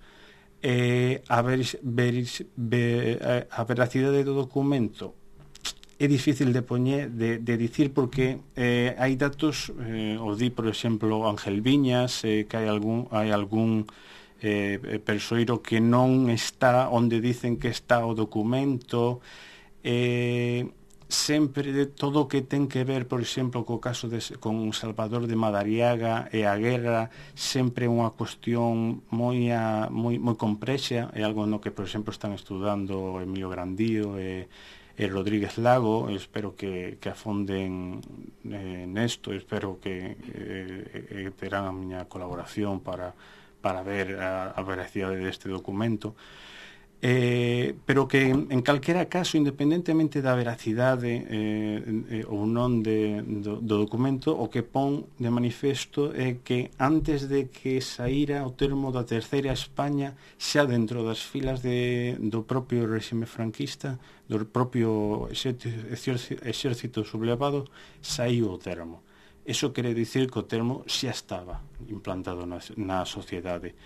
Eh, 0.60 1.24
a, 1.28 1.40
ver, 1.42 1.64
ver, 1.82 2.14
ver, 2.56 3.48
a 3.50 3.62
veracidade 3.64 4.20
do 4.24 4.36
documento 4.36 5.16
é 5.98 6.06
difícil 6.06 6.52
de 6.52 6.62
poñer 6.62 7.10
de, 7.10 7.38
de 7.38 7.54
dicir 7.56 7.92
porque 7.94 8.40
eh, 8.56 8.96
hai 8.98 9.14
datos 9.14 9.70
eh, 9.78 10.18
o 10.18 10.34
di 10.34 10.50
por 10.50 10.66
exemplo 10.66 11.24
Ángel 11.30 11.62
Viñas 11.62 12.26
eh, 12.26 12.50
que 12.50 12.58
hai 12.58 12.66
algún 12.66 13.06
hai 13.14 13.30
algún 13.30 13.86
eh, 14.42 15.00
persoiro 15.06 15.62
que 15.62 15.78
non 15.78 16.28
está 16.34 16.90
onde 16.90 17.22
dicen 17.22 17.62
que 17.62 17.70
está 17.70 18.02
o 18.02 18.12
documento 18.18 19.22
eh, 19.86 20.66
sempre 21.14 21.72
de 21.72 21.86
todo 21.86 22.26
o 22.26 22.28
que 22.28 22.42
ten 22.42 22.66
que 22.66 22.82
ver, 22.82 23.06
por 23.06 23.22
exemplo, 23.22 23.62
co 23.62 23.78
caso 23.78 24.10
de, 24.10 24.18
con 24.42 24.74
Salvador 24.74 25.30
de 25.30 25.38
Madariaga 25.38 26.26
e 26.34 26.42
a 26.42 26.58
guerra, 26.58 27.14
sempre 27.38 27.86
unha 27.86 28.10
cuestión 28.10 29.06
moi, 29.14 29.48
a, 29.54 29.86
moi, 29.88 30.18
moi 30.18 30.34
complexa, 30.34 31.14
é 31.14 31.22
algo 31.22 31.46
no 31.46 31.62
que, 31.62 31.70
por 31.70 31.86
exemplo, 31.86 32.10
están 32.10 32.34
estudando 32.34 33.22
Emilio 33.22 33.46
Grandío 33.46 34.18
e, 34.18 34.50
e 34.98 35.04
Rodríguez 35.06 35.56
Lago, 35.62 36.10
espero 36.10 36.58
que, 36.58 36.98
que 36.98 37.08
afonden 37.14 38.02
eh, 38.50 38.84
nesto, 38.90 39.30
espero 39.30 39.78
que 39.78 40.18
eh, 40.18 41.30
eh 41.30 41.30
terán 41.38 41.70
a 41.70 41.72
miña 41.72 42.10
colaboración 42.10 42.82
para, 42.82 43.14
para 43.62 43.86
ver 43.86 44.18
a, 44.18 44.50
a 44.50 44.60
veracidade 44.66 45.22
deste 45.22 45.46
documento. 45.46 46.18
Eh, 46.18 46.53
eh, 47.06 47.76
pero 47.84 48.08
que 48.08 48.32
en, 48.32 48.48
en 48.48 48.62
calquera 48.62 49.04
caso, 49.12 49.36
independentemente 49.36 50.24
da 50.24 50.32
veracidade 50.32 51.12
eh, 51.28 51.84
eh, 52.08 52.24
ou 52.24 52.48
non 52.48 52.80
de, 52.80 53.20
do, 53.20 53.60
do 53.60 53.76
documento, 53.76 54.32
o 54.32 54.48
que 54.48 54.64
pon 54.64 55.04
de 55.20 55.28
manifesto 55.28 56.16
é 56.16 56.40
que 56.40 56.72
antes 56.80 57.28
de 57.28 57.52
que 57.52 57.84
saíra 57.84 58.40
o 58.48 58.56
termo 58.56 58.88
da 58.88 59.04
terceira 59.04 59.52
España 59.52 60.16
xa 60.40 60.64
dentro 60.64 61.04
das 61.04 61.20
filas 61.20 61.60
de, 61.60 62.16
do 62.16 62.48
propio 62.48 62.88
regime 62.88 63.28
franquista, 63.28 64.00
do 64.24 64.40
propio 64.48 65.28
exército, 65.28 66.40
exército 66.40 67.04
sublevado, 67.04 67.68
saiu 68.00 68.48
o 68.48 68.56
termo. 68.56 69.04
Eso 69.44 69.76
quere 69.76 69.92
dicir 69.92 70.32
que 70.32 70.40
o 70.40 70.48
termo 70.48 70.88
xa 70.88 71.12
estaba 71.12 71.60
implantado 71.84 72.48
na, 72.48 72.64
na 72.80 73.04
sociedade 73.04 73.76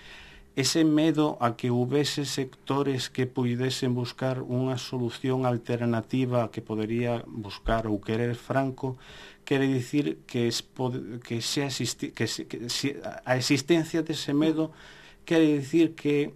ese 0.58 0.82
medo 0.82 1.38
a 1.38 1.54
que 1.54 1.70
houvese 1.70 2.26
sectores 2.26 3.14
que 3.14 3.30
puidesen 3.30 3.94
buscar 3.94 4.42
unha 4.42 4.74
solución 4.74 5.46
alternativa 5.46 6.50
que 6.50 6.66
podería 6.66 7.22
buscar 7.30 7.86
ou 7.86 8.02
querer 8.02 8.34
Franco, 8.34 8.98
quere 9.46 9.70
dicir 9.70 10.26
que, 10.26 10.50
es, 10.50 10.66
que, 11.22 11.38
se 11.46 11.62
asisti, 11.62 12.10
que, 12.10 12.26
se, 12.26 12.50
que 12.50 12.66
se, 12.66 12.98
a 12.98 13.38
existencia 13.38 14.02
dese 14.02 14.34
medo 14.34 14.74
quere 15.22 15.46
dicir 15.46 15.94
que 15.94 16.34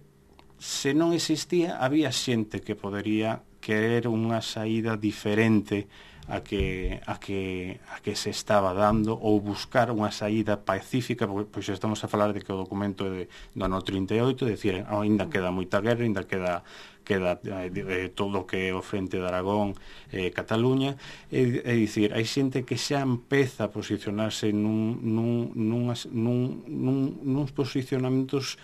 se 0.55 0.95
non 0.95 1.11
existía 1.11 1.75
había 1.83 2.07
xente 2.15 2.63
que 2.63 2.79
podería 2.79 3.43
querer 3.59 4.07
unha 4.07 4.39
saída 4.39 4.95
diferente 4.95 5.91
a 6.27 6.39
que, 6.39 6.99
a 7.05 7.19
que, 7.19 7.79
a 7.91 7.99
que 7.99 8.15
se 8.15 8.29
estaba 8.29 8.73
dando 8.73 9.17
ou 9.19 9.43
buscar 9.43 9.91
unha 9.91 10.11
saída 10.11 10.55
pacífica, 10.55 11.27
porque 11.27 11.51
pois 11.51 11.67
estamos 11.67 11.99
a 12.03 12.07
falar 12.07 12.31
de 12.31 12.39
que 12.39 12.51
o 12.51 12.59
documento 12.59 13.03
é 13.07 13.11
de, 13.11 13.23
do 13.55 13.63
ano 13.67 13.83
38, 13.83 14.47
decir, 14.47 14.87
ainda 14.87 15.27
queda 15.27 15.51
moita 15.51 15.83
guerra, 15.83 16.07
ainda 16.07 16.23
queda 16.23 16.63
queda 17.03 17.39
eh, 17.43 17.67
eh, 17.67 18.09
todo 18.15 18.39
o 18.39 18.47
que 18.47 18.71
é 18.71 18.73
o 18.73 18.81
frente 18.81 19.19
de 19.19 19.27
Aragón 19.27 19.75
e 20.07 20.27
eh, 20.27 20.29
Cataluña 20.31 20.95
é, 21.27 21.59
é 21.67 21.73
dicir, 21.75 22.15
hai 22.15 22.23
xente 22.23 22.63
que 22.63 22.79
xa 22.79 23.03
empeza 23.03 23.67
a 23.67 23.73
posicionarse 23.75 24.55
nun, 24.55 25.03
nun, 25.03 25.51
nun, 25.51 25.91
nun, 25.91 26.63
nun, 26.71 26.97
nuns 27.27 27.51
posicionamentos 27.51 28.55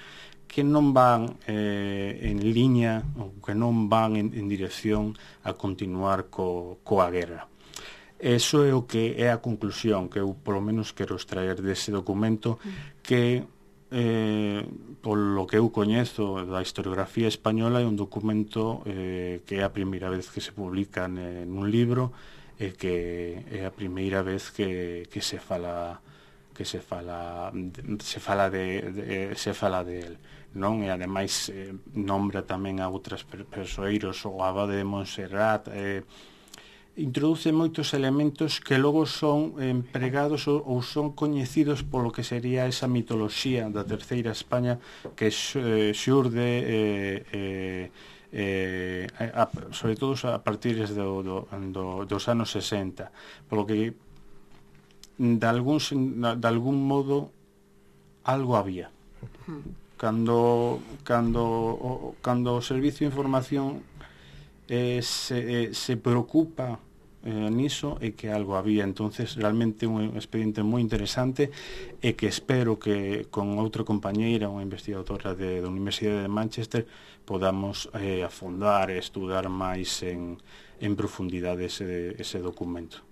que 0.49 0.65
non 0.65 0.97
van 0.97 1.37
eh, 1.45 2.17
en 2.25 2.41
liña 2.41 3.05
ou 3.21 3.37
que 3.37 3.53
non 3.53 3.85
van 3.85 4.17
en, 4.17 4.33
en 4.33 4.49
dirección 4.49 5.13
a 5.45 5.53
continuar 5.53 6.33
co, 6.33 6.81
coa 6.81 7.13
guerra. 7.13 7.45
Eso 8.17 8.65
é 8.65 8.73
o 8.73 8.83
que 8.83 9.15
é 9.15 9.31
a 9.31 9.39
conclusión 9.39 10.09
que 10.09 10.19
eu 10.19 10.33
polo 10.33 10.59
menos 10.59 10.91
quero 10.91 11.15
extraer 11.15 11.61
dese 11.61 11.93
documento 11.93 12.57
que 13.05 13.45
eh, 13.93 14.65
polo 15.01 15.47
que 15.47 15.61
eu 15.61 15.69
coñezo 15.69 16.43
da 16.43 16.65
historiografía 16.65 17.29
española 17.29 17.79
é 17.79 17.87
un 17.87 17.95
documento 17.95 18.83
eh, 18.89 19.45
que 19.45 19.61
é 19.61 19.63
a 19.63 19.71
primeira 19.71 20.09
vez 20.09 20.27
que 20.33 20.41
se 20.41 20.51
publica 20.51 21.07
nun 21.07 21.69
libro 21.69 22.11
e 22.59 22.69
eh, 22.69 22.71
que 22.75 22.93
é 23.53 23.63
a 23.63 23.71
primeira 23.71 24.25
vez 24.25 24.51
que, 24.51 25.07
que 25.07 25.21
se 25.21 25.39
fala 25.39 26.01
que 26.51 26.67
se 26.67 26.83
fala 26.83 27.53
se 28.03 28.19
fala 28.19 28.51
de, 28.51 28.83
de 28.91 29.05
se 29.39 29.53
fala 29.55 29.85
de 29.87 29.95
él 30.03 30.15
non? 30.55 30.81
E 30.81 30.89
ademais 30.89 31.51
eh, 31.53 31.73
nombra 31.93 32.41
tamén 32.41 32.81
a 32.81 32.89
outras 32.89 33.21
persoeiros, 33.27 34.25
o 34.25 34.41
abade 34.41 34.77
de 34.77 34.85
Montserrat, 34.85 35.69
eh, 35.69 36.01
introduce 36.99 37.51
moitos 37.51 37.93
elementos 37.93 38.59
que 38.59 38.77
logo 38.77 39.07
son 39.07 39.55
empregados 39.63 40.51
ou, 40.51 40.59
ou 40.67 40.83
son 40.83 41.15
coñecidos 41.15 41.87
polo 41.87 42.11
que 42.11 42.27
sería 42.27 42.67
esa 42.67 42.91
mitoloxía 42.91 43.71
da 43.71 43.87
terceira 43.87 44.35
España 44.35 44.83
que 45.15 45.31
eh, 45.31 45.95
xurde 45.95 46.47
eh, 46.59 47.17
eh, 47.31 47.85
eh, 48.35 49.07
a, 49.15 49.47
sobre 49.71 49.95
todo 49.95 50.13
a 50.27 50.43
partir 50.43 50.75
do, 50.91 51.23
do, 51.23 51.37
do, 51.47 52.03
dos 52.03 52.27
anos 52.27 52.51
60 52.51 53.47
polo 53.47 53.63
que 53.63 53.95
de 55.19 55.47
algún, 55.47 55.79
de 56.19 56.47
algún 56.47 56.83
modo 56.83 57.31
algo 58.27 58.59
había 58.59 58.91
mm 59.47 59.88
cando 59.99 60.79
cando 61.03 62.15
cando 62.23 62.55
o 62.55 62.63
servicio 62.63 63.03
de 63.03 63.11
información 63.11 63.83
eh, 64.71 65.03
se, 65.03 65.37
eh, 65.37 65.69
se 65.75 65.99
preocupa 65.99 66.79
eh, 67.25 67.49
niso 67.51 67.99
e 67.99 68.15
que 68.15 68.31
algo 68.31 68.55
había. 68.55 68.87
Entonces 68.87 69.35
realmente 69.35 69.83
un 69.83 70.15
expediente 70.15 70.63
moi 70.63 70.79
interesante 70.79 71.51
e 71.99 72.15
que 72.15 72.31
espero 72.31 72.79
que 72.79 73.27
con 73.27 73.59
outra 73.59 73.83
compañeira 73.83 74.47
unha 74.47 74.63
investigadora 74.63 75.35
de, 75.35 75.59
da 75.59 75.67
Universidade 75.67 76.23
de 76.23 76.31
Manchester 76.31 76.83
podamos 77.27 77.91
eh, 77.99 78.23
afondar 78.23 78.87
e 78.87 79.03
estudar 79.03 79.51
máis 79.51 79.99
en, 80.07 80.39
en 80.81 80.95
profundidade 80.95 81.65
ese, 81.65 82.15
ese 82.17 82.39
documento. 82.39 83.03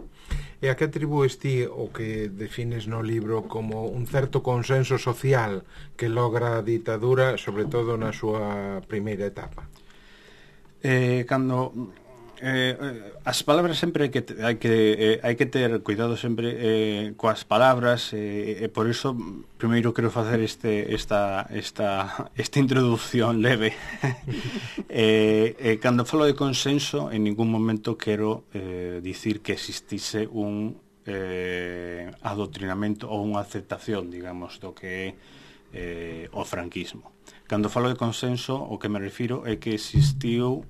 E 0.58 0.74
a 0.74 0.76
que 0.76 0.90
atribúes 0.90 1.38
ti 1.38 1.70
o 1.70 1.94
que 1.94 2.34
defines 2.34 2.90
no 2.90 3.06
libro 3.06 3.46
como 3.46 3.86
un 3.86 4.10
certo 4.10 4.42
consenso 4.42 4.98
social 4.98 5.68
que 5.94 6.10
logra 6.10 6.58
a 6.58 6.66
ditadura, 6.66 7.38
sobre 7.38 7.70
todo 7.70 7.94
na 7.94 8.10
súa 8.10 8.82
primeira 8.90 9.30
etapa? 9.30 9.70
Eh, 10.82 11.30
cando 11.30 11.94
Eh, 12.40 12.78
eh, 12.80 13.14
as 13.26 13.42
palabras 13.42 13.82
sempre 13.82 14.06
hai 14.06 14.12
que 14.14 14.22
hai 14.46 14.62
que 14.62 14.70
eh, 14.70 15.18
hai 15.26 15.34
que 15.34 15.50
ter 15.50 15.82
cuidado 15.82 16.14
sempre 16.14 16.54
eh, 16.54 17.18
coas 17.18 17.42
palabras 17.42 18.14
eh, 18.14 18.62
e 18.62 18.70
por 18.70 18.86
iso 18.86 19.18
mm, 19.18 19.58
primeiro 19.58 19.90
quero 19.90 20.14
facer 20.14 20.46
este 20.46 20.94
esta 20.94 21.50
esta 21.50 22.30
esta 22.38 22.62
introdución 22.62 23.42
leve. 23.42 23.74
eh, 24.86 25.58
eh 25.58 25.82
cando 25.82 26.06
falo 26.06 26.30
de 26.30 26.38
consenso 26.38 27.10
en 27.10 27.26
ningún 27.26 27.50
momento 27.50 27.98
quero 27.98 28.46
eh 28.54 29.02
dicir 29.02 29.42
que 29.42 29.58
existise 29.58 30.30
un 30.30 30.78
eh 31.10 32.14
adoctrinamento 32.22 33.10
ou 33.10 33.26
unha 33.26 33.42
aceptación, 33.42 34.14
digamos, 34.14 34.62
do 34.62 34.78
que 34.78 34.90
é 34.94 35.08
eh 35.74 36.26
o 36.38 36.46
franquismo. 36.46 37.18
Cando 37.50 37.74
falo 37.74 37.90
de 37.90 37.98
consenso, 37.98 38.62
o 38.62 38.78
que 38.78 38.94
me 38.94 39.02
refiro 39.02 39.42
é 39.50 39.58
que 39.58 39.74
existiu 39.74 40.62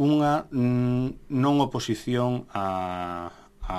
unha 0.00 0.48
mm, 0.48 1.32
non 1.36 1.54
oposición 1.60 2.48
a, 2.52 3.28
a, 3.68 3.78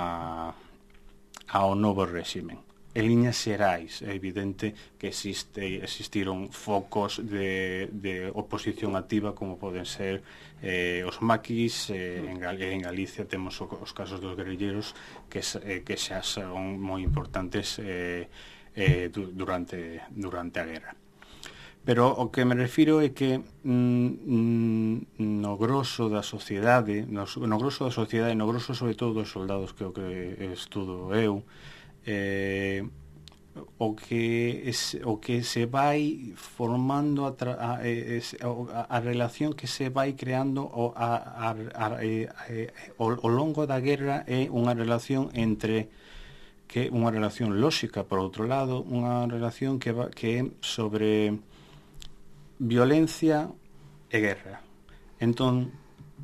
ao 1.50 1.72
novo 1.74 2.06
réximen. 2.06 2.62
En 2.94 3.10
líneas 3.10 3.42
xerais 3.42 4.06
é 4.06 4.14
evidente 4.14 4.78
que 5.02 5.10
existe, 5.10 5.82
existiron 5.82 6.54
focos 6.54 7.18
de, 7.18 7.90
de 7.90 8.30
oposición 8.30 8.94
activa 8.94 9.34
como 9.34 9.58
poden 9.58 9.90
ser 9.90 10.22
eh, 10.62 11.02
os 11.02 11.18
maquis, 11.18 11.90
eh, 11.90 12.22
en, 12.22 12.38
Gal 12.38 12.62
en 12.62 12.86
Galicia 12.86 13.26
temos 13.26 13.58
os 13.66 13.92
casos 13.98 14.22
dos 14.22 14.38
guerrilleros 14.38 14.94
que, 15.26 15.42
eh, 15.42 15.82
que 15.82 15.98
xa 15.98 16.22
son 16.22 16.78
moi 16.78 17.02
importantes 17.02 17.82
eh, 17.82 18.30
eh, 18.78 19.10
durante, 19.10 20.06
durante 20.14 20.62
a 20.62 20.66
guerra. 20.70 20.94
Pero 21.86 22.08
o 22.16 22.32
que 22.32 22.46
me 22.48 22.56
refiro 22.56 23.04
é 23.04 23.12
que 23.12 23.44
mm, 23.68 24.08
mm 24.24 24.96
no 25.20 25.60
grosso 25.60 26.08
da 26.08 26.24
sociedade, 26.24 27.04
no, 27.04 27.28
no 27.28 27.58
grosso 27.60 27.84
da 27.84 27.92
sociedade, 27.92 28.40
no 28.40 28.48
grosso 28.48 28.72
sobre 28.72 28.96
todo 28.96 29.20
dos 29.20 29.28
soldados 29.28 29.76
que 29.76 29.84
o 29.84 29.92
que 29.92 30.40
estudo 30.56 31.12
eu, 31.12 31.44
eh, 32.08 32.88
o 33.78 33.96
que 33.96 34.64
es, 34.66 34.96
o 35.04 35.20
que 35.20 35.44
se 35.44 35.66
vai 35.68 36.32
formando 36.36 37.28
a, 37.28 37.36
tra, 37.36 37.60
a, 37.60 37.84
a, 37.84 38.82
a 38.88 39.00
relación 39.04 39.52
que 39.52 39.68
se 39.68 39.90
vai 39.92 40.16
creando 40.16 40.64
o, 40.64 40.96
a, 40.96 41.20
a, 41.20 41.52
a, 41.52 41.88
a, 41.88 42.48
o, 42.98 43.06
o 43.12 43.28
longo 43.28 43.68
da 43.68 43.84
guerra 43.84 44.24
é 44.26 44.48
unha 44.48 44.72
relación 44.72 45.36
entre 45.36 45.92
que 46.72 46.88
unha 46.90 47.12
relación 47.12 47.60
lóxica 47.60 48.08
por 48.08 48.24
outro 48.24 48.48
lado, 48.48 48.88
unha 48.88 49.28
relación 49.28 49.78
que 49.78 49.92
va, 49.92 50.08
que 50.10 50.28
é 50.40 50.42
sobre 50.64 51.44
violencia 52.64 53.52
e 54.08 54.18
guerra. 54.24 54.64
Entón, 55.20 55.76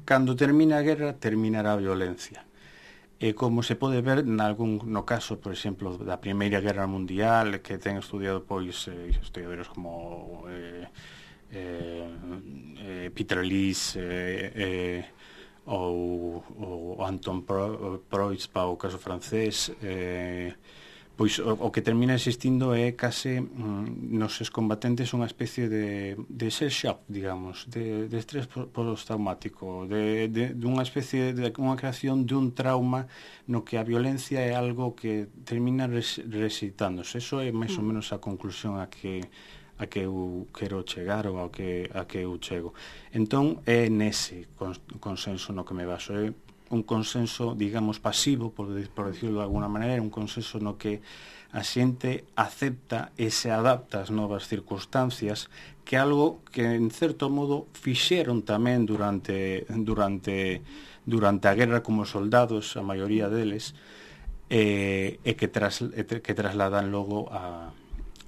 cando 0.07 0.35
termina 0.39 0.79
a 0.79 0.85
guerra, 0.87 1.19
terminará 1.19 1.75
a 1.75 1.81
violencia. 1.83 2.47
E 3.19 3.35
como 3.35 3.59
se 3.67 3.75
pode 3.75 3.99
ver 3.99 4.23
nalgún, 4.23 4.79
no 4.87 5.03
caso, 5.03 5.43
por 5.43 5.51
exemplo, 5.51 5.99
da 5.99 6.23
Primeira 6.23 6.63
Guerra 6.63 6.87
Mundial, 6.87 7.59
que 7.59 7.75
ten 7.75 7.99
estudiado 7.99 8.47
pois 8.47 8.87
eh, 8.87 9.11
historiadores 9.11 9.67
como 9.67 10.47
eh, 10.47 10.87
eh, 11.51 12.07
eh, 12.79 13.07
Peter 13.11 13.43
Lees, 13.43 13.99
eh, 13.99 14.55
eh, 14.55 15.03
ou, 15.67 16.39
ou 16.55 17.03
Anton 17.03 17.43
Pro, 17.43 17.99
Proizpa, 18.07 18.71
o 18.71 18.79
caso 18.79 18.95
francés, 18.95 19.75
eh, 19.83 20.55
pois 21.19 21.37
o, 21.39 21.51
o 21.51 21.69
que 21.69 21.81
termina 21.81 22.15
existindo 22.15 22.73
é 22.73 22.95
case 22.95 23.43
mm, 23.43 24.15
nos 24.15 24.39
combatentes 24.55 25.11
unha 25.11 25.27
especie 25.27 25.67
de, 25.67 26.15
de 26.15 26.47
shell 26.47 26.71
shock, 26.71 27.03
digamos, 27.11 27.67
de, 27.67 28.07
de 28.07 28.15
estrés 28.15 28.47
postraumático, 28.47 29.83
de, 29.83 30.31
de, 30.31 30.55
dunha 30.55 30.79
especie 30.79 31.35
de 31.35 31.51
unha 31.59 31.75
creación 31.75 32.23
dun 32.23 32.55
trauma 32.55 33.11
no 33.51 33.67
que 33.67 33.75
a 33.75 33.83
violencia 33.83 34.39
é 34.39 34.55
algo 34.55 34.95
que 34.95 35.27
termina 35.43 35.91
res, 35.91 36.23
resitándose. 36.23 37.19
Eso 37.19 37.43
é 37.43 37.51
máis 37.51 37.75
ou 37.75 37.83
mm. 37.83 37.87
menos 37.91 38.15
a 38.15 38.23
conclusión 38.23 38.79
a 38.79 38.87
que 38.87 39.19
a 39.75 39.91
que 39.91 40.07
eu 40.07 40.47
quero 40.55 40.87
chegar 40.87 41.27
ou 41.27 41.43
a 41.43 41.51
que, 41.51 41.91
a 41.91 42.07
que 42.07 42.23
eu 42.23 42.39
chego. 42.39 42.71
Entón, 43.11 43.59
é 43.67 43.91
nese 43.91 44.47
consenso 45.03 45.51
no 45.51 45.67
que 45.67 45.75
me 45.75 45.83
baso. 45.83 46.15
É 46.15 46.31
un 46.69 46.83
consenso, 46.83 47.55
digamos, 47.55 47.99
pasivo, 47.99 48.51
por, 48.51 48.69
por 48.93 49.09
decirlo 49.11 49.39
de 49.39 49.45
alguna 49.45 49.67
maneira, 49.67 50.01
un 50.01 50.09
consenso 50.09 50.59
no 50.59 50.77
que 50.77 51.01
a 51.49 51.65
xente 51.65 52.29
acepta 52.37 53.09
e 53.17 53.33
se 53.33 53.49
adapta 53.49 54.05
ás 54.05 54.13
novas 54.13 54.45
circunstancias, 54.45 55.49
que 55.81 55.97
algo 55.97 56.45
que 56.53 56.77
en 56.77 56.93
certo 56.93 57.33
modo 57.33 57.65
fixeron 57.73 58.45
tamén 58.45 58.85
durante 58.85 59.65
durante 59.65 60.61
durante 61.09 61.49
a 61.49 61.57
guerra 61.57 61.81
como 61.81 62.05
soldados, 62.05 62.77
a 62.77 62.85
maioría 62.85 63.33
deles, 63.33 63.73
eh, 64.53 65.17
e 65.25 65.33
que 65.33 65.49
tras, 65.49 65.81
e 65.81 66.05
que 66.05 66.37
trasladan 66.37 66.93
logo 66.93 67.33
a 67.33 67.73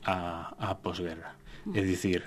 a 0.01 0.57
a 0.57 0.81
posguerra. 0.81 1.37
É 1.77 1.85
dicir, 1.85 2.25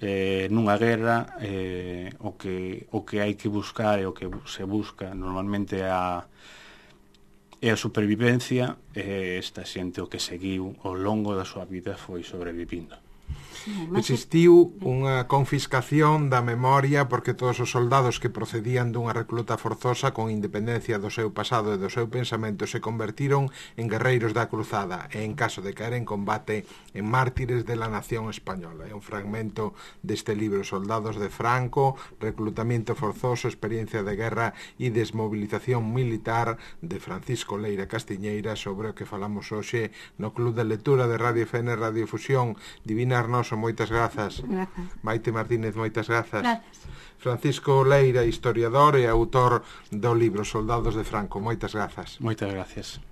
eh, 0.00 0.48
nunha 0.50 0.80
guerra 0.80 1.36
eh, 1.40 2.10
o, 2.24 2.32
que, 2.40 2.88
o 2.90 3.04
que 3.04 3.20
hai 3.20 3.36
que 3.36 3.52
buscar 3.52 4.00
e 4.00 4.08
o 4.08 4.16
que 4.16 4.26
se 4.48 4.64
busca 4.64 5.12
normalmente 5.14 5.84
a, 5.84 6.24
e 7.60 7.68
a 7.68 7.76
supervivencia 7.76 8.80
e 8.96 9.36
esta 9.36 9.68
xente 9.68 10.00
o 10.00 10.08
que 10.08 10.18
seguiu 10.18 10.72
ao 10.80 10.96
longo 10.96 11.36
da 11.36 11.44
súa 11.44 11.68
vida 11.68 12.00
foi 12.00 12.24
sobrevivindo. 12.24 12.96
Existiu 13.92 14.72
unha 14.80 15.28
confiscación 15.28 16.32
da 16.32 16.40
memoria 16.40 17.12
porque 17.12 17.36
todos 17.36 17.60
os 17.60 17.68
soldados 17.68 18.16
que 18.16 18.32
procedían 18.32 18.88
dunha 18.88 19.12
recluta 19.12 19.60
forzosa 19.60 20.16
con 20.16 20.32
independencia 20.32 20.96
do 20.96 21.12
seu 21.12 21.28
pasado 21.28 21.76
e 21.76 21.80
do 21.80 21.92
seu 21.92 22.08
pensamento 22.08 22.64
se 22.64 22.80
convertiron 22.80 23.52
en 23.76 23.92
guerreiros 23.92 24.32
da 24.32 24.48
cruzada 24.48 25.12
e 25.12 25.20
en 25.28 25.36
caso 25.36 25.60
de 25.60 25.76
caer 25.76 25.92
en 25.92 26.08
combate 26.08 26.64
en 26.94 27.08
Mártires 27.08 27.66
de 27.66 27.76
la 27.76 27.88
Nación 27.88 28.28
Española. 28.30 28.86
É 28.88 28.94
un 28.94 29.02
fragmento 29.02 29.74
deste 30.02 30.34
libro 30.34 30.64
Soldados 30.64 31.16
de 31.16 31.30
Franco, 31.30 31.96
reclutamento 32.18 32.94
forzoso, 32.94 33.48
experiencia 33.48 34.02
de 34.02 34.16
guerra 34.16 34.54
e 34.78 34.90
desmovilización 34.90 35.92
militar 35.92 36.58
de 36.80 36.98
Francisco 36.98 37.58
Leira 37.58 37.86
Castiñeira 37.86 38.56
sobre 38.56 38.90
o 38.90 38.96
que 38.96 39.08
falamos 39.08 39.50
hoxe 39.52 39.90
no 40.18 40.32
Club 40.34 40.54
de 40.54 40.64
Lectura 40.64 41.06
de 41.06 41.16
Radio 41.18 41.44
FN 41.46 41.74
Radio 41.76 42.06
Fusión. 42.06 42.56
Divina 42.84 43.18
Arnoso, 43.20 43.56
moitas 43.56 43.90
grazas. 43.90 44.42
Grazas. 44.42 44.86
Maite 45.02 45.30
Martínez, 45.32 45.74
moitas 45.76 46.08
grazas. 46.08 46.42
Grazas. 46.42 46.78
Francisco 47.20 47.84
Leira, 47.84 48.24
historiador 48.24 48.96
e 48.96 49.04
autor 49.04 49.60
do 49.92 50.16
libro 50.16 50.42
Soldados 50.44 50.96
de 50.96 51.04
Franco. 51.04 51.36
Moitas 51.38 51.76
grazas. 51.76 52.16
Moitas 52.18 52.48
gracias. 52.48 53.09